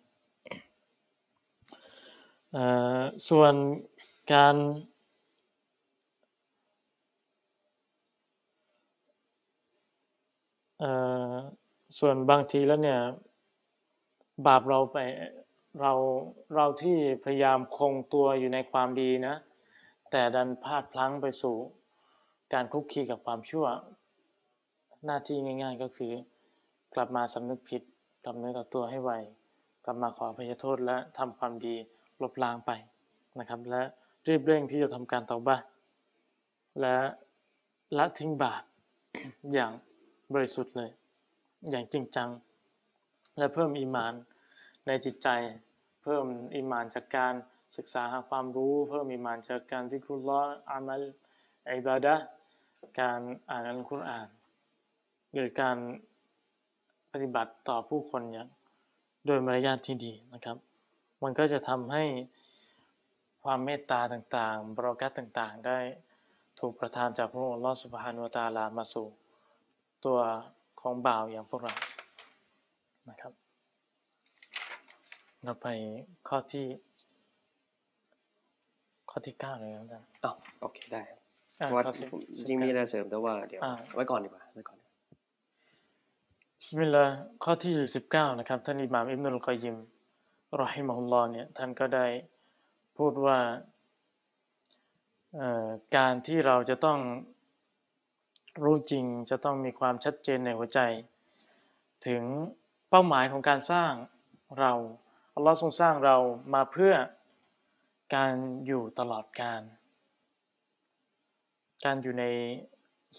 [3.30, 3.54] ส่วน
[4.34, 4.78] การเอ่อ
[12.00, 13.00] ส่วนบางทีแล้วเนี่ย
[14.48, 14.98] บาปเราไป
[15.82, 15.94] เรา
[16.56, 19.36] เราที่พยายามคงตัวอยู่ในความดีนะ
[20.12, 21.56] แต่ดันพลาดพลั้งไปสู่
[22.54, 23.68] การคลุกคีกับความชั่ว
[25.06, 26.12] หน้าที่ง่าย ๆก็คือ
[26.96, 27.82] กลับมาสำนึกผิด
[28.24, 29.12] กลับเนื้อกับตัวให้ไว
[29.86, 31.76] กลับมาขออภัยโทษและทำความดี
[32.22, 32.72] ลบล้างไป
[33.40, 33.82] นะครับ และ
[34.28, 35.58] รีบเร่งที่จะทำการเตาบ้า
[36.82, 36.98] และ
[37.98, 38.64] ละทิ้งบาป
[39.54, 39.72] อย่าง
[40.34, 40.92] บริสุทธิ์เลย
[41.70, 42.30] อย่างจริงจัง
[43.38, 44.14] และเพิ่มอีมาน
[44.88, 45.28] ในจิตใจ
[46.04, 46.26] เพิ่ม
[46.56, 47.34] อีมานจากการ
[47.78, 51.04] ศึกษาหาความรู้ เพิ่มอีมานจากการที่คุณล้ออามัล
[51.70, 52.16] อิบาดะ
[53.00, 53.20] การ
[53.50, 54.28] อ่านอัลกุรอาน
[55.34, 55.78] หรือการ
[57.12, 58.48] ปฏิบัติต่อผู้คนอย่าง
[59.26, 60.58] โดยมารยาทที่ดีนะครับ
[61.24, 62.04] มันก็จะทำให้
[63.44, 65.78] ความเมตตาต่างๆบรอกัตต่างๆ ได้
[66.60, 69.08] ถูกประทานจากพระองค์ลอสุบฮานุตาลามาสู่
[70.06, 70.20] ตัว
[70.82, 71.74] ของบ่าวอย่างพวกเรา
[73.10, 73.34] นะครับ
[75.44, 75.68] เราไป
[76.28, 76.66] ข้อที่
[79.10, 81.20] ข้อที่เก้าเลยครับอาจารย์ อ้าวโอเคได้ครับ
[81.62, 84.78] อะเพราะว่าข้อสิบจริงๆมีอะไรเสริมแต่ว่าเดี๋ยวอ่า ไว้ก่อนดีกว่าไว้ก่อน
[86.58, 89.76] บิสมิลลาห์ข้อที่สิบเก้านะครับ ท่านอิหม่ามอิบนุลกอยยิม
[90.62, 92.06] รอฮิมะฮุลลอฮ์เนี่ยท่านก็ได้
[92.98, 93.40] พูดว่า
[95.36, 95.68] เอ่อ
[95.98, 97.00] การที่เราจะต้อง
[98.64, 100.80] รู้จริงจะต้องมีความชัดเจนในหัวใจ
[102.08, 102.24] ถึง
[102.90, 103.92] เป้าหมายของการสร้าง
[104.60, 104.74] เรา
[105.36, 106.18] อัลลอฮ์ทรงสร้างเรา
[106.54, 106.94] มาเพื่อ
[108.16, 108.34] การ
[108.66, 109.62] อยู่ตลอดกาล
[111.86, 112.26] การอยู่ใน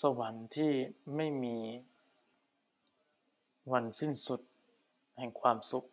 [0.02, 0.72] สวรรค์ที่
[1.16, 1.56] ไม่มี
[3.72, 4.40] วันสิ้นสุด
[5.18, 5.86] แห่งความสุข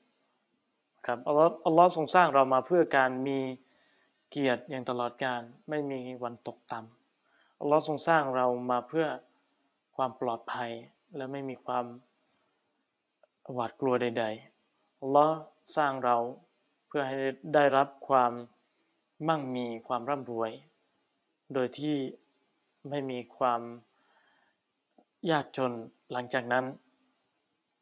[1.06, 3.40] ครับอัลลอฮ์อัลลอฮ์ทรงสร้างเรามาเพื่อการมี
[4.30, 9.08] เกียรติอย่างตลอดกาลไม่มีวันตกต่ำอัลลอฮ์ทรงสร้างเรามาเพื่อ
[9.98, 10.72] ความปลอดภัย
[11.16, 11.86] และไม่มีความ
[13.54, 15.36] หวาดกลัวใดๆอัลลอฮ์
[15.76, 16.18] สร้างเรา
[16.88, 17.16] เพื่อให้
[17.54, 18.32] ได้รับความ
[19.28, 20.52] มั่งมีความร่ำรวย
[21.54, 21.96] โดยที่
[22.90, 23.62] ไม่มีความ
[25.32, 25.72] ยากจน
[26.12, 26.66] หลังจากนั้น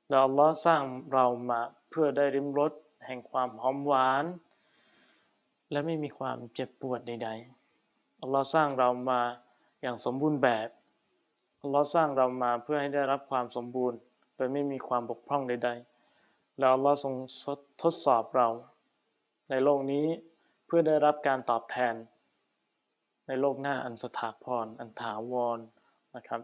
[0.10, 0.82] แล้วอัลลอฮ์สร้าง
[1.14, 2.72] เรามาเพื่อได้ริมรส
[3.06, 4.26] แห่งความหอมหวาน
[5.72, 9.22] และไม่มีความเจ็บปวดใดๆอัลลอฮ์สร้างเรามา
[9.82, 10.70] อย่างสมบูรณ์แบบ
[11.66, 14.00] อัลลอฮ์สร้างเรามาเพื่อให้ได้รับความสมบูรณ์
[14.36, 15.70] โดยไม่มีความบกพร่องใด
[16.14, 17.14] ๆ แล้วอัลลอฮ์ทรง
[17.84, 18.48] ทดสอบเรา
[19.50, 20.06] ในโลกนี้
[20.66, 21.96] เพื่อได้รับการตอบแทน
[23.28, 25.60] ในโลกหน้าอันสถาพร อันถาวร
[26.16, 26.42] นะครับ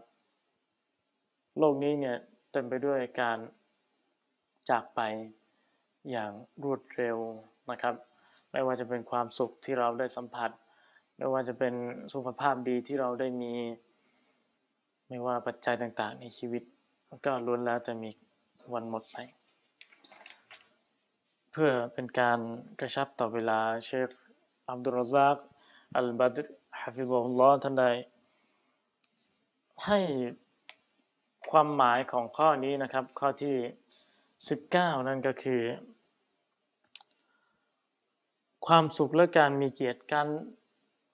[1.58, 2.16] โลกนี้เนี่ย
[2.52, 3.38] เต็มไปด้วยการ
[4.70, 5.00] จากไป
[6.10, 6.32] อย่าง
[6.62, 7.18] รวดเร็ว
[7.70, 7.94] นะครับ
[8.52, 10.50] ไม่ว่าจะเป็นความสุขที่เราได้สัมผัส
[11.16, 11.74] ไม่ว่าจะเป็น
[12.14, 13.54] สุขภาพดีที่เราได้มี
[15.14, 16.62] ไม่ว่าปัจจัยต่างๆ ในชีวิต
[17.26, 18.10] ก็ล้วนแล้วแต่มี
[18.72, 19.16] วันหมดไป
[21.52, 22.38] เพื่อเป็นการ
[22.80, 24.08] กระชับต่อเวลาเชค
[24.70, 25.36] อับดุลรซาก
[25.96, 26.46] อัลบัดร
[26.80, 27.86] ฮะฟิซุลลอฮ์ท่านใด
[29.86, 29.98] ให้
[31.50, 33.56] ความหมายของข้อนี้นะครับ ข้อที่
[34.32, 35.62] 19 นั่นก็คือ
[38.66, 40.28] ความสุขและการมีเกียรติการ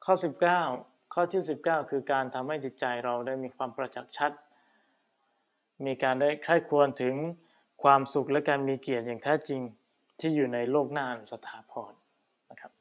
[0.05, 4.33] ข้อ 19 ข้อที่ 19 คือการทำให้จิตใจเราได้มีความประจักษ์ชัด
[5.87, 7.15] มีการได้ใคร่ควรถึง
[7.83, 9.61] ความสุขและการมีเกียรติอย่างแท้จริง
[10.21, 11.93] ที่อยู่ในโลกหน้าสถาพร
[12.51, 12.73] นะครับ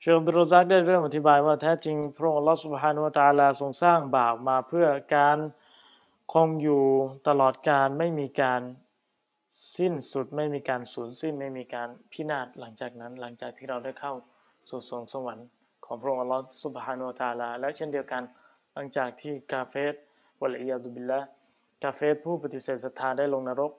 [0.00, 4.86] เชคอับดุลรซักได้เริ่มอธิบายว่าแท้จริงพระองค์ลอสุบฮานุตาลาทรงสร้างบาปมาเพื่อ
[5.16, 5.38] การ
[6.32, 6.84] คงอยู่
[7.28, 8.60] ตลอดการไม่มีการ
[9.78, 14.12] สิ้นสุดไม่มีการสูญสิ้นไม่มีการพินาศหลังจากนั้นหลังจากที่เราได้เข้า
[14.70, 15.46] สู่สวงสวรรค์
[15.86, 18.22] ของพระองค์อัลลอฮฺสุบฮานุวะตาลา และเช่นเดียวกัน
[18.74, 19.94] หลังจากที่กาเฟส
[20.40, 21.20] วะลัยยาดุบิลละ
[21.82, 23.72] กาเฟสผู้ปฏิเสธศรัทธาได้ลงนรก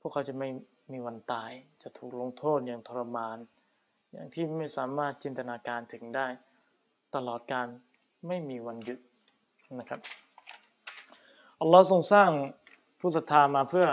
[0.00, 0.48] พวกเขาจะไม่
[0.92, 1.50] มีวันตาย
[1.82, 3.38] จะถูกลงโทษอย่างทรมาน
[4.12, 6.26] อย่างที่ไม่สามารถจินตนาการถึงได้
[7.14, 7.66] ตลอดการ
[8.26, 8.98] ไม่มีวันหยุด
[9.78, 10.00] นะครับ
[11.60, 12.30] อัลลอฮ์ทรงสร้าง
[13.00, 13.86] ผู้ศรัทธามาเพื่อ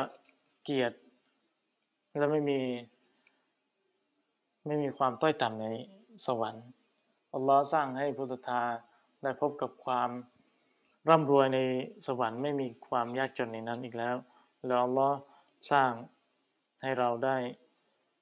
[0.64, 0.98] เกียรติ
[2.18, 2.60] และไม่มี
[4.66, 5.68] ไม่มีความต้อยต่ำใน
[6.26, 6.66] สวรรค์
[7.36, 8.64] อัลลอฮ์สร้างให้ผู้ศรัทธา
[9.24, 10.10] ได้พบกับความ
[11.10, 11.60] ร่ำรวยใน
[12.08, 14.16] สวรรค์ไม่มีความยากจนในนั้นอีกแล้ว
[14.68, 15.18] แล้วอัลลอฮ์
[15.72, 15.92] สร้าง
[16.82, 17.38] ให้เราได้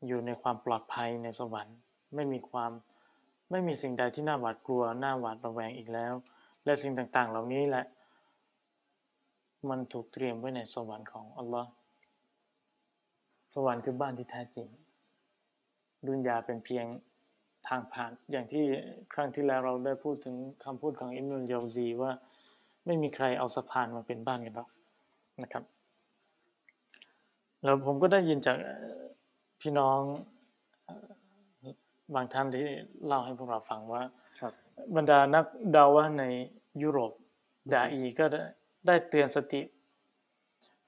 [0.08, 1.76] อยู่ในความปลอดภัยในสวรรค์
[2.16, 2.72] ไม่มีความ
[3.52, 6.14] ไม่มีสิ่งใดที่น่าหวาดกลัวน่าหวาดระแวงอีกแล้ว
[6.66, 7.86] และสิ่งต่างๆ เหล่านี้แหละ
[9.70, 11.70] มันถูกเตรียมไว้ในสวรรค์ของอัลลอฮ์
[13.54, 14.68] สวรรค์คือบ้านที่แท้จริง
[16.08, 16.86] ดุนยาเป็นเพียง
[17.68, 18.64] ทางผ่านอย่างที่
[19.14, 22.12] ครั้งที่แล้วเราได้พูดถึงคำพูดของอิมนุลยาซีว่า
[22.86, 24.70] ไม่มีใครเอาสะพานมาเป็นบ้านกันหรอก
[25.44, 25.64] นะครับ
[27.64, 28.58] แล้วผมก็ได้ยินจาก
[29.62, 30.00] พี่น้อง
[32.14, 32.66] บางท่านที่
[33.06, 34.02] เล่าให้พวกเราฟังว่า
[34.40, 34.54] ครับ
[34.96, 35.46] บรรดานัก
[35.76, 36.24] ดาวะใน
[36.82, 37.12] ยุโรป
[37.74, 38.42] ดาอีก็ได้
[38.88, 39.62] ได้เตือนสติ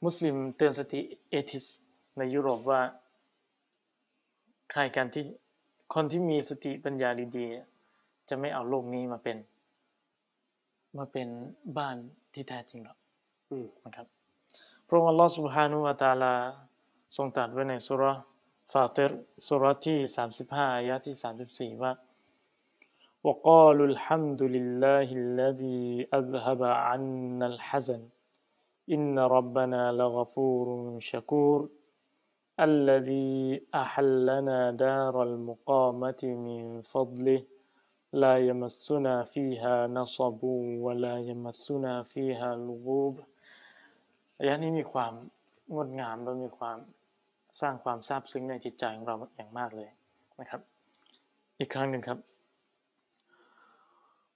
[0.03, 1.65] มุสลิมเตือนสติ atheist
[2.17, 2.81] ในยุโรปว่า
[4.71, 5.23] ใครกันที่
[5.94, 9.36] คนที่มีสติปัญญาดีๆ จะไม่เอาโลกนี้มาเป็น
[10.98, 11.28] มาเป็น
[11.78, 11.96] บ้าน
[12.32, 12.96] ที่แท้จริงหรอก
[13.50, 14.06] อืม นะครับ
[14.86, 16.34] พระองค์อัลลอฮฺ سبحانه และ تعالى
[17.16, 18.22] ทรงตรัสไว้ในสุราะห์
[18.72, 19.12] ฟาติร
[19.46, 19.98] สุราะห์ที่
[20.36, 21.14] 35อายะที่
[21.74, 21.92] 34 ว่า
[23.26, 28.02] وقالوا الحمد لله الذي أذهب عنا الحزن
[28.94, 30.66] إن ربنا لغفور
[31.10, 31.58] شكور
[32.60, 37.42] الذي أحلنا دار المقامة من فضله
[38.12, 40.40] لا يمسنا فيها نصب
[40.84, 43.14] ولا يمسنا فيها لغوب
[44.38, 45.12] อายะนี้มีความ
[45.74, 46.78] งดงามและมีความ
[47.60, 49.88] สร้างความซาบซึ้งในจิตใจของเราอย่างมากเลย
[50.40, 50.60] นะครับ
[51.58, 52.18] อีกครั้งหนึ่งครับ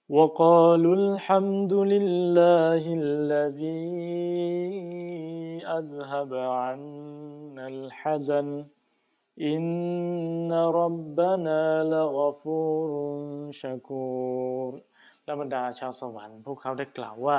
[0.09, 4.05] وقالوا الحمد لله الذي
[5.79, 8.47] أذهب عنا الحزن
[9.53, 11.61] إن ربنا
[11.93, 12.89] لغفور
[13.61, 14.71] شكور
[15.25, 17.37] และบรรดาชาวสวรรค์พวกเขาได้กล่าวว่า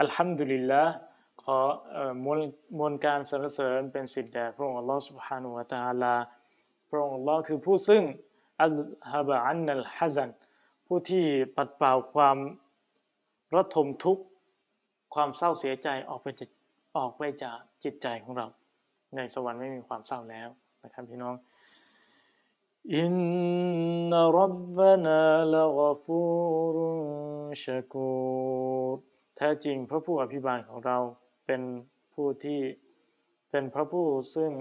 [0.00, 0.82] อัลฮัมดุลิลละ
[1.42, 1.58] ขอ
[1.92, 2.40] เอ่อมวล
[2.78, 6.14] มวลการสรรเสริญเป็นสิทธิ์แด่พระองค์อัลลอฮฺ سبحانه และ تعالى
[6.90, 8.02] พระองค์อัลลอฮ์คือผู้ซึ่ง
[8.62, 8.74] อัล
[9.12, 10.30] ฮะบะอันนัลฮัซัน
[10.87, 12.37] ผู้ที่ปัดเป่าความ
[13.55, 14.23] ระทมทุกข์
[15.13, 16.49] ความเศร้าเสียใจออกไปจาก
[16.97, 18.47] ออกไปจากจิตใจของเรา
[19.15, 20.49] ในสวรรค์ไม่มีความเศร้าแล้ว
[20.83, 21.35] นะครับพี่น้อง
[22.95, 23.15] อิน
[24.11, 25.23] นรับบนา
[25.53, 26.21] ละกฟู
[26.75, 26.89] รุ
[27.63, 28.11] ชกู
[28.95, 28.97] ร
[29.37, 30.97] แท้จริงพระผู้อภิบาลของเรา
[31.45, 31.61] เป็น
[32.13, 32.59] ผู้ที่
[33.49, 34.51] เป็นพระผู้ซึ่ง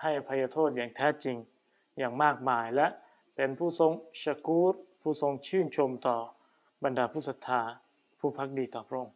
[0.00, 1.36] ให้อภัยโทษอย่างแท้จริง
[1.98, 2.86] อย่างมากมายและ
[3.36, 3.92] เป็นผู้ทรง
[4.22, 4.74] ชกูร
[5.07, 6.17] ผู้ทรงชื่นชมต่อ
[6.83, 7.61] บรรดาผู้ศรัทธา
[8.19, 9.15] ผู้พักดีต่อพระองค์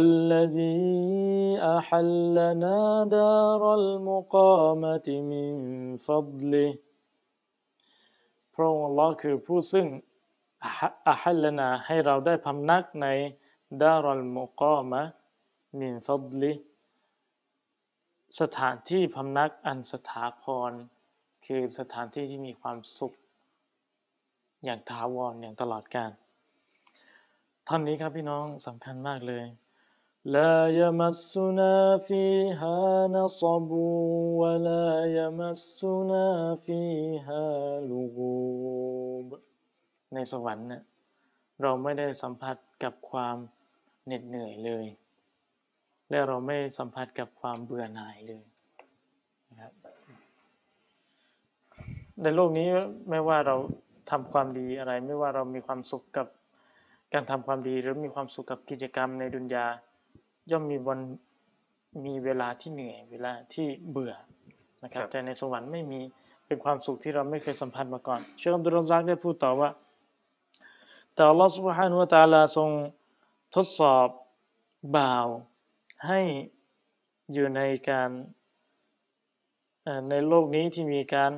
[0.00, 0.78] الذي
[1.76, 2.78] أحلنا
[3.18, 5.50] دار المقامة من
[6.06, 6.70] فضله
[8.54, 9.86] พระองค์อัลลอฮ์คือผู้ซึ่ง
[10.64, 13.06] อะฮะอะฮัลลนาให้เราได้พำนักใน
[13.82, 15.02] ดารอลมุกอมะ
[15.80, 16.52] มินฟัดลิ
[18.40, 20.72] สถานที่พำนักอันสถาพร
[21.46, 23.12] คือสถานที่ที่มีความสุข
[24.65, 26.11] อย่างถาวรออย่างตลอดกาล
[27.67, 29.45] ท่านนี้ครับพี่น้องสำคัญมากเลย
[30.35, 31.77] ลายมัสสุนา
[32.07, 32.23] ฟี
[32.61, 33.85] ฮานซบู
[34.41, 36.27] วะลายมัสสุนา
[36.65, 36.81] ฟี
[37.27, 37.47] ฮา
[37.89, 38.03] ลู
[39.27, 39.29] บ
[40.13, 40.83] ในสวรรค์เนะ่ย
[41.61, 43.37] เราไม่ได้สัมผัสกับความ
[44.05, 44.85] เหน็ดเหนื่อยเลย
[46.09, 48.43] และเราไม่สัมผัสกับความเบื่อหน่ายเลย
[52.21, 52.67] ในโลกนี้
[53.09, 53.55] ไม่ว่าเรา
[54.09, 56.27] ทำความดีอะไร ไม่ว่าเรามีความสุขกับ
[57.13, 59.65] การทำความดีหรือมีความสุขกับกิจกรรมในดุนยา
[60.51, 60.99] ย่อมมีวัน
[62.05, 64.13] มีเวลาที่เหนื่อยเวลาที่เบื่อ
[64.83, 65.99] นะครับ แต่ในสวรรค์ไม่มี
[66.47, 69.69] เป็นความสุขที่เราไม่เคยสัมผัสมาก่อนเชคอับดุลรซักได้พูดต่อว่า
[71.13, 72.69] แต่อัลลอฮฺสุบฮานุวะตาลาทรง
[73.55, 74.07] ทดสอบ
[74.97, 75.27] บ่าว
[76.07, 76.21] ให้
[77.33, 78.09] อยู่ในการ
[80.09, 81.31] ในโลกนี้ที่มีการ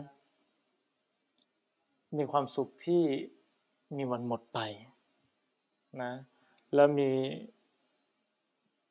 [2.17, 3.03] มีความสุขที่
[3.97, 4.59] มีวันหมดไป
[6.01, 6.11] นะ
[6.73, 7.09] และมี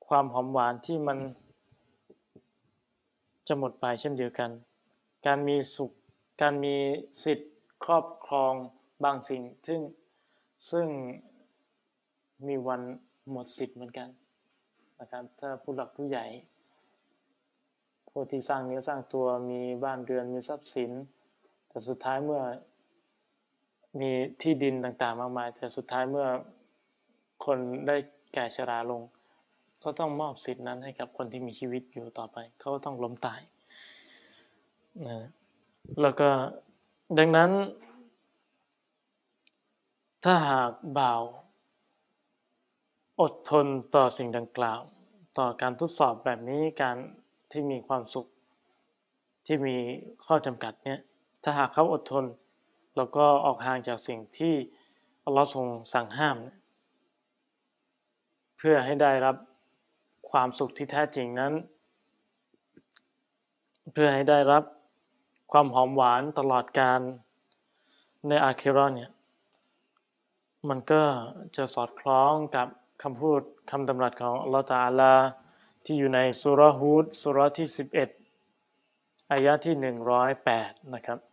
[0.07, 1.19] ความหอมหวานที่มัน
[3.49, 4.51] จะหมดไปเช่นเดียวกัน
[5.27, 5.93] การมีสุข
[6.43, 6.74] การมี
[7.24, 7.53] สิทธิ์
[7.85, 8.55] ครอบครอง
[9.05, 9.81] บางสิ่ง ซึ่ง
[10.70, 10.86] ซึ่ง
[12.47, 12.81] มีวัน
[13.31, 14.09] หมดสิทธิ์เหมือนกัน
[15.01, 16.27] นะครับ ถ้าผู้หลักผู้ใหญ่
[18.09, 20.90] ผู้ที่สร้างเนื้อสร้างตัวมีบ้านเรือนมีทรัพย์สิน
[21.69, 22.43] แต่สุดท้ายเมื่อ
[24.01, 24.10] มี
[24.43, 26.27] ที่ดินต่างๆ มากมายแต่สุดท้ายเมื่อ
[27.44, 27.97] คนได้
[28.35, 29.02] แก่ชราลง
[29.85, 33.40] ก็ต้องมอบสิทธินั้นให้กับคนที่มีชีวิตอยู่ต่อไป เขาก็ต้องล้มตาย
[35.06, 35.19] นะ
[36.01, 36.28] แล้วก็
[37.19, 37.51] ดังนั้น
[40.24, 41.23] ถ้าหากบ่าว
[43.20, 44.81] อดทนต่อสิ่งดังกล่าว
[45.39, 46.97] ต่อการทดสอบแบบนี้การ
[47.51, 48.27] ที่มีความสุข
[49.47, 49.77] ที่มี
[50.27, 50.98] ข้อจำกัดเนี่ย
[51.43, 52.24] ถ้าหากเขาอดทน
[52.99, 54.55] แล้วก็ออกห่างจากสิ่งที่
[55.25, 56.37] อัลลอฮ์ทรงสั่งห้าม
[58.59, 59.37] เพื่อให้ได้รับ
[60.31, 61.53] ความสุขที่แท้จริงนั้น
[63.93, 64.62] เพื่อให้ได้รับ
[65.53, 67.01] ความหอมหวานตลอดการ
[68.29, 69.12] ในอาคิรอนเนี่ย
[70.69, 71.03] มันก็
[71.57, 72.69] จะสอดคล้องกับ
[73.03, 75.15] คำพูดคำดำรัสของอัลลอฮฺตาลา
[75.85, 77.69] ที่อยู่ในสุรฮูดสุรที่
[78.49, 79.75] 11อายะที่
[80.35, 81.28] 108 นะครับ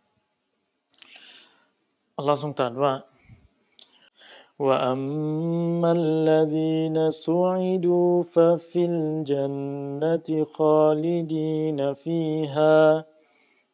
[2.17, 2.93] อัลลอฮ์ทรงตรัสว่า
[4.61, 13.05] وأما الذين سعدوا ففي الجنة خالدين فيها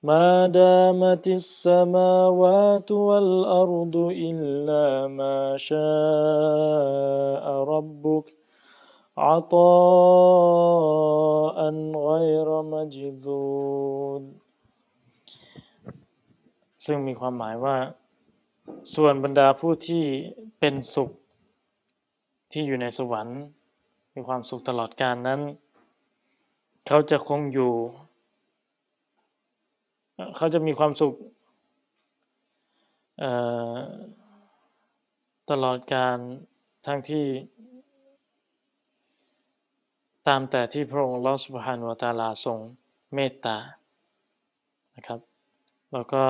[0.03, 3.95] ما دامت السماوات والأرض
[4.29, 7.43] إلا ما شاء
[7.73, 8.35] ربك
[9.17, 9.57] عطاء
[12.09, 14.23] غير مجذوذ
[16.85, 17.75] ซึ่งมีความหมายว่า
[18.94, 20.04] ส่วนบรรดาผู้ที่
[20.58, 21.10] เป็นสุข
[22.52, 23.40] ที่อยู่ในสวรรค์
[24.14, 25.40] มีความสุขตลอดกาลนั้น
[26.86, 27.72] เขาจะคงอยู่
[30.36, 31.14] เขาจะมีความสุข
[35.50, 36.16] ตลอดการ
[36.86, 37.26] ทั้งที่
[40.28, 42.58] ตามแต่ที่พระองค์ลอสุภานวตาลาทรง
[43.14, 43.56] เมตตา
[44.94, 45.20] นะครับ
[45.92, 46.22] แล้วก็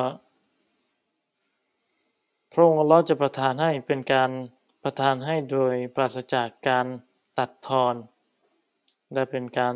[2.54, 4.30] พระองค์อัลอจะประทานให้เป็นการ
[4.82, 6.86] ประทานให้โดยปราศจากการ
[7.38, 7.94] ตัดทอน
[9.12, 9.74] และเป็นการ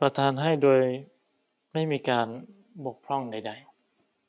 [0.00, 0.82] ประทานให้โดย
[1.72, 2.28] ไม่มีการ
[2.84, 3.52] บกพร่องใด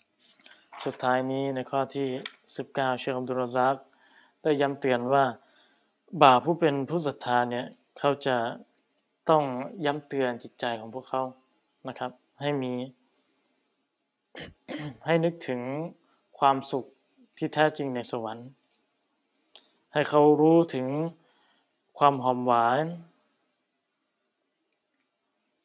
[0.03, 2.07] ๆ สุดท้ายนี้ในข้อที่
[2.53, 3.75] 19 เชคอัมดุลซัก
[4.43, 5.25] ได้ย้ำเตือนว่า
[6.21, 7.65] บ่าผู้เป็นผู้ศรัทธาเนี่ย
[7.99, 8.37] เขาจะ
[9.29, 9.43] ต้อง
[9.85, 11.21] ย้ำเตือนจิตใจของพวกเขา
[11.87, 12.11] นะครับ
[12.41, 12.73] ให้มี
[15.05, 15.61] ให้นึกถึง
[16.39, 16.85] ความสุข
[17.37, 18.49] ที่แท้จริงในสวรรค์
[19.93, 20.87] ให้เขารู้ถึง
[21.97, 22.83] ความหอมหวาน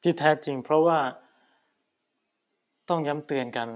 [0.02, 0.98] ที่แท้จริง เพราะว่า
[2.88, 3.68] ต้องย้ำเตือนกัน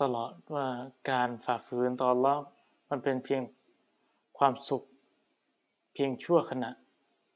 [0.00, 0.66] ตลอดว่า
[1.10, 2.42] การฝ่าฝืนต่อรอบ
[2.90, 3.42] มันเป็นเพียง
[4.38, 4.82] ความสุข
[5.94, 6.70] เพียงชั่วขณะ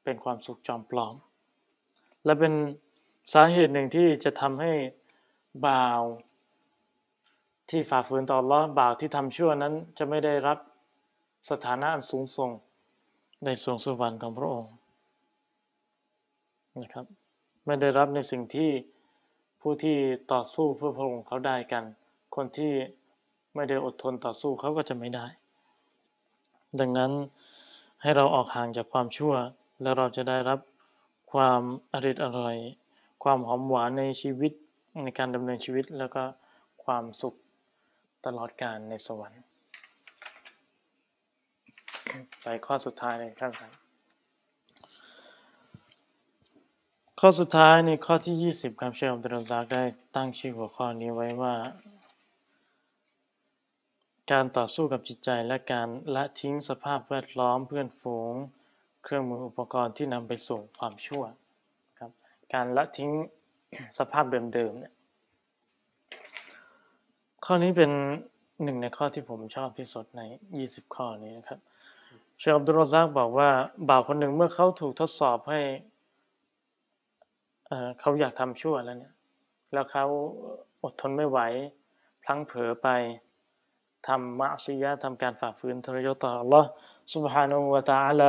[0.05, 1.15] เป็นความสุขจอมปลอม
[2.25, 2.53] และเป็น
[3.33, 4.73] สาเหตุหนึ่งที่จะทำให้
[5.67, 6.03] บ่าว
[7.71, 10.59] ที่ฝ่าฝืนต่อล้อบาปที่ทำชั่วนั้นจะไม่ได้รับ
[11.51, 12.51] สถานะอันสูงส่ง
[13.45, 14.73] ในสวงสวรรค์ของพระองค์
[16.81, 17.07] นะครับ
[17.67, 18.71] ไม่ได้รับในสิ่งที่
[19.61, 19.97] ผู้ที่
[20.33, 21.85] ต่อสู้เพื่อพระองค์เขาได้กัน
[22.35, 22.73] คนที่
[23.55, 25.27] ไม่ได้อดทนต่อสู้เขาก็จะไม่ได้
[26.81, 27.13] ดังนั้น
[28.03, 29.35] ให้เราออกห่างจากความชั่ว
[29.83, 30.59] แล้วเราจะได้รับ
[31.33, 31.61] ความ
[31.93, 32.57] อริดอร่อย
[33.23, 34.53] ความหอมหวานในชีวิต
[35.03, 36.23] ในการดำเนินชีวิตแล้วก็
[36.85, 37.35] ความสุข
[38.29, 39.43] ตลอดกาลในสวรรค์
[42.43, 43.53] ไปข้อสุดท้ายเลยครับ
[47.21, 49.83] ข้อสุดท้ายในข้อที่ 20ครับเชคอับดุลซากได้
[50.17, 51.55] ตั้งชื่อหัวข้อนี้ไว้ว่า
[54.31, 58.35] การต่อสู้กับจิตใจและการละทิ้งสภาพแวดล้อมเพื่อนฝูง
[59.05, 61.25] เครื่องมืออุปกรณ์ที่นำไปสู่ความชั่ว
[61.99, 62.11] ครับ
[62.55, 63.11] การละทิ้ง
[63.99, 64.25] สภาพ
[64.55, 64.93] เดิมๆเนี่ย
[67.51, 67.93] ข้อนี้เป็น
[68.65, 70.23] หนึ่งในข้อที่ผมชอบที่สุดใน
[70.59, 71.59] 20 ข้อนี้นะครับ
[72.39, 73.51] เชคอับดุลรซักบอกว่า
[73.89, 75.61] บ่าวคนหนึ่งเมื่อเขาถูกทดสอบให้
[78.01, 79.15] เขาอยากทำชั่วแล้วเนี่ย
[79.73, 80.05] แล้วเขา
[80.83, 81.39] อดทนไม่ไหว
[82.23, 82.89] พลั้งเผลอไป
[84.07, 86.71] ทำมะซียะทำการฝ่าฝืนทรยศต่อ Allah ฮ์
[87.13, 88.23] สุบฮานุวะตาอัล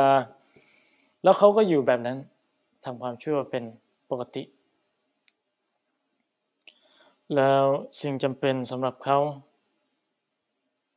[1.23, 2.17] แล้วเขาก็อยู่แบบนั้น
[2.85, 3.63] ทำความชั่วเป็น
[4.09, 4.43] ปกติ
[7.35, 7.64] แล้ว
[8.01, 9.18] สิ่งจำเป็นสำหรับเขา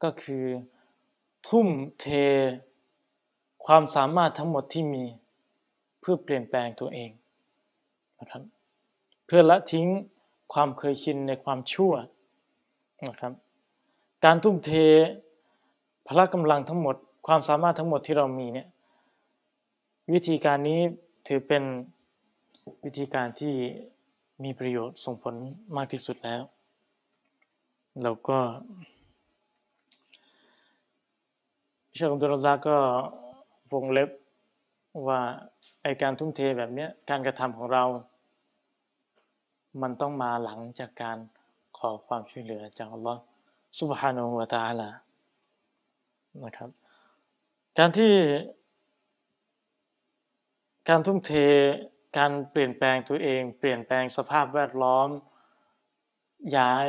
[0.02, 0.44] ก็คือ
[1.48, 1.68] ทุ่ม
[2.00, 2.06] เท
[3.66, 5.04] ความสามารถทั้งหมดที่มี
[6.00, 7.10] เพื่อเปลี่ยนแปลงตัวเอง
[8.20, 8.42] นะครับ
[9.26, 9.86] เพื่อละทิ้ง
[10.52, 11.92] ความเคยชินในความชั่ว
[13.09, 13.32] นะครับ
[14.24, 14.72] การทุ่มเท
[16.06, 16.96] พละกำลังทั้งหมด
[17.26, 18.68] ความสามารถทั้งหมดที่เรามีเนี่ย
[20.12, 20.80] วิธีการนี้
[21.26, 21.62] ถือเป็น
[22.84, 23.54] วิธีการที่
[24.44, 25.35] มีประโยชน์ส่งผล
[25.77, 26.43] มากที่สุดแล้ว
[28.02, 28.39] แล้วก็
[31.94, 32.77] เชคอับดุลซาก็
[33.73, 34.10] วงเล็บ
[35.09, 35.20] ว่า
[35.82, 37.85] ไอการทุ่มเทแบบเนี้ยการกระทำของเรา
[39.82, 41.19] มันต้องมาหลังจากการ
[41.78, 43.20] ขอความช่วยเหลือจากอัลลอฮ์
[43.78, 44.89] สุบฮานาหูวะตาลา
[46.44, 46.70] นะครับ
[47.78, 48.12] การที่
[50.89, 51.32] การทุ่มเท
[52.16, 55.09] การเปลี่ยนแปลงตัวเอง เปลี่ยนแปลงสภาพแวดล้อม
[56.56, 56.89] ย้าย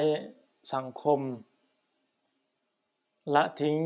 [0.74, 1.20] สังคม
[3.36, 3.78] ละทิ้ง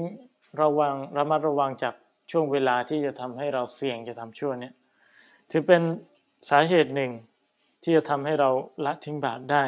[0.61, 1.93] ระวังระมัดระวังจาก
[2.31, 4.73] ช่วงเวลาที่จะทำให้เราเสี่ยงจะทำชั่วเนี่ย
[5.51, 5.81] ถือเป็น
[6.49, 7.11] สาเหตุหนึ่ง
[7.84, 8.49] ที่จะทำให้เรา
[8.85, 9.64] ละทิ้งบาปได้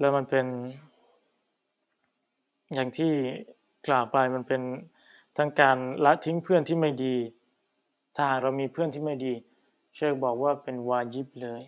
[0.00, 0.46] แล้วมันเป็น
[2.74, 3.12] อย่างที่
[3.86, 4.62] กล่าวไปมันเป็น
[5.36, 7.16] ทั้งการละทิ้งเพื่อนที่ไม่ดี
[8.16, 9.34] ถ้าเรามีเพื่อนที่ไม่ดี
[10.00, 11.62] เชคบอกว่าเป็นวาจิบเลย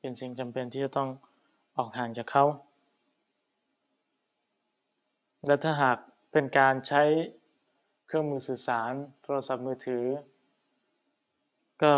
[0.00, 1.08] เป็นสิ่งจำเป็นที่จะต้อง
[1.76, 2.44] ออกห่างจากเขา
[5.46, 5.98] และถ้าหาก
[6.32, 7.02] เป็นการใช้
[8.06, 8.92] เครื่องมือสื่อสาร
[9.22, 10.04] โทรศัพท์มือถือ
[11.82, 11.94] ก็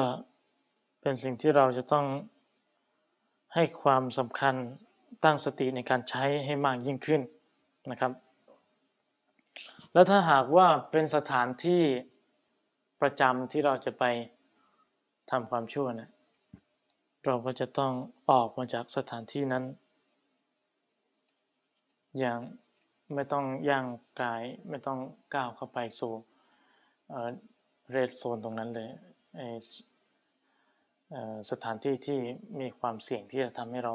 [1.00, 2.06] เป็นสิ่งที่เราจะต้อง
[3.54, 4.54] ให้ความสำคัญ
[5.24, 7.20] ตั้งสติในการใช้ให้มากยิ่งขึ้น
[7.90, 8.12] นะครับ
[9.92, 11.82] แล้วถ้าหากว่าเป็นสถานที่
[13.00, 14.04] ประจำที่เราจะไป
[15.30, 16.10] ทำความชั่วนะ
[17.24, 17.92] เราก็จะต้อง
[18.30, 19.64] ออกมาจากสถานที่นั้น
[22.18, 22.38] อย่าง
[23.14, 23.86] ไม่ต้องย่าง
[24.22, 24.98] กายไม่ต้อง
[25.34, 26.12] ก้าวเข้าไปสู่
[27.90, 28.88] เรดโซนตรงนั้นเลย
[31.50, 32.18] สถานที่ที่
[32.60, 33.92] มีความเสี่ยงที่จะทำให้เรา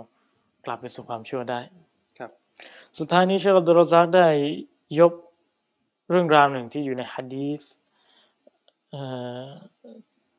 [0.66, 1.60] กลับไปสู่ความชั่วได้
[2.18, 2.32] ครับ
[2.98, 4.28] สุดท้ายนี้เชคอับดุลรซักได้
[5.00, 5.14] ยก
[6.10, 7.62] เรื่องราวหนึ่งที่อยู่ในฮะดีษ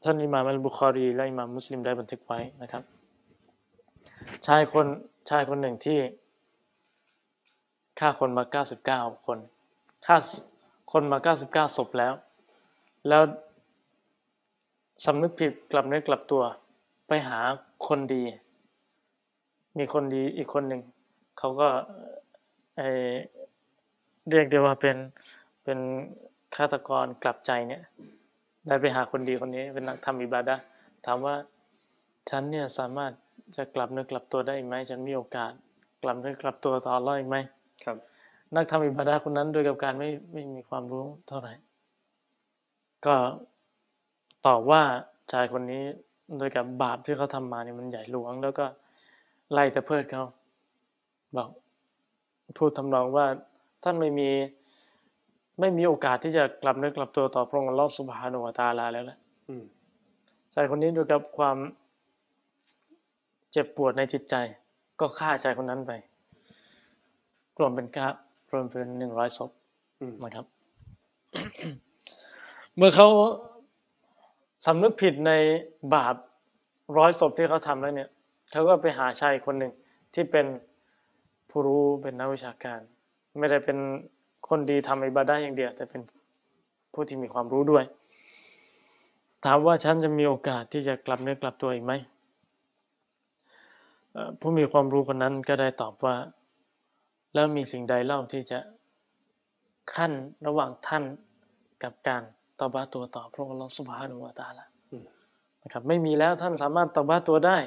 [0.05, 2.83] ท่านอิหม่ามอัลบุคอรี และอิหม่ามมุสลิมได้บันทึกไว้นะครับ
[4.47, 4.87] ชายคน
[5.31, 5.99] ชายคนหนึ่งที่
[8.01, 9.39] ฆ่าคนมาเก้าสิบเก้าคน
[10.07, 10.17] ฆ่า
[10.93, 12.13] คนมาเก้าสิบเก้าศพแล้ว
[13.09, 13.23] แล้ว
[15.05, 16.43] สำนึกผิดกลับเนื้อกลับตัว
[17.09, 17.39] ไปหา
[17.87, 18.25] คนดี
[19.79, 20.81] มีคนดีอีกคนหนึ่ง
[21.39, 21.69] เขาก็
[22.77, 24.97] เเรียกได้ว่าเป็น
[25.65, 25.79] เป็น
[26.57, 27.83] ฆาตกรกลับใจเนี่ย
[28.67, 30.57] ได้ไปหาคนดีคนนี้เป็นนักทำอิบาดะ
[31.07, 31.35] ถามว่า
[32.31, 33.13] ฉันเนี่ยสามารถ
[33.57, 35.53] จะกลับเนื้อกลับตัวได้ไหมฉันมีโอกาส
[36.03, 37.37] กลับเนื้อกลับตัวต่อร้อยไหม
[37.85, 37.97] ครับ
[38.55, 41.53] นักทำอิบาดาคนนั้นโดยกับการไม่ไม่มีความรู้เท่าไหร่
[43.07, 43.15] ก็
[44.47, 44.83] ตอบว่า
[45.33, 45.83] ชายคนนี้
[46.39, 48.67] โดยกับบาปที่เขาทำมาเนี่ยมันใหญ่หลวง แล้วก็
[49.53, 50.25] ไล่แต่เพิดเขา
[51.37, 51.49] บอก
[52.59, 53.27] พูดทำนองว่า
[53.85, 54.31] ท่านไม่มี
[55.61, 59.19] ไม่มีโอกาสที่จะกลับเนื้อกลับตัวต่อพระองค์ลอสุบฮานุวาตาลาแล้วแหละ
[60.55, 61.57] ชายคนนี้โดยกับความ
[63.51, 64.35] เจ็บปวดในจิตใจ
[65.01, 65.93] ก็ฆ่าชายคนนั้นไป
[67.59, 68.07] รวมเป็นก้า
[68.53, 69.51] รวมเป็นหนึ่งร้อยศพ
[70.23, 70.47] นะครับ
[72.77, 73.09] เมื่อเขา
[74.67, 75.33] สำนึกผิดใน
[75.95, 76.15] บาป
[76.99, 78.09] ร้อยศพที่เขาทำแล้วเนี่ย
[78.51, 79.73] เขาก็ไปหาชายคนหนึ่ง
[80.15, 80.47] ที่เป็น
[81.51, 82.81] ผู้รู้เป็นนักวิชาการ
[83.39, 83.79] ไม่ได้เป็น
[84.49, 86.01] คนดีทำอิบาดะอย่างเดียว แต่เป็น
[86.93, 87.85] ผู้ที่มีความรู้ด้วย
[89.45, 91.93] ถามว่าฉันจะมีโอกาสที่จะกลับเนื้อกลับตัวอีกไหม
[94.41, 96.15] ผู้มีความรู้คนนั้นก็ได้ตอบว่า
[97.35, 98.59] แล้วมีสิ่งใดเล่าที่จะ
[99.95, 100.13] ขั้น
[100.47, 101.05] ระหว่างท่าน
[101.83, 102.23] กับการ
[102.59, 104.67] ตบาตัวต่อพระองค์สุบฮานุวาตาละ
[105.63, 107.59] นะครับไม่มีแล้วท่านสามารถตบาตัวได้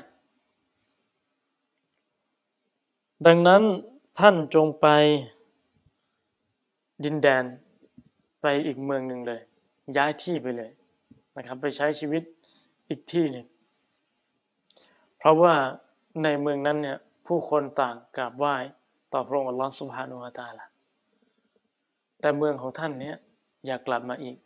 [3.28, 3.62] ดังนั้น
[4.20, 4.88] ท่านจงไป
[7.04, 7.44] ดินแดน
[8.42, 9.42] ไปอีกเมืองหนึ่งเลย
[9.98, 10.72] ย้ายที่ไปเลย
[11.38, 12.24] นะครับ ไปใช้ชีวิต
[12.90, 13.46] อีกที่หนึ่ง
[15.18, 15.56] เพราะว่า
[16.24, 16.98] ในเมืองนั้นเนี่ย
[17.28, 18.56] ผู้คนต่างกราบไหว้
[19.14, 20.66] ต่อพระองค์อัลลอฮฺสุบฮานุวาตาละ
[22.20, 23.16] แต่เมืองของท่านเนี้ย
[23.66, 24.38] อยากกลับมาอีก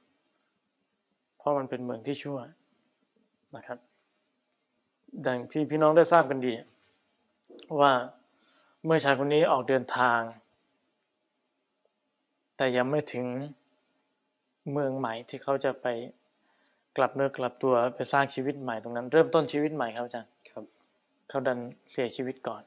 [1.37, 2.39] เพราะมันเป็นเมืองที่ชั่ว
[3.55, 3.79] นะครับ
[5.27, 6.53] ดังที่พี่น้องได้ทราบกันดี
[7.79, 7.91] ว่า
[8.85, 10.19] เมื่อชายคนนี้ออกเดินทาง
[12.61, 13.25] แต่ยังไม่ถึง
[14.71, 15.87] เมืองใหม่ที่เขาจะไป
[16.97, 20.65] กลับเนื้อกลับตัวไปสร้างชีวิตใหม่ตรงนั้น เริ่มต้นชีวิตใหม่ครับอาจารย์ครับ
[21.29, 21.59] เขาดัน
[21.91, 22.63] เสียชีวิตก่อน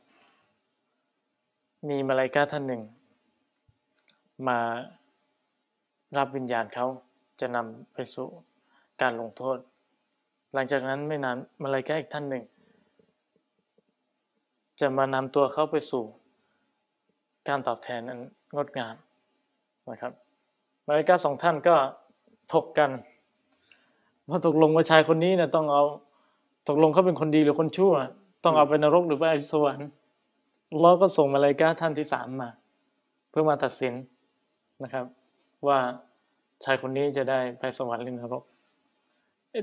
[1.89, 2.83] มีมาลายกาท่านหนึ่ง
[4.49, 4.59] มา
[6.19, 6.87] รับวิญญาณเขา
[7.41, 8.29] จะนำไปสู่
[9.03, 9.59] การลงโทษ
[10.53, 12.45] หลังจากนั้นไม่นานมาลายกาอีกท่านหนึ่ง
[14.81, 16.05] จะมานำตัวเขาไปสู่
[17.49, 18.21] การตอบแทนนั้น
[18.57, 18.97] งดงาม
[19.91, 20.13] นะครับ
[20.87, 21.75] มาลายกาสองท่านก็
[22.53, 22.91] ถกกัน
[24.29, 25.85] ว่าตกลงว่าชายคนนี้เนี่ยต้องเอา
[26.69, 27.93] ตกลงเขาเป็นคนดีหรือคนชั่ว
[28.45, 29.89] ต้องเอาไปนรกหรือไปสวรรค์
[30.81, 32.51] เราก็ส่งมาลายกาท่านที่สามมา
[33.31, 33.95] เพื่อมาตัดสิน
[34.83, 35.07] นะครับ
[35.67, 35.79] ว่า
[36.65, 38.43] ชายคนนี้จะได้ไปสวรรค์หรือนรก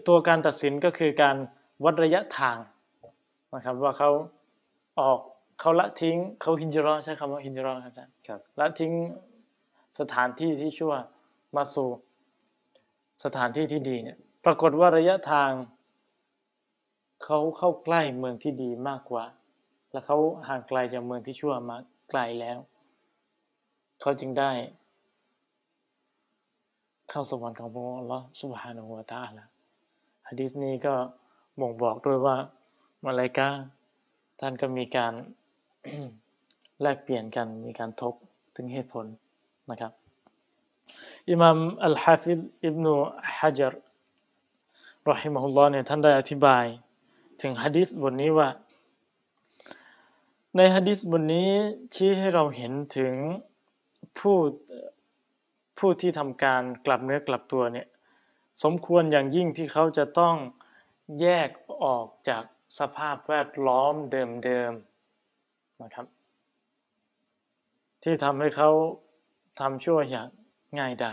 [0.07, 1.35] ตัวการตัดสินก็คือการ
[1.83, 2.57] วัดระยะทาง
[3.55, 4.09] นะครับ ว่าเขา
[4.99, 5.19] ออก
[5.59, 8.91] เขาละทิ้งเขาฮินจรอใช้คำว่าฮินจรอครับอาจารย์ครับละทิ้ง
[9.99, 10.93] สถานที่ที่ชั่ว
[11.55, 11.89] มาสู่
[13.23, 15.51] สถานที่ที่ดีเนี่ยปรากฏว่าระยะทาง
[17.23, 19.25] เขาเข้าใกล้เมืองที่ดีมากกว่า
[19.91, 20.17] และเขา
[20.47, 21.77] ห่างไกลจากเมืองที่ชั่วมา
[22.09, 22.57] ไกลแล้ว
[24.01, 24.51] เขาจึงได้
[27.09, 29.43] เข้าสวรรค์ของพระองค์อัลลอฮ์สุบฮานะฮูวตาลา
[30.27, 30.93] ฮะดีษนี้ก็
[31.59, 32.35] บ่งบอกด้วยว่า
[33.05, 33.49] มาลายกา
[34.39, 35.13] ท่านก็มีการ
[36.81, 38.13] แลกเปลี่ยนกันมีการทบ
[38.55, 39.05] ถึงเหตุผล
[39.71, 39.91] นะครับ
[41.29, 42.93] อิมามอัลฮะฟิซอิบนุ
[43.37, 43.73] ฮะจร
[45.09, 46.65] รอฮิมะฮุลลอฮ์เนี่ยท่านได้อธิบาย
[47.41, 48.49] ถึงฮะดิษบทนี้ว่า
[50.55, 51.51] ในฮะดิษบทนี้
[51.93, 53.13] ชี้ให้เราเห็นถึง
[54.17, 54.37] ผู้
[55.77, 57.87] ผู้ที่ทำการกลับเนื้อกลับตัวเนี่ย
[58.63, 60.35] สมควรอย่างยิ่งที่เขาจะต้อง
[61.21, 61.49] แยก
[61.83, 62.43] ออกจาก
[62.79, 66.05] สภาพแวดล้อมเดิมๆนะครับ
[68.03, 68.69] ที่ทำให้เขา
[69.59, 70.27] ทำชั่วอย่าง
[70.79, 71.11] ง่ายได้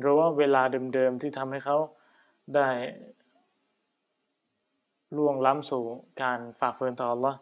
[0.00, 0.62] หรือว่าเวลา
[0.94, 1.78] เดิมๆที่ทำให้เขา
[2.54, 2.68] ได้
[5.16, 5.84] ล่วงล้ำสู่
[6.22, 7.36] การฝ่าฝืนต่อ Allah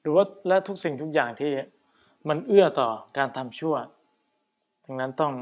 [0.00, 1.50] หรือว่าและทุกสิ่งทุกอย่างที่
[2.28, 3.74] มันเอื้อต่อการทำชั่ว
[4.84, 5.32] ดังนั้นต้อง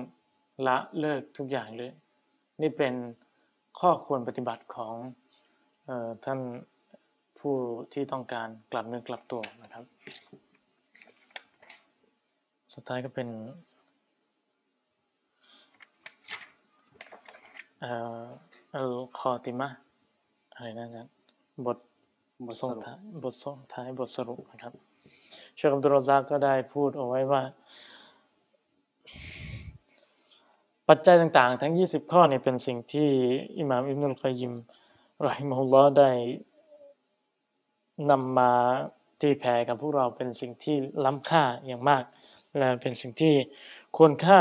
[0.66, 1.93] ละเลิกทุกอย่างเลย
[2.60, 2.94] นี่เป็น
[3.81, 4.94] ข้อควรปฏิบัติของ
[5.89, 6.40] ออท่าน
[7.39, 7.55] ผู้
[7.93, 9.85] ที่ต้องการกลับเนื้อกลับตัวนะครับ
[12.73, 13.29] สุดท้ายก็เป็น
[17.81, 18.23] เอ่อ
[18.75, 19.69] อัลคอติมะ
[20.55, 21.13] อะไรนะอาจารย์
[21.67, 21.79] บท
[22.47, 24.75] บทสส่งรุปท้ายบทส่งท้ายบทสรุปนะครับ
[25.57, 27.43] เชคอับดุลรอซากก็ได้พูดเอาไว้ว่า
[30.89, 33.09] ปัจจัยต่างๆ ทั้ง 20 ข้อเนี่ยเป็นสิ่งที่
[33.59, 34.53] อิหม่ามอิบนุลกอยยิม
[35.27, 36.11] รอฮิมะฮุลลอฮ์ได้
[38.11, 38.53] นำมา
[39.21, 42.05] ตีแผ่กับพวกเราเป็นสิ่งที่ล้ำค่าอย่างมาก
[42.59, 43.35] และเป็นสิ่งที่
[43.97, 44.40] ควรค่า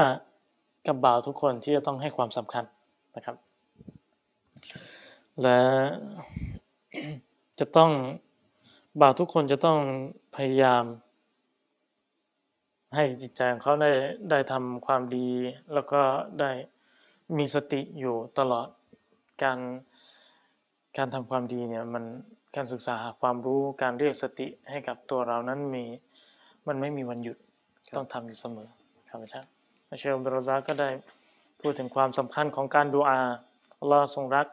[0.88, 2.64] กับบ่าวทุกคนที่จะต้องให้ความสำคัญ
[3.15, 3.36] นะครับ
[5.41, 5.60] และ
[7.60, 7.91] จะต้อง
[9.02, 9.80] บ่าวทุกคนจะต้อง
[10.36, 10.84] พยายาม
[12.95, 13.91] ให้จิตใจของเขาได้
[14.30, 15.30] ได้ทำความดี
[15.73, 16.02] แล้วก็
[16.40, 16.52] ได้
[17.38, 18.68] มีสติอยู่ตลอด
[19.44, 19.60] การ
[20.98, 22.03] การทำความดีเนี่ยมัน
[22.56, 25.86] การศึกษาหาความรู้การเรียกสติให้กับตัวเรานั้นมี
[26.68, 27.38] มันไม่มีวันหยุด
[27.95, 28.68] ต้องทำอยู่เสมอ
[29.10, 29.49] ครับอาจารย์
[29.99, 30.90] เชลเบรซาก็ได้
[31.61, 33.20] พูดถึงความสำคัญของการดูอา
[33.80, 34.48] อัลลอฮ์ทรงรัก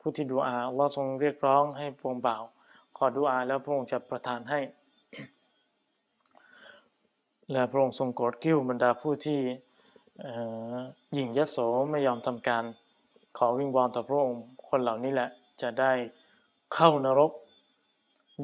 [0.00, 2.42] ผู้ที่ดูอาอัลลอฮ์ทรงเรียกร้องให้พวงบ่าว
[2.96, 4.60] ขอดูอาแล้วพระองค์จะประทานให้
[7.52, 9.40] และพระองค์ทรงโกรธกิ้วบรรดาผู้ที่
[11.12, 11.56] หยิ่งยโส
[11.90, 12.64] ไม่ยอมทำการ
[13.38, 15.28] ขอวิงวอนต่อพระองค์คนเหล่านี้แหละ
[15.62, 15.92] จะได้
[16.74, 17.32] เข้านรก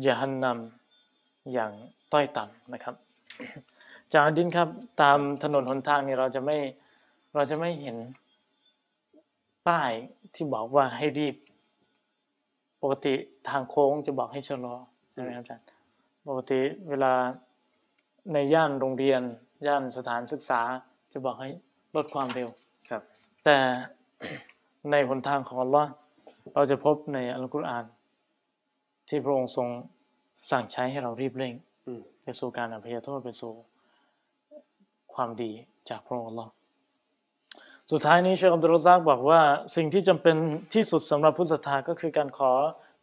[0.06, 1.72] ยะฮันนำอย่าง
[2.12, 2.94] ต้อยต่ำนะครับ
[4.12, 4.68] จากอันดินครับ
[5.02, 6.56] ตามถนนหนทางนี่เราจะไม่
[7.34, 7.96] เราจะไม่เห็น
[9.66, 9.92] ป้าย
[10.34, 11.36] ที่บอกว่าให้รีบ
[12.82, 13.14] ปกติ
[13.48, 14.74] ทางโค้งจะบอกให้ชะลอ
[15.12, 15.66] ใช่ไหมครับอาจารย์
[16.28, 17.12] ปกติเวลา
[18.32, 19.22] ในย่านโรงเรียน
[19.66, 20.60] ย่านสถานศึกษา
[21.12, 21.48] จะบอกให้
[21.96, 22.48] ลดความเร็ว
[22.90, 23.02] ครับ
[23.44, 23.56] แต่
[24.90, 25.90] ในหนทางของอัลลอฮ์
[26.54, 27.84] เราจะพบในอัลกุรอาน
[29.08, 29.68] ที่พระองค์ทรง
[30.50, 31.54] สั่งใช้ให้เรารีบเร่ง
[31.86, 33.52] อืมไปสู่การอภัยโทษไปสู่
[35.18, 35.52] ความดี
[35.88, 36.50] จากพระองค์ลลอฮ์
[37.90, 39.40] สุดท้ายนี้เชคอับดุลซากบอกว่า
[39.76, 40.36] สิ่งที่จำเป็น
[40.74, 42.52] ที่สุดสำหรับผู้ศรัทธาก็คือการขอ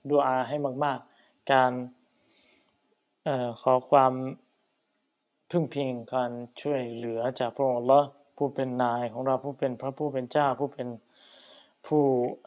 [0.09, 1.71] ดุอาให้มากๆ การ
[3.27, 4.13] ออขอความ
[5.51, 6.31] พึ่งพิงการ
[6.61, 10.87] ช่วยเหลือจากพระองค์ลลอฮ์ผู้เป็นนายของเราผู้เป็นพระผู้เป็นเจ้าผู้เป็น
[11.87, 12.03] ผู้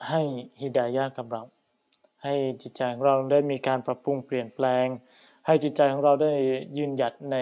[0.09, 0.23] ให้
[0.61, 1.43] ฮิดายะกับเรา
[2.24, 4.86] ให้จิตใจของเราได้มีการปรับปรุงเปลี่ยนแปลง
[5.47, 6.32] ให้จิตใจของเราได้
[6.77, 7.36] ยืนหยัดใน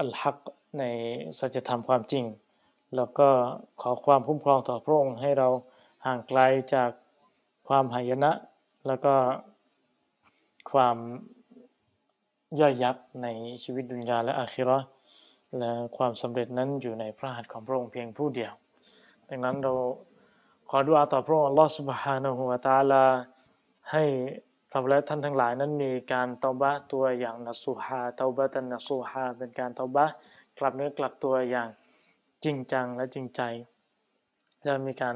[0.00, 0.38] อัลฮัก
[0.78, 0.84] ใน
[1.38, 2.24] สัจธรรมความจริง
[2.96, 3.28] แล้วก็
[3.82, 5.48] ขอความคุ้มครองต่อพระองค์ให้เรา
[6.06, 6.40] ห่างไกล
[6.74, 6.90] จาก
[7.68, 8.32] ความหายนะ
[8.86, 9.14] แล้วก็
[10.72, 10.96] ความ
[12.60, 13.26] ย่อยยับใน
[13.64, 14.86] ชีวิตดุนยาและอาคิเราะห์
[15.58, 18.52] และความสำเร็จนั้นอยู่ในพระหัตถ์ของพระองค์เพียงผู้เดียว
[19.28, 19.72] ดังนั้นเรา
[20.70, 23.04] ขอดุอาต่อพระองค์อัลลอฮฺ سبحانه และ تعالى
[23.92, 24.04] ให้
[24.75, 30.05] เราและท่านทั้งหลายนั้นมีการเตาบะตัวอย่างนัสูฮาเตาบะตันนัสูฮาเป็นการเตาบะ
[30.57, 31.69] กลับเนื้อกลับตัวอย่าง
[32.43, 33.41] จริงจังและจริงใจ
[34.63, 35.15] และมีการ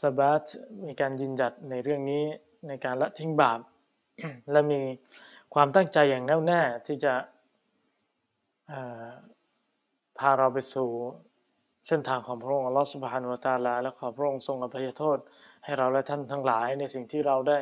[0.00, 0.44] สบัต
[0.86, 2.24] มีการยืนหยัดในเรื่องนี้
[2.68, 3.60] ในการละทิ้งบาป
[4.50, 4.80] และมี
[5.54, 7.14] ความตั้งใจอย่างแน่วแน่ที่จะ
[10.18, 10.88] พาเราไปสู่
[11.86, 15.18] เส้นทางของพระองค์อัลลอฮฺสุบฮานุวะตาลา และขอพระองค์ทรงอภัยโทษ
[15.64, 17.58] ให้เราและท่านทั้งหลายในสิ่งที่เราได้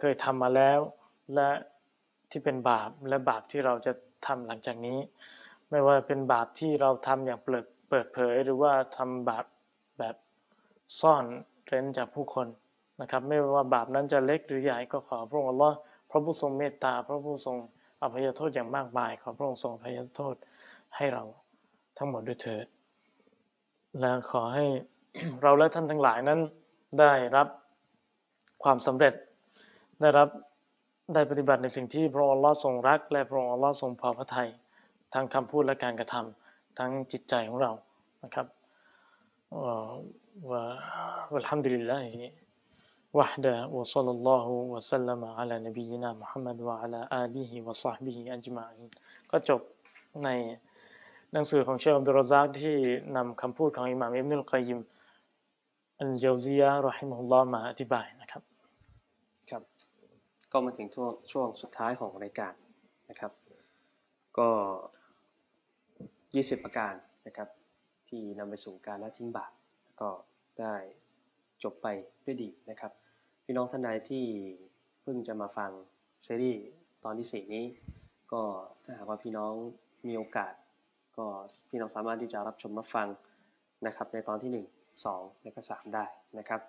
[0.00, 0.78] เคยทำมาแล้ว
[1.34, 1.50] และ
[2.30, 3.92] ที่เป็นบาปและบาปที่เราจะ
[4.26, 4.98] ทำหลังจากนี้
[5.70, 9.44] ไม่ว่าเป็นบาปที่เราทำอย่างเปิดเปิดเผย หรือว่าทำบาป
[9.98, 10.16] แบบ
[11.00, 11.24] ซ่อน
[11.66, 12.46] เร้นจากผู้คน
[13.00, 15.76] นะครับ ไม่ว่าบาปนั้นจะเล็กหรือใหญ่ก็ขอพระองค์อัลลอฮ์
[16.10, 17.56] พระผู้ทรงเมตตา พระผู้ทรง
[18.02, 20.34] อภัยโทษอย่างมากมาย ขอพระองค์ทรงอภัยโทษ
[20.96, 21.24] ให้เรา
[21.98, 22.66] ทั้งหมดด้วยเถิด
[24.00, 24.66] และขอให้
[25.42, 26.40] เราและท่านทั้งหลายนั้น
[27.00, 27.48] ได้รับ
[28.62, 29.14] ความสำเร็จ
[30.00, 30.28] ได้รับ
[31.14, 34.48] ได้ปฏิบัติในสิ่งที่พระองค์ลอทรงรัก และพระองค์ลอทรงพอพระทัย
[35.14, 37.72] ทั้งคำพูดและการกระทำทั้งจิตใจของเรา
[38.24, 38.46] นะครับ
[40.50, 40.62] ว่า
[41.36, 48.90] الحمد لله وحده وصلى الله وسلم على نبينا محمد وعلى آله وصحبه أجمعين
[49.30, 49.60] ก็จบ
[50.24, 50.28] ใน
[51.32, 52.76] หนังสือของเชคอับดุลรซักที่
[53.16, 54.80] นำคำพูดของอิหม่ามอิบนุลกอยิม
[56.00, 58.06] อัลเญาซียะฮ์ رحمه الله มาอธิบาย
[60.52, 62.54] ก็มาถึงช่วงช่วงสุดท้ายของรายการ
[63.10, 63.32] นะครับ
[64.38, 64.48] ก็
[65.60, 66.94] 20ประการ
[67.26, 67.48] นะครับ
[68.08, 69.52] ที่นำไปสู่การละทิ้งบาป
[70.00, 70.10] ก็
[70.60, 70.74] ได้
[71.62, 71.86] จบไป
[72.24, 72.92] ด้วยดีนะครับ
[73.44, 74.24] พี่น้องท่านใดที่
[75.02, 75.70] เพิ่งจะมาฟัง
[76.26, 76.64] ซีรีส์
[77.04, 77.64] ตอนที่ 4 นี้
[78.32, 78.42] ก็
[78.84, 79.52] ถ้าหากว่าพี่น้อง
[80.08, 80.52] มีโอกาส
[81.16, 81.26] ก็
[81.70, 83.08] พี่น้องสามารถที่จะรับชมรับฟัง
[83.86, 86.04] นะครับในตอนที่ 1 2 และก็ 3 ได้
[86.38, 86.60] นะครับ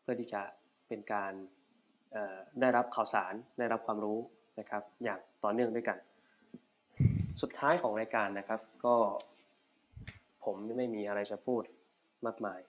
[0.00, 0.40] เพื่อที่จะ
[0.88, 1.32] เป็นการ
[2.60, 4.18] ได้รับข่าวสารได้รับความรู้
[4.60, 5.98] นะครับ อย่างต่อเนื่องด้วยกัน
[7.42, 8.94] สุดท้ายของรายการนะครับ ก็
[10.44, 11.62] ผมไม่มีอะไรจะพูด
[12.26, 12.60] มากมาย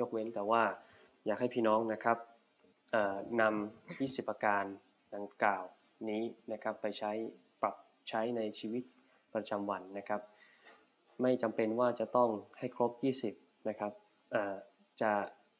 [0.00, 0.62] ยกเว้นแต่ว่า
[1.26, 2.18] อยากให้พี่น้องนะครับ
[3.40, 4.64] นำ20ประการ
[5.14, 5.64] ดังกล่าว
[6.08, 6.22] นี้
[6.52, 7.12] นะครับไปใช้
[7.62, 7.74] ปรับ
[8.08, 8.82] ใช้ในชีวิต
[9.34, 10.20] ประจำวันนะครับ
[11.22, 12.90] ไม่จำเป็นว่าจะต้องให้ครบ
[13.30, 13.92] 20 นะครับ
[15.02, 15.12] จะ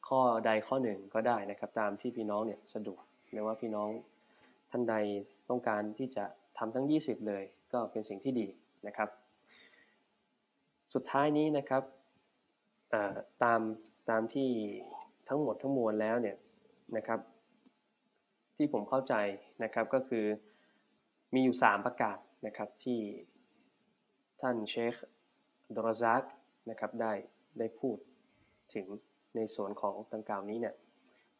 [0.07, 3.03] ข้อใดข้อหนึ่งก็ได้นะครับ ตามที่พี่น้องเนี่ยสะดวก
[3.33, 3.89] หรือว่าพี่น้อง
[4.71, 4.95] ท่านใด
[5.49, 6.25] ต้องการที่จะ
[6.57, 7.43] ทำทั้ง 20 เลย
[7.73, 8.47] ก็เป็นสิ่งที่ดี
[8.87, 9.09] นะครับ
[10.93, 11.83] สุดท้ายนี้นะครับ
[13.43, 13.61] ตาม
[14.09, 14.49] ตามที่
[15.27, 16.37] ทั้งหมดทั้งมวลแล้วเนี่ย
[16.97, 17.19] นะครับ
[18.57, 19.15] ที่ผมเข้าใจ
[19.63, 20.25] นะครับก็คือ
[21.33, 22.99] มีอยู่ 3 ประการนะครับที่
[24.41, 24.93] ท่านเชค
[25.75, 26.23] ดรซัก
[26.69, 27.13] นะครับได้
[27.59, 27.97] ได้พูด
[28.73, 28.85] ถึง
[29.35, 30.75] ในส่วนของตังกล่าวนี้เนี่ย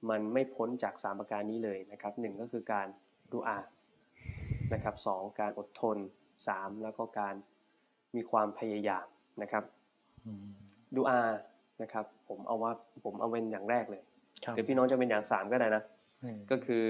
[0.09, 2.87] มันไม่พ้นจาก3ประการนี้เลยนะครับหนึ่งก็คือการ
[3.31, 3.59] ดูอา
[4.73, 5.07] นะครับส
[5.39, 5.97] การอดทน
[6.39, 7.35] 3 แล้วก็การ
[8.15, 9.05] มีความพยายาม
[9.41, 9.63] นะครับ
[10.95, 11.21] ดูอา
[11.81, 12.71] นะครับผมเอาว่า
[13.03, 14.01] ผมเอาเป็นอย่างแรกเลย
[14.55, 15.83] หรือพี่น้องจะเป็นอย่างสามก็ได้นะ
[16.51, 16.83] ก็คือ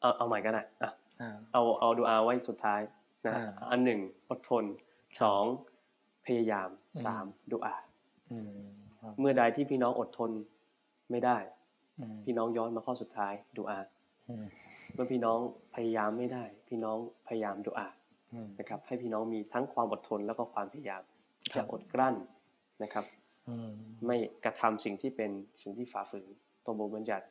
[0.00, 0.90] เอาเอาใหม่ก็ได้อะ
[1.52, 2.80] เอาเอาดูอาไว้สุดท้าย
[3.26, 3.34] นะ
[3.70, 4.00] อันหนึ่ง
[4.30, 4.64] อดทน
[5.22, 5.44] สอง
[6.26, 6.68] พยายาม
[7.04, 7.76] สามดูอา
[9.20, 10.30] เมื่อใดที่พี่น้องอดทน
[11.10, 11.36] ไม่ได้
[12.25, 13.79] พี่น้องย้อนมาข้อสุดท้ายดูอา
[14.93, 15.39] เมื่อพี่น้อง
[15.75, 16.97] พยายามไม่ได้ พี่น้อง
[17.27, 17.87] พยายามดูอา
[18.59, 21.01] นะครับ ให้พี่น้องมีทั้งความอดทนแล้วก็ความพยายาม
[21.55, 22.15] จะอดกลั้น
[22.83, 23.05] นะครับ
[24.05, 25.31] ไม่กระทำสิ่งที่เป็น
[25.61, 26.29] สิ่งที่ฝ่าฝืน
[26.65, 27.27] ตัวบทบัญญัติ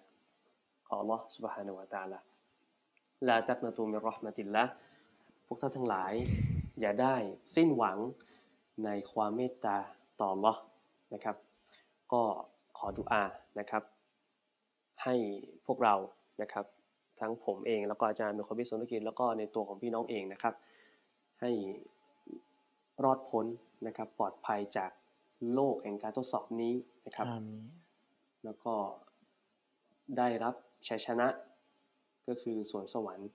[0.88, 2.18] ของ Allah سبحانه และ تعالى
[3.28, 4.64] ลาตักนาตูมิรอห์มติลละ
[5.46, 6.12] พวกท่านทั้งหลาย
[6.80, 7.14] อย่าได้
[7.54, 7.98] สิ้นหวัง
[8.84, 9.76] ในความเมตตา
[10.20, 10.56] ต่อ Allah
[11.14, 11.36] นะครับ
[12.12, 12.22] ก็
[12.78, 13.24] ขอดุอา
[13.58, 13.82] นะครับ
[15.03, 15.15] ให้
[15.65, 15.95] พวกเรา
[16.41, 16.65] นะครับ
[17.19, 20.53] ทั้งผมเองแล้วก็อาจารย์มีความพิสุนกิจแล้วก็ในตัวของพี่น้องเองนะครับ
[21.41, 21.51] ให้
[23.03, 23.45] รอดพ้น
[23.87, 24.91] นะครับ ปลอดภัยจาก
[25.53, 26.73] โลกแห่งการทดสอบนี้
[27.05, 27.27] นะครับ
[28.45, 28.73] แล้วก็
[30.17, 30.53] ได้รับ
[30.87, 31.27] ชัยชนะ
[32.27, 33.29] ก็คือสวนสวรรค์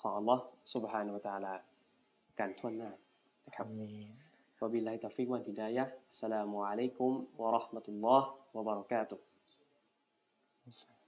[0.00, 0.44] ของอัลลอฮ์
[0.74, 1.54] สุบฮานุตาลา
[2.38, 2.90] กันทั่วหน้า
[3.46, 3.66] นะครับ
[4.60, 5.84] วะบิลลาฮิตาฟิกวันฮิดายะ
[6.20, 9.24] สลามุอะลัยกุมวะราะห์มะตุลลอฮ์วะบะเราะกาตุฮ์
[10.72, 11.01] Interesting